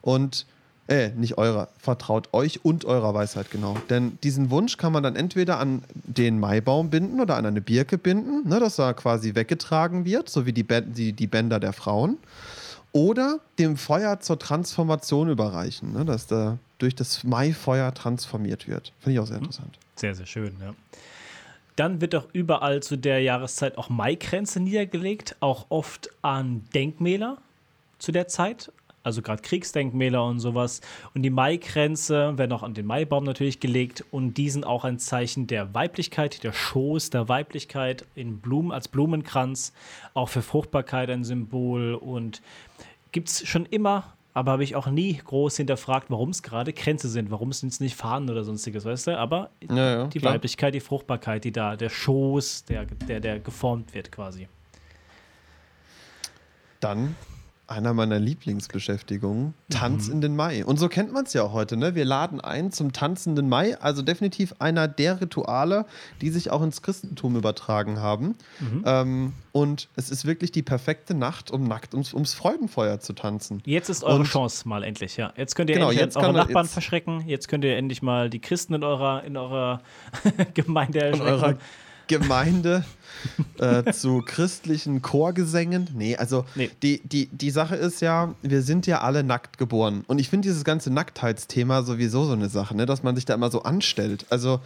[0.00, 0.46] Und
[0.88, 3.76] äh, nicht eurer, vertraut euch und eurer Weisheit, genau.
[3.88, 7.98] Denn diesen Wunsch kann man dann entweder an den Maibaum binden oder an eine Birke
[7.98, 12.18] binden, ne, dass er quasi weggetragen wird, so wie die, die, die Bänder der Frauen.
[12.90, 18.92] Oder dem Feuer zur Transformation überreichen, ne, dass der durch das Maifeuer transformiert wird.
[19.00, 19.44] Finde ich auch sehr mhm.
[19.44, 19.78] interessant.
[19.94, 20.74] Sehr, sehr schön, ja.
[21.76, 27.38] Dann wird auch überall zu der Jahreszeit auch Maikränze niedergelegt, auch oft an Denkmäler
[27.98, 28.70] zu der Zeit
[29.02, 30.80] also gerade Kriegsdenkmäler und sowas.
[31.14, 34.98] Und die Maikränze werden auch an den Maibaum natürlich gelegt und die sind auch ein
[34.98, 39.72] Zeichen der Weiblichkeit, der Schoß der Weiblichkeit in Blumen, als Blumenkranz,
[40.14, 42.42] auch für Fruchtbarkeit ein Symbol und
[43.12, 47.08] gibt es schon immer, aber habe ich auch nie groß hinterfragt, warum es gerade Kränze
[47.08, 49.18] sind, warum sind es nicht Fahnen oder sonstiges, weißt du?
[49.18, 50.34] Aber ja, ja, die klar.
[50.34, 54.48] Weiblichkeit, die Fruchtbarkeit, die da, der Schoß, der, der, der geformt wird quasi.
[56.80, 57.14] Dann
[57.72, 60.14] einer meiner Lieblingsbeschäftigungen, Tanz mhm.
[60.14, 60.64] in den Mai.
[60.64, 61.94] Und so kennt man es ja auch heute, ne?
[61.94, 65.86] Wir laden ein zum tanzenden Mai, also definitiv einer der Rituale,
[66.20, 68.36] die sich auch ins Christentum übertragen haben.
[68.60, 68.84] Mhm.
[68.86, 73.62] Ähm, und es ist wirklich die perfekte Nacht, um nackt ums, ums Freudenfeuer zu tanzen.
[73.66, 75.32] Jetzt ist eure und, Chance mal endlich, ja.
[75.36, 77.22] Jetzt könnt ihr genau, endlich jetzt eure Nachbarn jetzt, verschrecken.
[77.26, 79.80] Jetzt könnt ihr endlich mal die Christen in eurer, in eurer
[80.54, 81.58] Gemeinde erschrecken.
[82.12, 82.84] Gemeinde
[83.58, 85.88] äh, zu christlichen Chorgesängen.
[85.94, 86.70] Nee, also nee.
[86.82, 90.04] Die, die, die Sache ist ja, wir sind ja alle nackt geboren.
[90.08, 92.84] Und ich finde dieses ganze Nacktheitsthema sowieso so eine Sache, ne?
[92.84, 94.26] dass man sich da immer so anstellt.
[94.28, 94.60] Also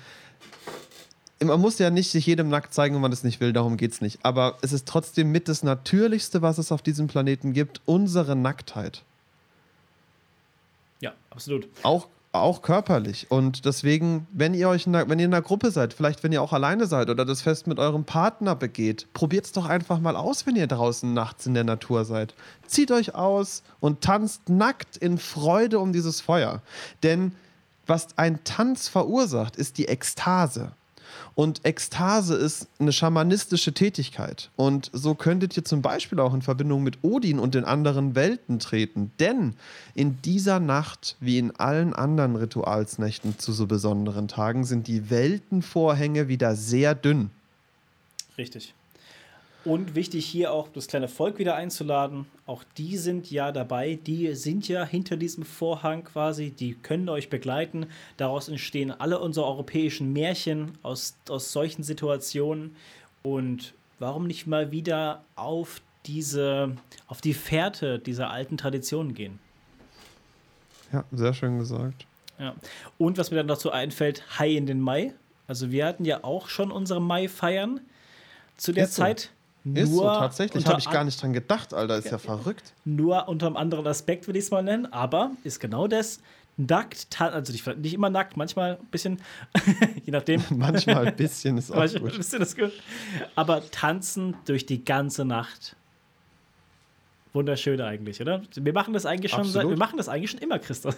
[1.45, 3.93] man muss ja nicht sich jedem nackt zeigen, wenn man das nicht will, darum geht
[3.93, 4.19] es nicht.
[4.23, 9.03] Aber es ist trotzdem mit das Natürlichste, was es auf diesem Planeten gibt, unsere Nacktheit.
[11.01, 11.69] Ja, absolut.
[11.83, 12.09] Auch,
[12.41, 13.31] auch körperlich.
[13.31, 16.33] Und deswegen, wenn ihr euch in einer, wenn ihr in einer Gruppe seid, vielleicht wenn
[16.33, 20.01] ihr auch alleine seid oder das Fest mit eurem Partner begeht, probiert es doch einfach
[20.01, 22.35] mal aus, wenn ihr draußen nachts in der Natur seid.
[22.67, 26.63] Zieht euch aus und tanzt nackt in Freude um dieses Feuer.
[27.03, 27.33] Denn
[27.87, 30.73] was ein Tanz verursacht, ist die Ekstase.
[31.37, 34.49] Und Ekstase ist eine schamanistische Tätigkeit.
[34.57, 38.59] Und so könntet ihr zum Beispiel auch in Verbindung mit Odin und den anderen Welten
[38.59, 39.13] treten.
[39.21, 39.55] Denn
[39.95, 46.29] in dieser Nacht, wie in allen anderen Ritualsnächten zu so besonderen Tagen, sind die Weltenvorhänge
[46.29, 47.29] wieder sehr dünn.
[48.39, 48.73] Richtig.
[49.67, 52.27] Und wichtig hier auch das kleine Volk wieder einzuladen.
[52.47, 53.99] Auch die sind ja dabei.
[54.07, 56.53] Die sind ja hinter diesem Vorhang quasi.
[56.53, 57.87] Die können euch begleiten.
[58.17, 62.77] Daraus entstehen alle unsere europäischen Märchen aus, aus solchen Situationen.
[63.25, 66.77] Und warum nicht mal wieder auf diese,
[67.09, 69.41] auf die Fährte dieser alten Traditionen gehen?
[70.93, 72.07] Ja, sehr schön gesagt.
[72.39, 72.55] Ja.
[72.99, 75.13] Und was mir dann dazu einfällt, Hai in den Mai.
[75.49, 77.81] Also wir hatten ja auch schon unsere Mai-Feiern
[78.57, 79.33] zu der Ist Zeit.
[79.75, 82.73] Ist so, tatsächlich habe ich gar nicht dran gedacht, Alter, ist ja, ja verrückt.
[82.85, 86.21] Nur unter einem anderen Aspekt will ich es mal nennen, aber ist genau das.
[86.59, 89.21] Nackt, also nicht, nicht immer nackt, manchmal ein bisschen,
[90.05, 90.43] je nachdem.
[90.51, 92.13] manchmal ein bisschen ist auch manchmal gut.
[92.13, 92.73] Ein bisschen ist gut.
[93.35, 95.75] Aber tanzen durch die ganze Nacht.
[97.33, 98.43] Wunderschön eigentlich, oder?
[98.55, 100.97] Wir machen das eigentlich schon, seit, wir machen das eigentlich schon immer, Christoph.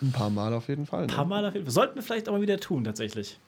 [0.00, 1.02] ein paar Mal auf jeden Fall.
[1.02, 1.28] Ein paar ne?
[1.28, 1.72] Mal auf jeden Fall.
[1.72, 3.38] Sollten wir vielleicht auch mal wieder tun, tatsächlich.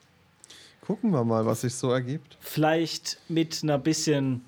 [0.85, 2.37] Gucken wir mal, was sich so ergibt.
[2.39, 4.45] Vielleicht mit einer bisschen,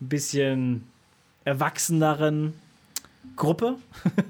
[0.00, 0.84] bisschen
[1.44, 2.54] erwachseneren
[3.36, 3.76] Gruppe.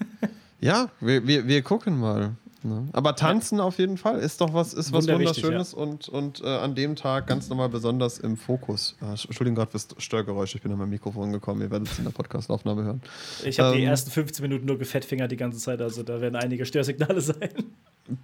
[0.61, 2.37] ja, wir, wir, wir gucken mal.
[2.63, 2.89] Ne?
[2.93, 3.65] Aber tanzen ja.
[3.65, 5.79] auf jeden Fall ist doch was, ist was Wunderschönes ja.
[5.79, 8.97] und, und äh, an dem Tag ganz normal besonders im Fokus.
[9.01, 12.05] Äh, Entschuldigung gerade fürs Störgeräusch, ich bin an mein Mikrofon gekommen, ihr werdet es in
[12.05, 13.03] der Podcastaufnahme hören.
[13.45, 16.37] Ich habe ähm, die ersten 15 Minuten nur gefettfingert die ganze Zeit, also da werden
[16.37, 17.49] einige Störsignale sein.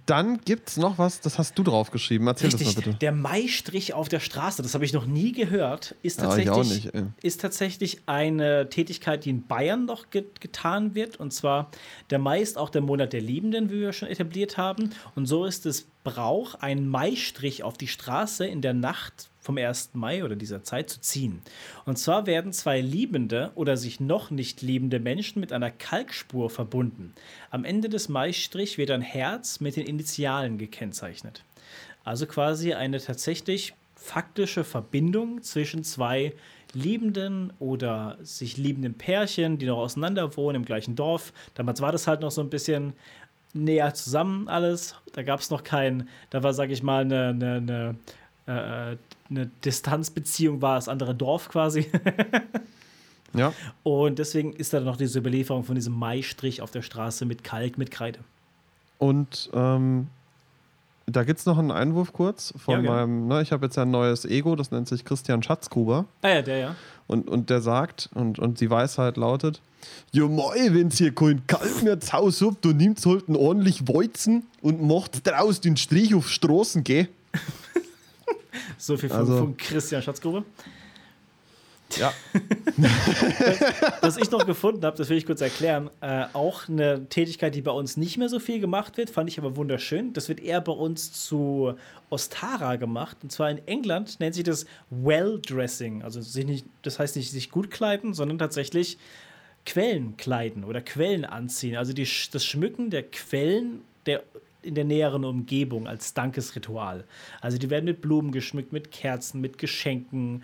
[0.05, 2.27] Dann gibt es noch was, das hast du draufgeschrieben.
[2.27, 2.97] Erzähl Richtig, das mal bitte.
[2.97, 7.13] Der Maistrich auf der Straße, das habe ich noch nie gehört, ist tatsächlich, ja, nicht,
[7.21, 11.17] ist tatsächlich eine Tätigkeit, die in Bayern noch get getan wird.
[11.17, 11.71] Und zwar,
[12.09, 14.89] der Mai ist auch der Monat der Liebenden, wie wir schon etabliert haben.
[15.15, 19.91] Und so ist es Brauch, einen Maistrich auf die Straße in der Nacht vom 1.
[19.93, 21.41] Mai oder dieser Zeit zu ziehen.
[21.85, 27.13] Und zwar werden zwei liebende oder sich noch nicht liebende Menschen mit einer Kalkspur verbunden.
[27.49, 31.45] Am Ende des Maistrich wird ein Herz mit den Initialen gekennzeichnet.
[32.03, 36.33] Also quasi eine tatsächlich faktische Verbindung zwischen zwei
[36.73, 41.31] liebenden oder sich liebenden Pärchen, die noch auseinander wohnen im gleichen Dorf.
[41.55, 42.91] Damals war das halt noch so ein bisschen
[43.53, 44.95] näher zusammen alles.
[45.13, 47.95] Da gab es noch kein, da war, sag ich mal, eine, eine,
[48.45, 48.97] eine, äh,
[49.29, 51.89] eine Distanzbeziehung, war das andere Dorf quasi.
[53.33, 53.53] Ja.
[53.83, 57.77] Und deswegen ist da noch diese Überlieferung von diesem Maistrich auf der Straße mit Kalk,
[57.77, 58.19] mit Kreide.
[58.99, 60.07] Und ähm,
[61.05, 63.83] da gibt es noch einen Einwurf kurz von Ja, meinem, ne, ich habe jetzt ja
[63.83, 66.05] ein neues Ego, das nennt sich Christian Schatzgruber.
[66.21, 66.75] Ah ja, der ja.
[67.05, 69.61] Und, und der sagt, und, und die Weisheit lautet:
[70.11, 73.87] Ja, mei, wenn's hier kein Kalk mehr zu Hause habt, dann nimmt's halt einen ordentlich
[73.87, 77.07] Weizen und macht draus den Strich auf Straßen, gell?
[78.77, 80.43] So viel von, Also- von Christian Schatzgrube.
[81.97, 82.11] Ja.
[84.01, 87.61] Was ich noch gefunden habe, das will ich kurz erklären, äh, auch eine Tätigkeit, die
[87.61, 90.11] bei uns nicht mehr so viel gemacht wird, fand ich aber wunderschön.
[90.11, 91.75] Das wird eher bei uns zu
[92.09, 93.17] Ostara gemacht.
[93.23, 96.03] Und zwar in England nennt sich das Well-Dressing.
[96.03, 98.97] Also nicht, das heißt nicht sich gut kleiden, sondern tatsächlich
[99.65, 101.77] Quellen kleiden oder Quellen anziehen.
[101.77, 104.23] Also die, das Schmücken der Quellen der,
[104.61, 107.05] in der näheren Umgebung als Dankesritual.
[107.41, 110.43] Also die werden mit Blumen geschmückt, mit Kerzen, mit Geschenken.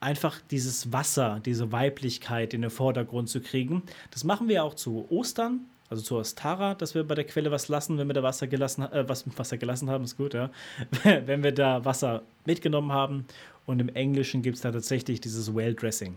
[0.00, 3.82] Einfach dieses Wasser, diese Weiblichkeit in den Vordergrund zu kriegen.
[4.10, 7.68] Das machen wir auch zu Ostern, also zu Ostara, dass wir bei der Quelle was
[7.68, 10.50] lassen, wenn wir da Wasser gelassen, äh, was, Wasser gelassen haben, ist gut, ja.
[11.02, 13.26] wenn wir da Wasser mitgenommen haben.
[13.66, 16.16] Und im Englischen gibt es da tatsächlich dieses Well-Dressing.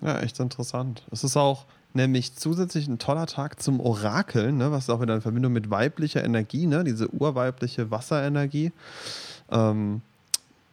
[0.00, 1.02] Ja, echt interessant.
[1.10, 5.20] Es ist auch nämlich zusätzlich ein toller Tag zum Orakeln, ne, was auch wieder in
[5.20, 8.72] Verbindung mit weiblicher Energie, ne, diese urweibliche Wasserenergie.
[9.50, 10.00] Ähm,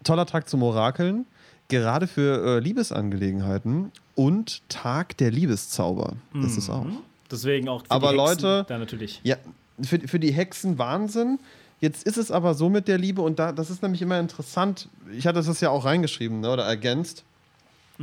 [0.04, 1.26] toller Tag zum Orakeln,
[1.68, 6.14] gerade für äh, Liebesangelegenheiten und Tag der Liebeszauber.
[6.34, 6.86] Das ist auch.
[7.32, 9.22] Deswegen auch für Aber die Hexen Leute- da natürlich.
[9.24, 9.36] Ja,
[9.82, 11.40] für, für die Hexen Wahnsinn.
[11.82, 14.90] Jetzt ist es aber so mit der Liebe und da, das ist nämlich immer interessant.
[15.16, 17.24] Ich hatte das ja auch reingeschrieben ne, oder ergänzt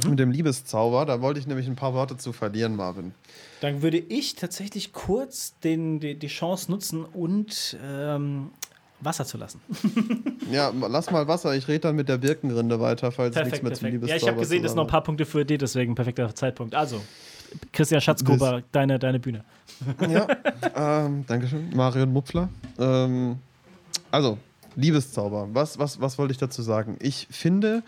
[0.04, 1.06] mit dem Liebeszauber.
[1.06, 3.14] Da wollte ich nämlich ein paar Worte zu verlieren, Marvin.
[3.60, 8.50] Dann würde ich tatsächlich kurz den, die, die Chance nutzen und ähm,
[9.00, 9.60] Wasser zu lassen.
[10.52, 11.56] Ja, lass mal Wasser.
[11.56, 13.92] Ich rede dann mit der Birkenrinde weiter, falls nichts Perfekt, mehr zum perfekt.
[13.94, 16.32] Liebeszauber Ja, ich habe gesehen, das sind noch ein paar Punkte für dich, deswegen perfekter
[16.32, 16.72] Zeitpunkt.
[16.72, 17.00] Also,
[17.72, 19.44] Christian Schatzgruber, deine, deine Bühne.
[20.08, 20.28] Ja,
[21.04, 21.70] ähm, Dankeschön.
[21.74, 22.48] Marion Mupfler.
[22.78, 23.38] Ähm,
[24.12, 24.38] also,
[24.76, 25.48] Liebeszauber.
[25.52, 26.96] Was, was, was wollte ich dazu sagen?
[27.00, 27.82] Ich finde,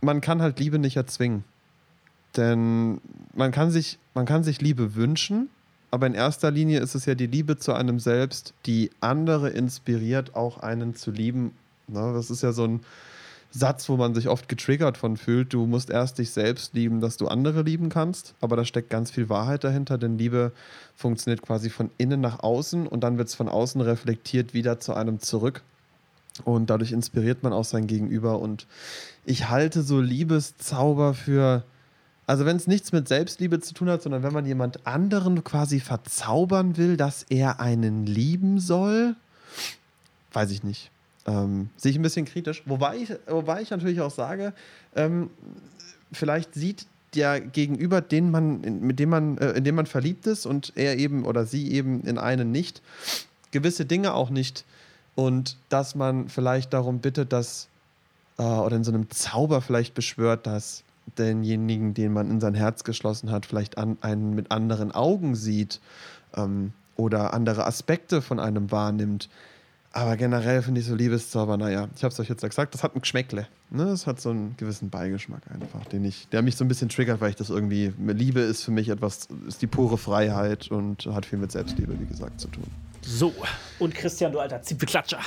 [0.00, 1.44] man kann halt Liebe nicht erzwingen.
[2.36, 3.00] Denn
[3.34, 5.48] man kann sich, man kann sich Liebe wünschen,
[5.90, 10.34] aber in erster Linie ist es ja die Liebe zu einem selbst, die andere inspiriert,
[10.34, 11.52] auch einen zu lieben.
[11.86, 12.80] Ne, das ist ja so ein
[13.50, 15.54] Satz, wo man sich oft getriggert von fühlt.
[15.54, 18.34] Du musst erst dich selbst lieben, dass du andere lieben kannst.
[18.42, 20.52] Aber da steckt ganz viel Wahrheit dahinter, denn Liebe
[20.94, 24.92] funktioniert quasi von innen nach außen und dann wird es von außen reflektiert wieder zu
[24.92, 25.62] einem zurück.
[26.44, 28.38] Und dadurch inspiriert man auch sein Gegenüber.
[28.38, 28.66] Und
[29.24, 31.64] ich halte so Liebeszauber für,
[32.26, 35.80] also wenn es nichts mit Selbstliebe zu tun hat, sondern wenn man jemand anderen quasi
[35.80, 39.16] verzaubern will, dass er einen lieben soll,
[40.32, 40.90] weiß ich nicht.
[41.26, 42.62] Ähm, sehe ich ein bisschen kritisch.
[42.64, 44.54] Wobei ich, wobei ich natürlich auch sage,
[44.96, 45.30] ähm,
[46.12, 50.46] vielleicht sieht der Gegenüber, den man, mit dem man, äh, in dem man verliebt ist
[50.46, 52.82] und er eben oder sie eben in einen nicht,
[53.50, 54.64] gewisse Dinge auch nicht.
[55.18, 57.66] Und dass man vielleicht darum bittet, dass,
[58.38, 60.84] äh, oder in so einem Zauber vielleicht beschwört, dass
[61.18, 65.80] denjenigen, den man in sein Herz geschlossen hat, vielleicht an, einen mit anderen Augen sieht
[66.36, 69.28] ähm, oder andere Aspekte von einem wahrnimmt.
[69.90, 72.94] Aber generell finde ich so Liebeszauber, naja, ich habe es euch jetzt gesagt, das hat
[72.94, 73.48] ein Geschmäckle.
[73.70, 73.86] Ne?
[73.86, 77.20] Das hat so einen gewissen Beigeschmack einfach, den ich, der mich so ein bisschen triggert,
[77.20, 81.26] weil ich das irgendwie, Liebe ist für mich etwas, ist die pure Freiheit und hat
[81.26, 82.70] viel mit Selbstliebe, wie gesagt, zu tun.
[83.02, 83.34] So,
[83.78, 85.20] und Christian, du alter Zipfelklatscher.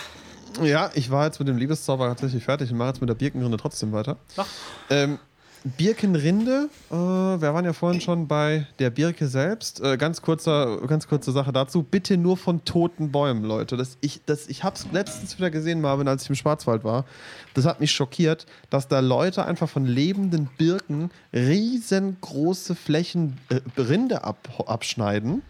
[0.62, 3.58] Ja, ich war jetzt mit dem Liebeszauber tatsächlich fertig und mache jetzt mit der Birkenrinde
[3.58, 4.18] trotzdem weiter.
[4.38, 4.48] Ach.
[4.90, 5.20] Ähm,
[5.64, 9.80] Birkenrinde, äh, wir waren ja vorhin schon bei der Birke selbst.
[9.80, 11.84] Äh, ganz, kurzer, ganz kurze Sache dazu.
[11.84, 13.78] Bitte nur von toten Bäumen, Leute.
[13.78, 17.06] Das, ich das, ich habe es letztens wieder gesehen, Marvin, als ich im Schwarzwald war.
[17.54, 24.24] Das hat mich schockiert, dass da Leute einfach von lebenden Birken riesengroße Flächen äh, Rinde
[24.24, 25.44] ab, abschneiden,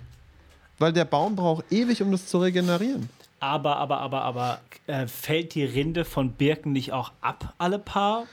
[0.81, 3.07] weil der Baum braucht ewig, um das zu regenerieren.
[3.39, 8.25] Aber, aber, aber, aber, äh, fällt die Rinde von Birken nicht auch ab alle paar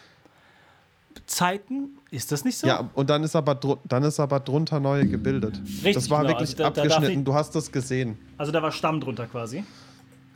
[1.26, 1.90] Zeiten?
[2.10, 2.66] Ist das nicht so?
[2.66, 5.60] Ja, und dann ist aber, dann ist aber drunter neue gebildet.
[5.64, 6.30] Richtig, das war genau.
[6.34, 7.16] wirklich Also da- da abgeschnitten.
[7.16, 8.18] nicht- du hast das gesehen.
[8.38, 9.64] Also da war Stamm drunter quasi.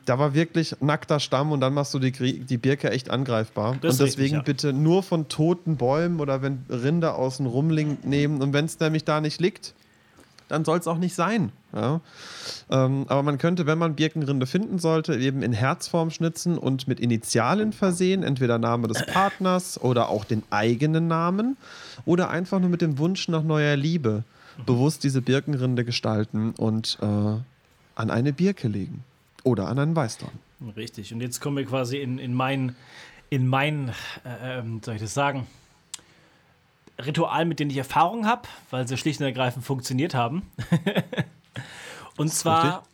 [0.05, 3.76] da war wirklich nackter Stamm und dann machst du die, die Birke echt angreifbar.
[3.80, 4.68] Das und deswegen richtig, ja.
[4.68, 8.43] bitte nur von toten Bäumen oder wenn Rinder außen rumliegen nehmen.
[8.43, 9.74] Und wenn es nämlich da nicht liegt,
[10.53, 11.51] dann soll es auch nicht sein.
[11.74, 12.03] Ja?
[12.70, 17.01] Ähm, aber man könnte, wenn man Birkenrinde finden sollte, eben in Herzform schnitzen und mit
[17.01, 21.57] Initialen versehen, entweder Name des Partners oder auch den eigenen Namen
[22.05, 24.24] oder einfach nur mit dem Wunsch nach neuer Liebe
[24.66, 29.05] bewusst diese Birkenrinde gestalten und äh, an eine Birke legen
[29.43, 30.33] oder an einen Weißdorn.
[30.77, 31.15] Richtig.
[31.15, 32.77] Und jetzt kommen wir quasi in, in mein,
[33.31, 33.89] in mein
[34.24, 35.47] äh, ähm, soll ich das sagen,
[36.98, 40.43] Ritual, mit dem ich Erfahrung habe, weil sie schlicht und ergreifend funktioniert haben.
[42.16, 42.85] und zwar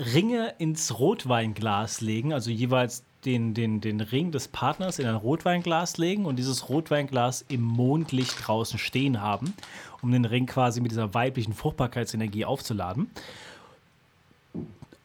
[0.00, 5.98] Ringe ins Rotweinglas legen, also jeweils den, den, den Ring des Partners in ein Rotweinglas
[5.98, 9.54] legen und dieses Rotweinglas im Mondlicht draußen stehen haben,
[10.02, 13.10] um den Ring quasi mit dieser weiblichen Fruchtbarkeitsenergie aufzuladen.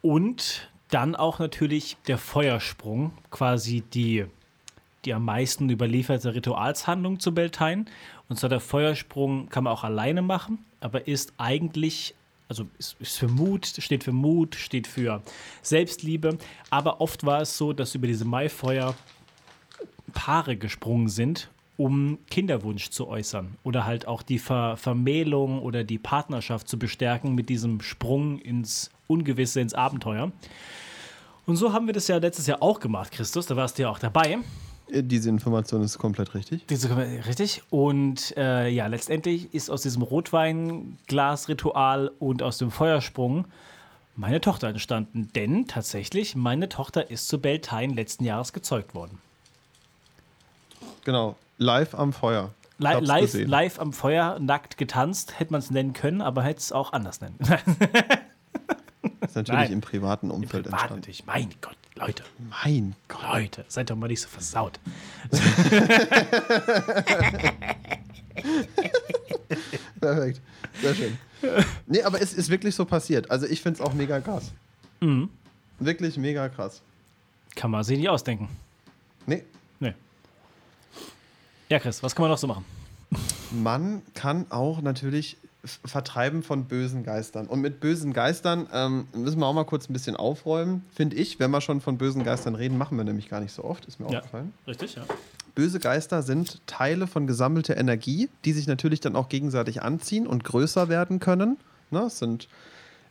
[0.01, 4.25] Und dann auch natürlich der Feuersprung, quasi die,
[5.05, 7.85] die am meisten überlieferte Ritualshandlung zu Beltane.
[8.33, 12.15] Und zwar der Feuersprung kann man auch alleine machen, aber ist eigentlich,
[12.49, 15.21] also ist, ist für Mut, steht für Mut, steht für
[15.61, 16.39] Selbstliebe.
[16.71, 18.95] Aber oft war es so, dass über diese Maifeuer
[20.13, 25.99] Paare gesprungen sind, um Kinderwunsch zu äußern oder halt auch die Ver Vermählung oder die
[25.99, 30.31] Partnerschaft zu bestärken mit diesem Sprung ins Ungewisse, ins Abenteuer.
[31.45, 33.45] Und so haben wir das ja letztes Jahr auch gemacht, Christus.
[33.45, 34.39] Da warst du ja auch dabei.
[34.95, 36.67] Diese Information ist komplett richtig.
[36.67, 37.63] Diese, richtig.
[37.71, 43.45] Und äh, ja, letztendlich ist aus diesem Rotweinglas-Ritual und aus dem Feuersprung
[44.15, 45.31] meine Tochter entstanden.
[45.33, 49.17] Denn tatsächlich, meine Tochter ist zu Beltane letzten Jahres gezeugt worden.
[51.05, 51.37] Genau.
[51.57, 52.51] Live am Feuer.
[52.77, 56.71] Li live, live am Feuer, nackt getanzt, hätte man es nennen können, aber hätte es
[56.71, 57.39] auch anders nennen.
[59.21, 59.71] ist natürlich Nein.
[59.71, 61.01] im privaten Umfeld Privat entstanden.
[61.01, 61.25] natürlich.
[61.25, 63.21] Mein Gott, Leute, Mein Gott.
[63.33, 64.79] Leute, seid doch mal nicht so versaut.
[69.99, 70.41] Perfekt.
[70.81, 71.17] Sehr schön.
[71.87, 73.29] Nee, aber es ist wirklich so passiert.
[73.29, 74.51] Also ich finde es auch mega krass.
[75.01, 75.29] Mhm.
[75.79, 76.81] Wirklich mega krass.
[77.55, 78.49] Kann man sich nicht ausdenken.
[79.25, 79.43] Nee,
[79.79, 79.93] Nee.
[81.69, 82.65] Ja, Chris, was kann man noch so machen?
[83.51, 87.47] man kann auch natürlich vertreiben von bösen Geistern.
[87.47, 91.39] Und mit bösen Geistern ähm, müssen wir auch mal kurz ein bisschen aufräumen, finde ich.
[91.39, 93.99] Wenn wir schon von bösen Geistern reden, machen wir nämlich gar nicht so oft, ist
[93.99, 94.19] mir Ja.
[94.19, 94.53] aufgefallen.
[94.67, 95.03] Richtig, ja.
[95.55, 100.43] Böse Geister sind Teile von gesammelter Energie, die sich natürlich dann auch gegenseitig anziehen und
[100.43, 101.57] größer werden können.
[101.91, 102.01] Ne?
[102.07, 102.49] Es sind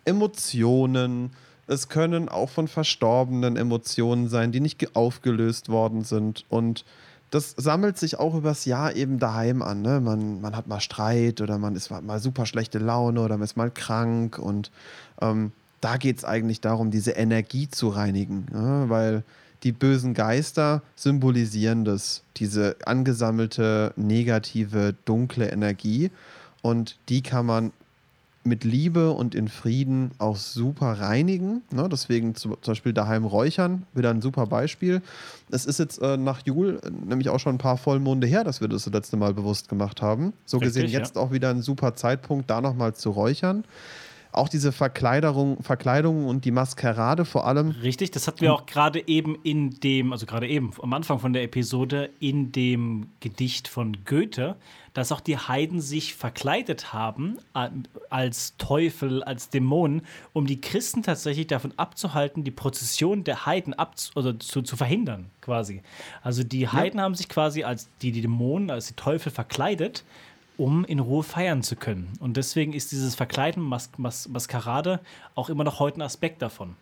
[0.04, 1.30] Emotionen,
[1.68, 6.44] es können auch von verstorbenen Emotionen sein, die nicht ge- aufgelöst worden sind.
[6.48, 6.84] Und
[7.32, 9.80] das sammelt sich auch übers Jahr eben daheim an.
[9.80, 10.00] Ne?
[10.00, 13.56] Man, man hat mal Streit oder man ist mal super schlechte Laune oder man ist
[13.56, 14.38] mal krank.
[14.38, 14.70] Und
[15.22, 15.50] ähm,
[15.80, 18.46] da geht es eigentlich darum, diese Energie zu reinigen.
[18.52, 18.84] Ne?
[18.88, 19.24] Weil
[19.62, 26.10] die bösen Geister symbolisieren das, diese angesammelte, negative, dunkle Energie.
[26.60, 27.72] Und die kann man
[28.44, 31.62] mit Liebe und in Frieden auch super reinigen.
[31.70, 31.88] Ne?
[31.90, 35.00] Deswegen zu, zum Beispiel daheim räuchern, wieder ein super Beispiel.
[35.50, 38.60] Es ist jetzt äh, nach Jul äh, nämlich auch schon ein paar Vollmonde her, dass
[38.60, 40.32] wir das das letzte Mal bewusst gemacht haben.
[40.44, 40.98] So Richtig, gesehen ja.
[40.98, 43.64] jetzt auch wieder ein super Zeitpunkt, da nochmal zu räuchern.
[44.32, 49.06] Auch diese Verkleiderung, Verkleidung und die Maskerade vor allem Richtig, das hatten wir auch gerade
[49.06, 53.98] eben in dem, also gerade eben am Anfang von der Episode, in dem Gedicht von
[54.06, 54.56] Goethe,
[54.94, 57.38] dass auch die Heiden sich verkleidet haben
[58.10, 60.02] als Teufel, als Dämonen,
[60.32, 65.30] um die Christen tatsächlich davon abzuhalten, die Prozession der Heiden abzu oder zu, zu verhindern,
[65.40, 65.82] quasi.
[66.22, 70.04] Also die Heiden haben sich quasi als die, die Dämonen, als die Teufel verkleidet,
[70.58, 72.12] um in Ruhe feiern zu können.
[72.20, 75.00] Und deswegen ist dieses Verkleiden, Mas Mas Maskerade,
[75.34, 76.76] auch immer noch heute ein Aspekt davon.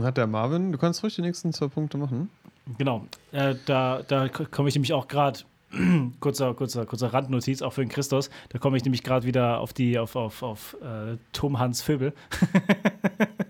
[0.00, 0.72] hat der Marvin.
[0.72, 2.30] Du kannst ruhig die nächsten zwei Punkte machen.
[2.78, 5.40] Genau, äh, da, da komme ich nämlich auch gerade,
[6.20, 9.72] kurzer, kurzer, kurzer Randnotiz, auch für den Christus, da komme ich nämlich gerade wieder auf
[9.72, 12.12] die, auf, auf, auf äh, Tom Hans Vöbel.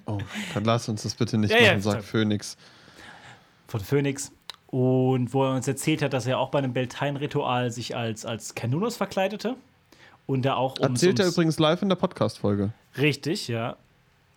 [0.04, 0.18] Oh,
[0.54, 2.24] dann lass uns das bitte nicht Ja, ja, machen, sagt sorry.
[2.24, 2.56] Phoenix.
[3.68, 4.30] von Phoenix.
[4.76, 8.54] Und wo er uns erzählt hat, dass er auch bei einem Beltane-Ritual sich als, als
[8.54, 9.56] Canunos verkleidete.
[10.26, 12.74] Und da auch ums, Erzählt er übrigens live in der Podcast-Folge.
[12.98, 13.76] Richtig, ja.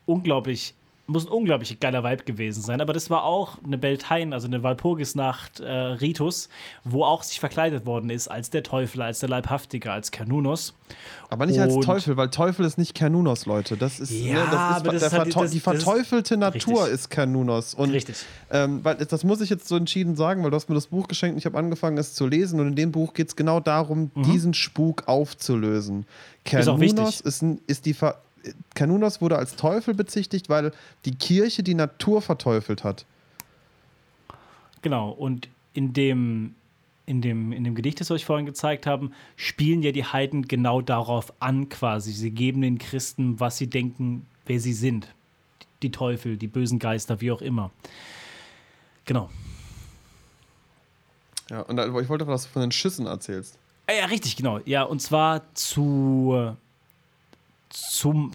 [0.06, 0.76] Unglaublich,
[1.10, 2.82] muss ein unglaublich geiler Vibe gewesen sein.
[2.82, 6.50] Aber das war auch eine Beltane, also eine Walpurgisnacht äh, Ritus,
[6.84, 10.74] wo auch sich verkleidet worden ist als der Teufel, als der Leibhaftige, als Canunos.
[11.30, 13.78] Aber nicht als Und- Teufel, weil Teufel ist nicht Canunos, Leute.
[13.78, 16.38] Das ist, Ja, ne, das ist, aber das der ist halt- verteu- das- die verteufelte
[16.38, 16.94] Natur Richtig.
[16.94, 17.74] ist Canunos.
[17.74, 18.16] Und, Richtig.
[18.52, 21.08] Ähm, weil das muss ich jetzt so entschieden sagen, weil du hast mir das Buch
[21.08, 22.60] geschenkt und ich habe angefangen, es zu lesen.
[22.60, 26.06] Und in dem Buch geht es genau darum, diesen Spuk aufzulösen.
[26.52, 26.82] Mhm.
[26.82, 28.16] Ist ist, ist die, Ver
[28.76, 30.72] Kanunas wurde als Teufel bezichtigt, weil
[31.06, 33.06] die Kirche die Natur verteufelt hat.
[34.82, 36.56] Genau, und in dem,
[37.06, 40.48] in dem, in dem Gedicht, das wir euch vorhin gezeigt haben, spielen ja die Heiden
[40.48, 42.12] genau darauf an, quasi.
[42.12, 45.08] Sie geben den Christen, was sie denken, wer sie sind.
[45.82, 47.72] Die Teufel, die bösen Geister, wie auch immer.
[49.06, 49.30] Genau.
[51.50, 53.58] Ja, und ich wollte, was du von den Schüssen erzählst.
[53.88, 54.60] Ah Ja, richtig, genau.
[54.66, 56.56] Ja, und zwar zu,
[57.70, 58.32] zum,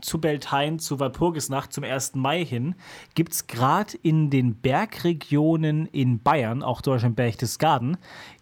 [0.00, 2.14] zu, Beltane, zu Walpurgisnacht, zum 1.
[2.14, 2.74] Mai hin,
[3.14, 7.96] gibt es gerade in den Bergregionen in Bayern, auch Deutschland Berchtesgaden,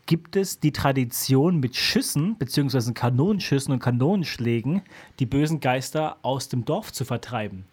[0.06, 4.82] gibt es die Tradition mit Schüssen, beziehungsweise Kanonenschüssen und Kanonenschlägen,
[5.18, 7.64] die bösen Geister aus dem Dorf zu vertreiben.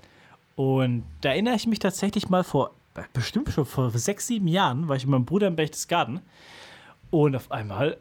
[0.56, 2.72] Und da erinnere ich mich tatsächlich mal vor,
[3.14, 6.22] bestimmt schon vor sechs, sieben Jahren, war ich mit meinem Bruder in Berchtesgaden
[7.12, 7.98] und auf einmal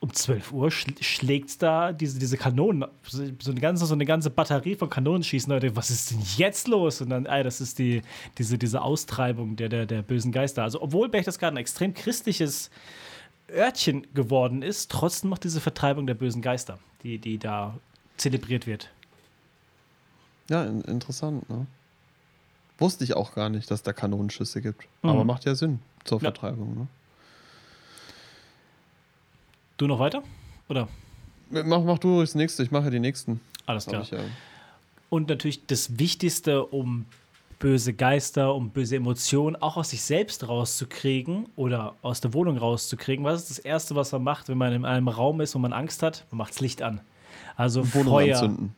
[0.00, 4.30] um 12 Uhr schl schlägt da diese, diese Kanonen, so eine, ganze, so eine ganze
[4.30, 5.52] Batterie von Kanonen schießen.
[5.52, 7.02] Leute, was ist denn jetzt los?
[7.02, 8.00] Und dann, ey, das ist die,
[8.38, 10.62] diese, diese Austreibung der, der, der bösen Geister.
[10.62, 12.70] Also, obwohl Berchtesgaden ein extrem christliches
[13.50, 17.76] Örtchen geworden ist, trotzdem noch diese Vertreibung der bösen Geister, die, die da
[18.16, 18.90] zelebriert wird.
[20.48, 21.66] Ja, in, interessant, ne?
[22.78, 24.88] Wusste ich auch gar nicht, dass da Kanonenschüsse gibt.
[25.02, 25.10] Mhm.
[25.10, 26.30] Aber macht ja Sinn zur Ja.
[26.32, 26.86] Vertreibung, ne?
[29.80, 30.22] Du noch weiter?
[30.68, 30.88] Oder?
[31.48, 33.40] Mach, mach du das nächste, ich mache die nächsten.
[33.64, 34.02] Alles klar.
[34.02, 34.18] Ich, ja.
[35.08, 37.06] Und natürlich das Wichtigste, um
[37.58, 43.24] böse Geister, um böse Emotionen auch aus sich selbst rauszukriegen oder aus der Wohnung rauszukriegen.
[43.24, 45.72] Was ist das Erste, was man macht, wenn man in einem Raum ist, wo man
[45.72, 46.26] Angst hat?
[46.30, 47.00] Man macht das Licht an.
[47.56, 48.74] Also Wohnung Feuer, anzünden.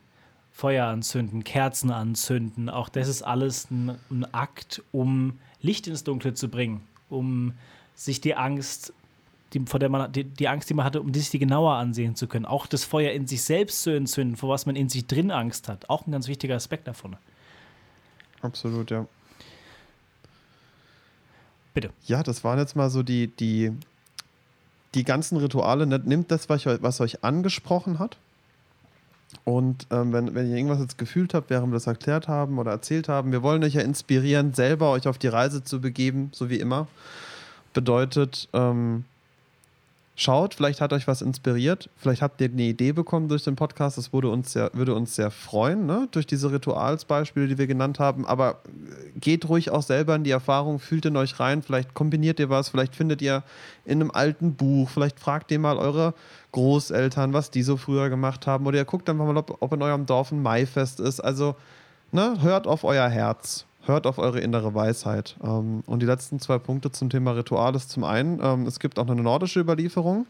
[0.53, 2.69] Feuer anzünden, Kerzen anzünden.
[2.69, 7.55] Auch das ist alles ein, ein Akt, um Licht ins Dunkle zu bringen, um
[7.93, 8.93] sich die Angst,
[9.53, 12.15] die, vor der man, die, die Angst, die man hatte, um sich die genauer ansehen
[12.15, 12.45] zu können.
[12.45, 15.67] Auch das Feuer in sich selbst zu entzünden, vor was man in sich drin Angst
[15.69, 15.89] hat.
[15.89, 17.15] Auch ein ganz wichtiger Aspekt davon.
[18.41, 19.05] Absolut, ja.
[21.73, 21.91] Bitte.
[22.05, 23.71] Ja, das waren jetzt mal so die, die,
[24.93, 25.87] die ganzen Rituale.
[25.87, 28.17] Nimmt das, was euch, was euch angesprochen hat.
[29.45, 32.71] Und ähm, wenn, wenn ihr irgendwas jetzt gefühlt habt, während wir das erklärt haben oder
[32.71, 36.49] erzählt haben, wir wollen euch ja inspirieren, selber euch auf die Reise zu begeben, so
[36.49, 36.87] wie immer.
[37.73, 39.05] Bedeutet, ähm,
[40.15, 43.97] schaut, vielleicht hat euch was inspiriert, vielleicht habt ihr eine Idee bekommen durch den Podcast,
[43.97, 46.07] das würde uns sehr, würde uns sehr freuen, ne?
[46.11, 48.25] durch diese Ritualsbeispiele, die wir genannt haben.
[48.25, 52.39] Aber äh, geht ruhig auch selber in die Erfahrung, fühlt in euch rein, vielleicht kombiniert
[52.39, 53.43] ihr was, vielleicht findet ihr
[53.85, 56.13] in einem alten Buch, vielleicht fragt ihr mal eure
[56.51, 59.81] Großeltern, was die so früher gemacht haben, oder ihr guckt einfach mal, ob, ob in
[59.81, 61.19] eurem Dorf ein Maifest ist.
[61.21, 61.55] Also
[62.11, 65.35] ne, hört auf euer Herz, hört auf eure innere Weisheit.
[65.43, 68.99] Ähm, und die letzten zwei Punkte zum Thema Ritual ist zum einen, ähm, es gibt
[68.99, 70.25] auch eine nordische Überlieferung.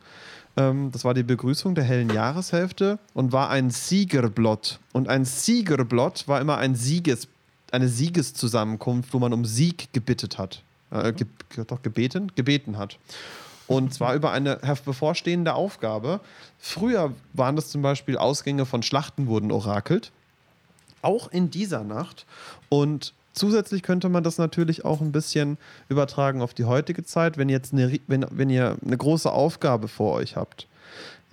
[0.57, 4.79] Ähm, das war die Begrüßung der hellen Jahreshälfte und war ein Siegerblott.
[4.91, 7.27] Und ein Siegerblott war immer ein Sieges,
[7.71, 10.61] eine Siegeszusammenkunft, wo man um Sieg gebittet hat.
[10.91, 11.27] Äh, ge
[11.67, 12.31] doch gebeten?
[12.35, 12.97] Gebeten hat.
[13.67, 16.19] Und zwar über eine bevorstehende Aufgabe.
[16.59, 20.11] Früher waren das zum Beispiel Ausgänge von Schlachten wurden orakelt
[21.03, 22.25] auch in dieser Nacht.
[22.69, 25.57] Und zusätzlich könnte man das natürlich auch ein bisschen
[25.89, 29.87] übertragen auf die heutige Zeit, wenn, ihr jetzt eine, wenn, wenn ihr eine große Aufgabe
[29.87, 30.67] vor euch habt.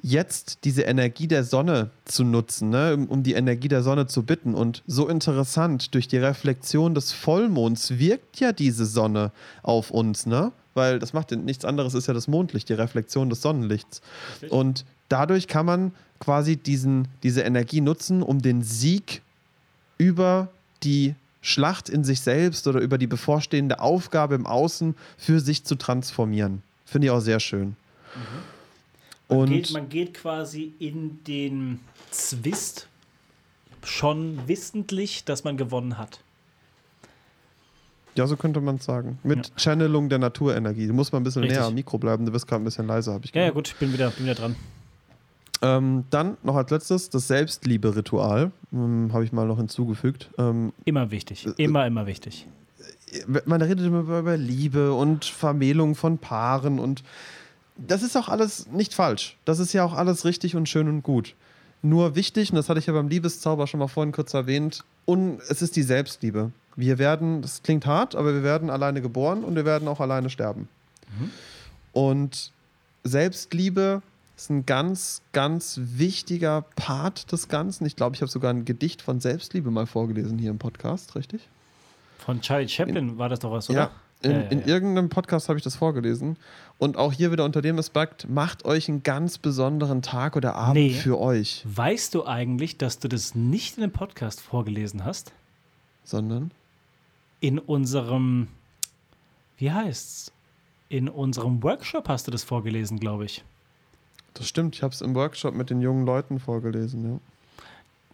[0.03, 4.23] Jetzt diese Energie der Sonne zu nutzen, ne, um, um die Energie der Sonne zu
[4.23, 4.55] bitten.
[4.55, 9.31] Und so interessant, durch die Reflexion des Vollmonds wirkt ja diese Sonne
[9.63, 10.53] auf uns, ne?
[10.73, 14.01] Weil das macht nichts anderes, ist ja das Mondlicht, die Reflexion des Sonnenlichts.
[14.49, 19.21] Und dadurch kann man quasi diesen, diese Energie nutzen, um den Sieg
[19.99, 20.49] über
[20.83, 25.75] die Schlacht in sich selbst oder über die bevorstehende Aufgabe im Außen für sich zu
[25.75, 26.63] transformieren.
[26.85, 27.77] Finde ich auch sehr schön.
[29.29, 31.81] Man, Und geht, man geht quasi in den
[32.11, 32.89] Zwist
[33.85, 36.21] schon wissentlich, dass man gewonnen hat.
[38.17, 39.19] ja, so könnte man es sagen.
[39.23, 39.53] Mit Ja.
[39.57, 40.87] Channelung der Naturenergie.
[40.89, 41.59] Du musst mal ein bisschen Richtig.
[41.59, 42.27] näher am Mikro bleiben.
[42.27, 43.55] Du bist gerade ein bisschen leiser, habe ich Ja, ja, gehört.
[43.55, 44.57] gut, ich bin wieder, bin wieder dran.
[45.63, 48.51] Ähm, dann noch als letztes das Selbstliebe-Ritual.
[48.73, 50.31] Ähm, habe ich mal noch hinzugefügt.
[50.39, 51.47] Ähm, Immer wichtig.
[51.59, 52.47] Immer, immer wichtig.
[53.45, 57.03] man redet immer über- Liebe und Vermählung von Paaren und
[57.77, 59.37] das ist auch alles nicht falsch.
[59.45, 61.35] Das ist ja auch alles richtig und schön und gut.
[61.83, 65.41] Nur wichtig, und das hatte ich ja beim Liebeszauber schon mal vorhin kurz erwähnt, und
[65.49, 66.53] es ist die Selbstliebe.
[66.77, 70.29] Wir werden, das klingt hart, aber wir werden alleine geboren und wir werden auch alleine
[70.31, 70.69] sterben.
[71.93, 72.53] Und
[73.03, 74.03] Selbstliebe
[74.43, 77.85] ist ein ganz, ganz wichtiger Part des Ganzen.
[77.87, 81.49] Ich glaube, ich habe sogar ein Gedicht von Selbstliebe mal vorgelesen hier im Podcast, richtig?
[82.19, 83.79] Von Charlie Chaplin war das doch was, oder?
[83.79, 83.91] Ja,
[84.23, 84.67] In, Ja, ja, in ja.
[84.67, 86.37] irgendeinem Podcast habe ich das vorgelesen.
[86.79, 90.75] Und auch hier wieder unter dem Aspekt, macht euch einen ganz besonderen Tag oder Abend
[90.75, 90.91] Nee.
[90.95, 91.63] für euch.
[91.67, 95.33] Weißt du eigentlich, dass du das nicht in dem Podcast vorgelesen hast?
[96.05, 96.51] Sondern,
[97.41, 98.49] In unserem,
[99.59, 100.33] wie heißt's?
[100.89, 103.45] In unserem Workshop hast du das vorgelesen, glaube ich.
[104.35, 107.05] Das stimmt, ich habe es im Workshop mit den jungen Leuten vorgelesen.
[107.05, 107.21] Ja.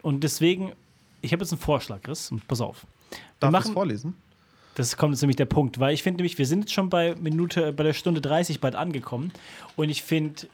[0.03, 0.73] Und deswegen,
[1.21, 2.31] ich habe jetzt einen Vorschlag, Chris.
[2.31, 2.87] Und pass auf.
[3.11, 4.15] Wir Darf ich es machen, vorlesen?
[4.77, 7.15] das kommt jetzt nämlich der Punkt, weil ich finde nämlich, wir sind jetzt schon bei
[7.17, 9.33] Minute, bei der Stunde 30 bald angekommen.
[9.75, 10.49] Und ich finde,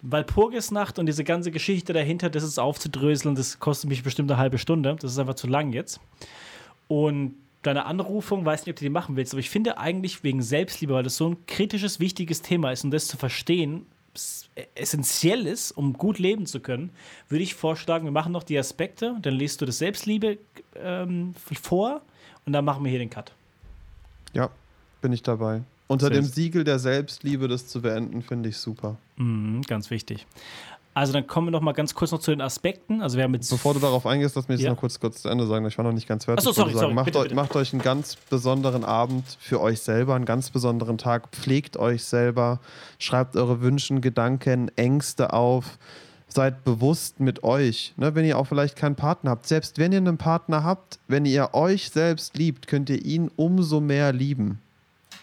[0.00, 4.58] Walpurgisnacht und diese ganze Geschichte dahinter, das ist aufzudröseln, das kostet mich bestimmt eine halbe
[4.58, 4.96] Stunde.
[4.98, 6.00] Das ist einfach zu lang jetzt.
[6.86, 10.40] Und deine Anrufung, weiß nicht, ob du die machen willst, aber ich finde eigentlich wegen
[10.40, 13.84] Selbstliebe, weil das so ein kritisches, wichtiges Thema ist und das zu verstehen
[14.74, 16.90] essentiell ist, um gut leben zu können,
[17.28, 20.38] würde ich vorschlagen, wir machen noch die Aspekte, dann liest du das Selbstliebe
[20.76, 22.02] ähm, vor
[22.46, 23.32] und dann machen wir hier den Cut.
[24.32, 24.50] Ja,
[25.00, 25.62] bin ich dabei.
[25.86, 28.96] Unter Sehr- dem Siegel der Selbstliebe das zu beenden, finde ich super.
[29.16, 30.26] Mhm, ganz wichtig.
[30.98, 33.02] Also dann kommen wir noch mal ganz kurz noch zu den Aspekten.
[33.02, 34.70] Also wir haben jetzt Bevor du darauf eingehst, lass mich jetzt Ja.
[34.72, 35.64] noch kurz, kurz zu Ende sagen.
[35.66, 36.40] Ich war noch nicht ganz fertig.
[36.40, 37.34] Ach so, Ich wollte sorry, sorry, macht, bitte, euch, bitte.
[37.36, 41.28] macht euch einen ganz besonderen Abend für euch selber, einen ganz besonderen Tag.
[41.30, 42.58] Pflegt euch selber,
[42.98, 45.78] schreibt eure Wünschen, Gedanken, Ängste auf.
[46.30, 47.94] Seid bewusst mit euch.
[47.96, 49.46] Ne, wenn ihr auch vielleicht keinen Partner habt.
[49.46, 53.80] Selbst wenn ihr einen Partner habt, wenn ihr euch selbst liebt, könnt ihr ihn umso
[53.80, 54.58] mehr lieben.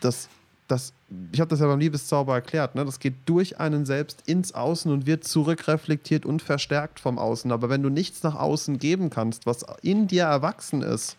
[0.01, 0.29] Das,
[0.67, 0.93] das,
[1.31, 2.75] ich habe das ja beim Liebeszauber erklärt.
[2.75, 2.85] Ne?
[2.85, 7.51] Das geht durch einen selbst ins Außen und wird zurückreflektiert und verstärkt vom Außen.
[7.51, 11.17] Aber wenn du nichts nach außen geben kannst, was in dir erwachsen ist,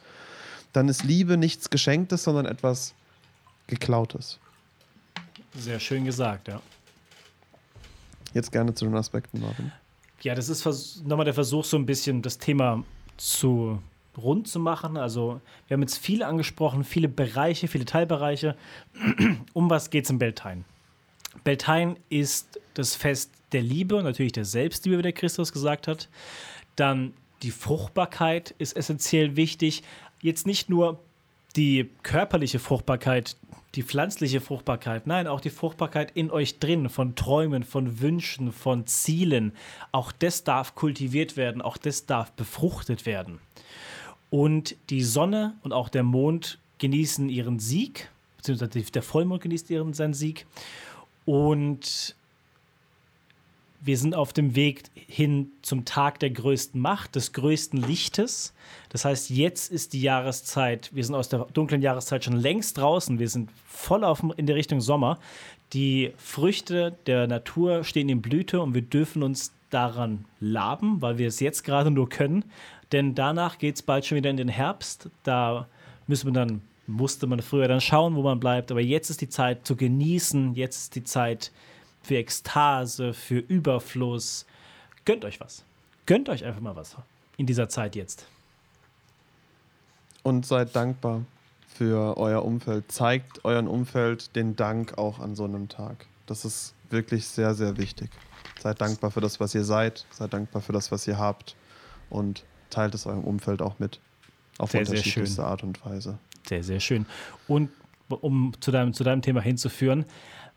[0.72, 2.94] dann ist Liebe nichts Geschenktes, sondern etwas
[3.66, 4.38] Geklautes.
[5.54, 6.60] sehr schön gesagt, ja.
[8.34, 9.72] Jetzt gerne zu den Aspekten, Marvin.
[10.20, 10.64] Ja, das ist
[11.06, 12.84] nochmal der Versuch, so ein bisschen das Thema
[13.16, 13.80] zu
[14.18, 14.96] rund zu machen.
[14.96, 18.56] Also, wir haben jetzt viel angesprochen, viele Bereiche, viele Teilbereiche.
[19.52, 20.64] Um was geht es im Beltane?
[21.44, 26.08] Beltane ist das Fest der Liebe und natürlich der Selbstliebe, wie der Christus gesagt hat.
[26.76, 29.82] Dann die Fruchtbarkeit ist essentiell wichtig.
[30.20, 30.98] Jetzt nicht nur
[31.56, 33.36] die körperliche Fruchtbarkeit,
[33.74, 38.86] die pflanzliche Fruchtbarkeit, nein, auch die Fruchtbarkeit in euch drin, von Träumen, von Wünschen, von
[38.86, 39.52] Zielen.
[39.92, 43.38] Auch das darf kultiviert werden, auch das darf befruchtet werden.
[44.30, 49.94] Und die Sonne und auch der Mond genießen ihren Sieg, beziehungsweise der Vollmond genießt ihren,
[49.94, 50.46] seinen Sieg.
[51.24, 52.16] Und
[53.80, 58.52] wir sind auf dem Weg hin zum Tag der größten Macht, des größten Lichtes.
[58.88, 63.18] Das heißt, jetzt ist die Jahreszeit, wir sind aus der dunklen Jahreszeit schon längst draußen,
[63.18, 65.18] wir sind voll auf, in der Richtung Sommer.
[65.72, 71.28] Die Früchte der Natur stehen in Blüte und wir dürfen uns daran laben, weil wir
[71.28, 72.44] es jetzt gerade nur können.
[72.92, 75.10] Denn danach geht es bald schon wieder in den Herbst.
[75.22, 75.66] Da
[76.06, 78.70] müssen wir dann, musste man früher dann schauen, wo man bleibt.
[78.70, 81.50] Aber jetzt ist die Zeit zu genießen, jetzt ist die Zeit
[82.02, 84.46] für Ekstase, für Überfluss.
[85.04, 85.64] Gönnt euch was.
[86.06, 86.96] Gönnt euch einfach mal was
[87.36, 88.26] in dieser Zeit jetzt.
[90.22, 91.22] Und seid dankbar
[91.68, 92.90] für euer Umfeld.
[92.90, 96.06] Zeigt euren Umfeld den Dank auch an so einem Tag.
[96.26, 98.10] Das ist wirklich sehr, sehr wichtig.
[98.60, 100.06] Seid dankbar für das, was ihr seid.
[100.10, 101.54] Seid dankbar für das, was ihr habt.
[102.10, 104.00] Und teilt es eurem Umfeld auch mit.
[104.58, 105.44] Auf Sehr, sehr unterschiedlichste schön.
[105.44, 106.18] Art und Weise.
[106.46, 107.06] Sehr, sehr schön.
[107.46, 107.70] Und
[108.08, 110.04] um zu deinem, zu deinem Thema hinzuführen,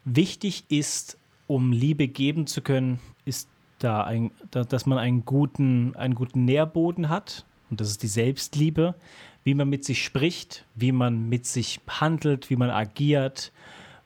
[0.06, 1.18] wichtig ist,
[1.48, 3.50] um Liebe geben zu können, ist
[3.80, 7.46] da, ein, da dass man einen guten, einen guten Nährboden hat.
[7.70, 8.96] Und das ist die Selbstliebe,
[9.44, 13.52] wie man mit sich spricht, wie man mit sich handelt, wie man agiert,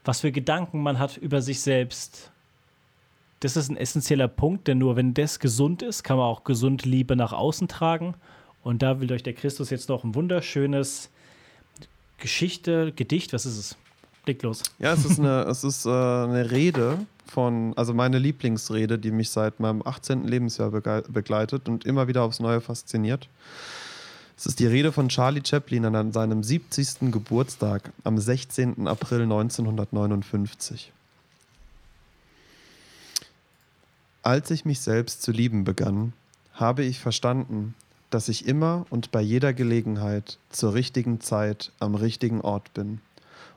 [0.06, 2.32] was für Gedanken man hat über sich selbst.
[3.44, 6.86] Das ist ein essentieller Punkt, denn nur wenn das gesund ist, kann man auch gesund
[6.86, 8.14] Liebe nach außen tragen.
[8.64, 11.10] Und da will euch der Christus jetzt noch ein wunderschönes
[12.20, 13.78] Geschichte, Gedicht, was ist es?
[14.26, 14.64] Leg los.
[14.80, 19.30] Ja, es ist eine, es ist, äh, eine Rede von, also meine Lieblingsrede, die mich
[19.30, 20.26] seit meinem 18.
[20.26, 23.28] Lebensjahr begleitet und immer wieder aufs Neue fasziniert.
[24.38, 27.12] Es ist die Rede von Charlie Chaplin an seinem 70.
[27.12, 28.88] Geburtstag am 16.
[28.88, 30.94] April 1959.
[34.26, 36.14] Als ich mich selbst zu lieben begann,
[36.54, 37.76] habe ich verstanden,
[38.10, 43.02] dass ich immer und bei jeder Gelegenheit zur richtigen Zeit am richtigen Ort bin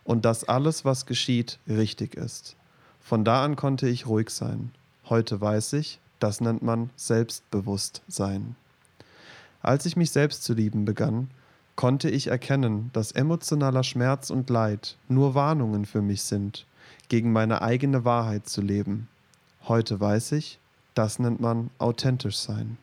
[0.03, 2.57] und dass alles, was geschieht, richtig ist.
[3.01, 4.73] Von da an konnte ich ruhig sein.
[5.09, 8.57] Heute weiß ich, das nennt man Selbstbewusstsein.
[9.63, 11.31] Als ich mich selbst zu lieben begann,
[11.77, 16.67] konnte ich erkennen, dass emotionaler Schmerz und Leid nur Warnungen für mich sind,
[17.09, 19.07] gegen meine eigene Wahrheit zu leben.
[19.69, 20.61] Heute weiß ich,
[20.95, 22.79] das nennt man authentisch sein.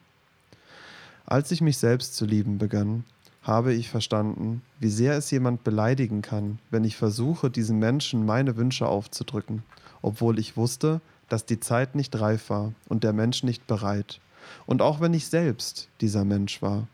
[1.25, 3.05] Als ich mich selbst zu lieben begann,
[3.41, 8.57] habe ich verstanden, wie sehr es jemand beleidigen kann, wenn ich versuche, diesem Menschen meine
[8.57, 9.63] Wünsche aufzudrücken,
[10.01, 10.99] obwohl ich wusste,
[11.29, 14.19] dass die Zeit nicht reif war und der Mensch nicht bereit.
[14.65, 16.87] Und auch wenn ich selbst dieser Mensch war.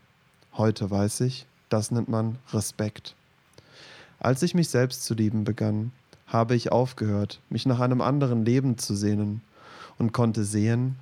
[0.56, 3.16] Heute weiß ich, das nennt man Respekt.
[4.20, 5.90] Als ich mich selbst zu lieben begann,
[6.28, 9.42] habe ich aufgehört, mich nach einem anderen Leben zu sehnen
[10.00, 10.96] und konnte sehen,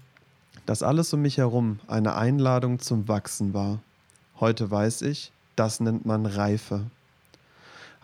[0.66, 3.78] dass alles um mich herum eine Einladung zum Wachsen war.
[4.40, 6.82] Heute weiß ich, das nennt man Reife.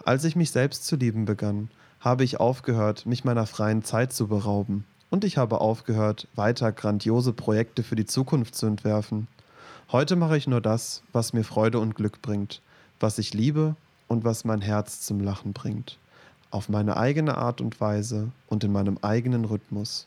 [0.05, 1.69] Als ich mich selbst zu lieben begann,
[1.99, 4.85] habe ich aufgehört, mich meiner freien Zeit zu berauben.
[5.11, 9.27] Und ich habe aufgehört, weiter grandiose Projekte für die Zukunft zu entwerfen.
[9.91, 12.62] Heute mache ich nur das, was mir Freude und Glück bringt,
[13.01, 13.75] was ich liebe
[14.07, 15.99] und was mein Herz zum Lachen bringt.
[16.53, 20.07] Auf meine eigene Art und Weise und in meinem eigenen Rhythmus.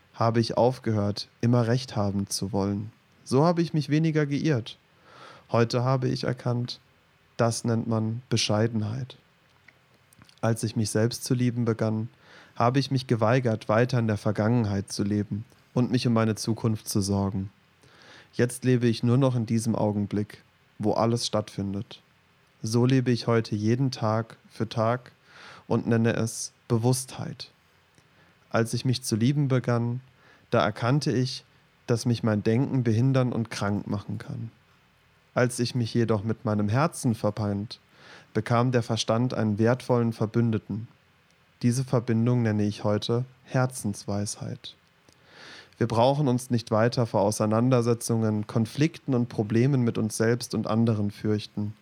[0.21, 2.91] habe ich aufgehört, immer recht haben zu wollen.
[3.23, 4.77] So habe ich mich weniger geirrt.
[5.51, 6.79] Heute habe ich erkannt,
[7.37, 9.17] das nennt man Bescheidenheit.
[10.39, 12.07] Als ich mich selbst zu lieben begann,
[12.55, 15.43] habe ich mich geweigert, weiter in der Vergangenheit zu leben
[15.73, 17.49] und mich um meine Zukunft zu sorgen.
[18.33, 20.43] Jetzt lebe ich nur noch in diesem Augenblick,
[20.77, 21.99] wo alles stattfindet.
[22.61, 25.13] So lebe ich heute jeden Tag für Tag
[25.67, 27.49] und nenne es Bewusstheit.
[28.51, 30.01] Als ich mich zu lieben begann,
[30.51, 31.43] da erkannte ich,
[31.87, 34.51] dass mich mein Denken behindern und krank machen kann.
[35.33, 37.79] Als ich mich jedoch mit meinem Herzen verband,
[38.33, 40.87] bekam der Verstand einen wertvollen Verbündeten.
[41.61, 44.75] Diese Verbindung nenne ich heute Herzensweisheit.
[45.77, 51.11] Wir brauchen uns nicht weiter vor Auseinandersetzungen, Konflikten und Problemen mit uns selbst und anderen
[51.11, 51.73] fürchten,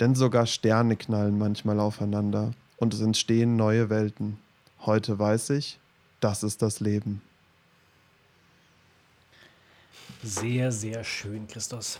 [0.00, 4.38] denn sogar Sterne knallen manchmal aufeinander und es entstehen neue Welten.
[4.80, 5.78] Heute weiß ich,
[6.20, 7.22] das ist das Leben.
[10.22, 11.98] Sehr, sehr schön, Christus.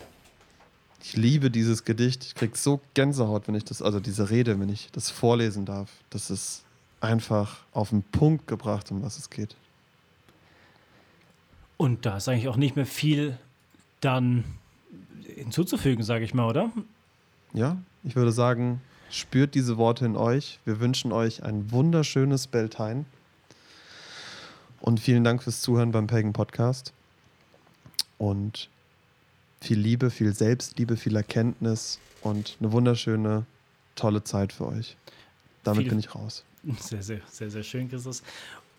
[1.02, 2.24] Ich liebe dieses Gedicht.
[2.24, 5.90] Ich krieg so Gänsehaut, wenn ich das, also diese Rede, wenn ich das vorlesen darf.
[6.08, 6.64] Das ist
[7.00, 9.54] einfach auf den Punkt gebracht, um was es geht.
[11.76, 13.38] Und da ist eigentlich auch nicht mehr viel
[14.00, 14.44] dann
[15.22, 16.72] hinzuzufügen, sage ich mal, oder?
[17.52, 18.80] Ja, ich würde sagen,
[19.10, 20.58] spürt diese Worte in euch.
[20.64, 23.04] Wir wünschen euch ein wunderschönes Beltane.
[24.80, 26.92] Und vielen Dank fürs Zuhören beim Pagan Podcast.
[28.18, 28.68] Und
[29.60, 33.46] viel Liebe, viel Selbstliebe, viel Erkenntnis und eine wunderschöne,
[33.96, 34.96] tolle Zeit für euch.
[35.62, 36.44] Damit viel, bin ich raus.
[36.78, 38.22] Sehr, sehr, sehr, sehr schön, Christus.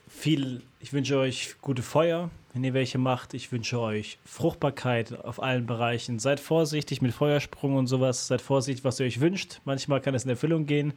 [0.08, 3.34] Viel, ich wünsche euch gute Feuer, wenn ihr welche macht.
[3.34, 6.20] Ich wünsche euch Fruchtbarkeit auf allen Bereichen.
[6.20, 8.28] Seid vorsichtig mit Feuersprung und sowas.
[8.28, 9.62] Seid vorsichtig, was ihr euch wünscht.
[9.66, 10.94] Manchmal kann es in Erfüllung gehen.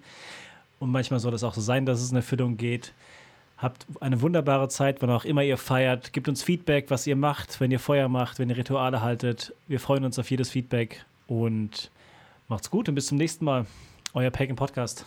[0.78, 2.92] Und manchmal soll es auch so sein, dass es in Erfüllung geht.
[3.58, 6.12] Habt eine wunderbare Zeit, wann auch immer ihr feiert.
[6.12, 9.52] Gebt uns Feedback, was ihr macht, wenn ihr Feuer macht, wenn ihr Rituale haltet.
[9.66, 11.90] Wir freuen uns auf jedes Feedback und
[12.46, 13.66] macht's gut und bis zum nächsten Mal.
[14.14, 15.04] Euer Pagan Podcast.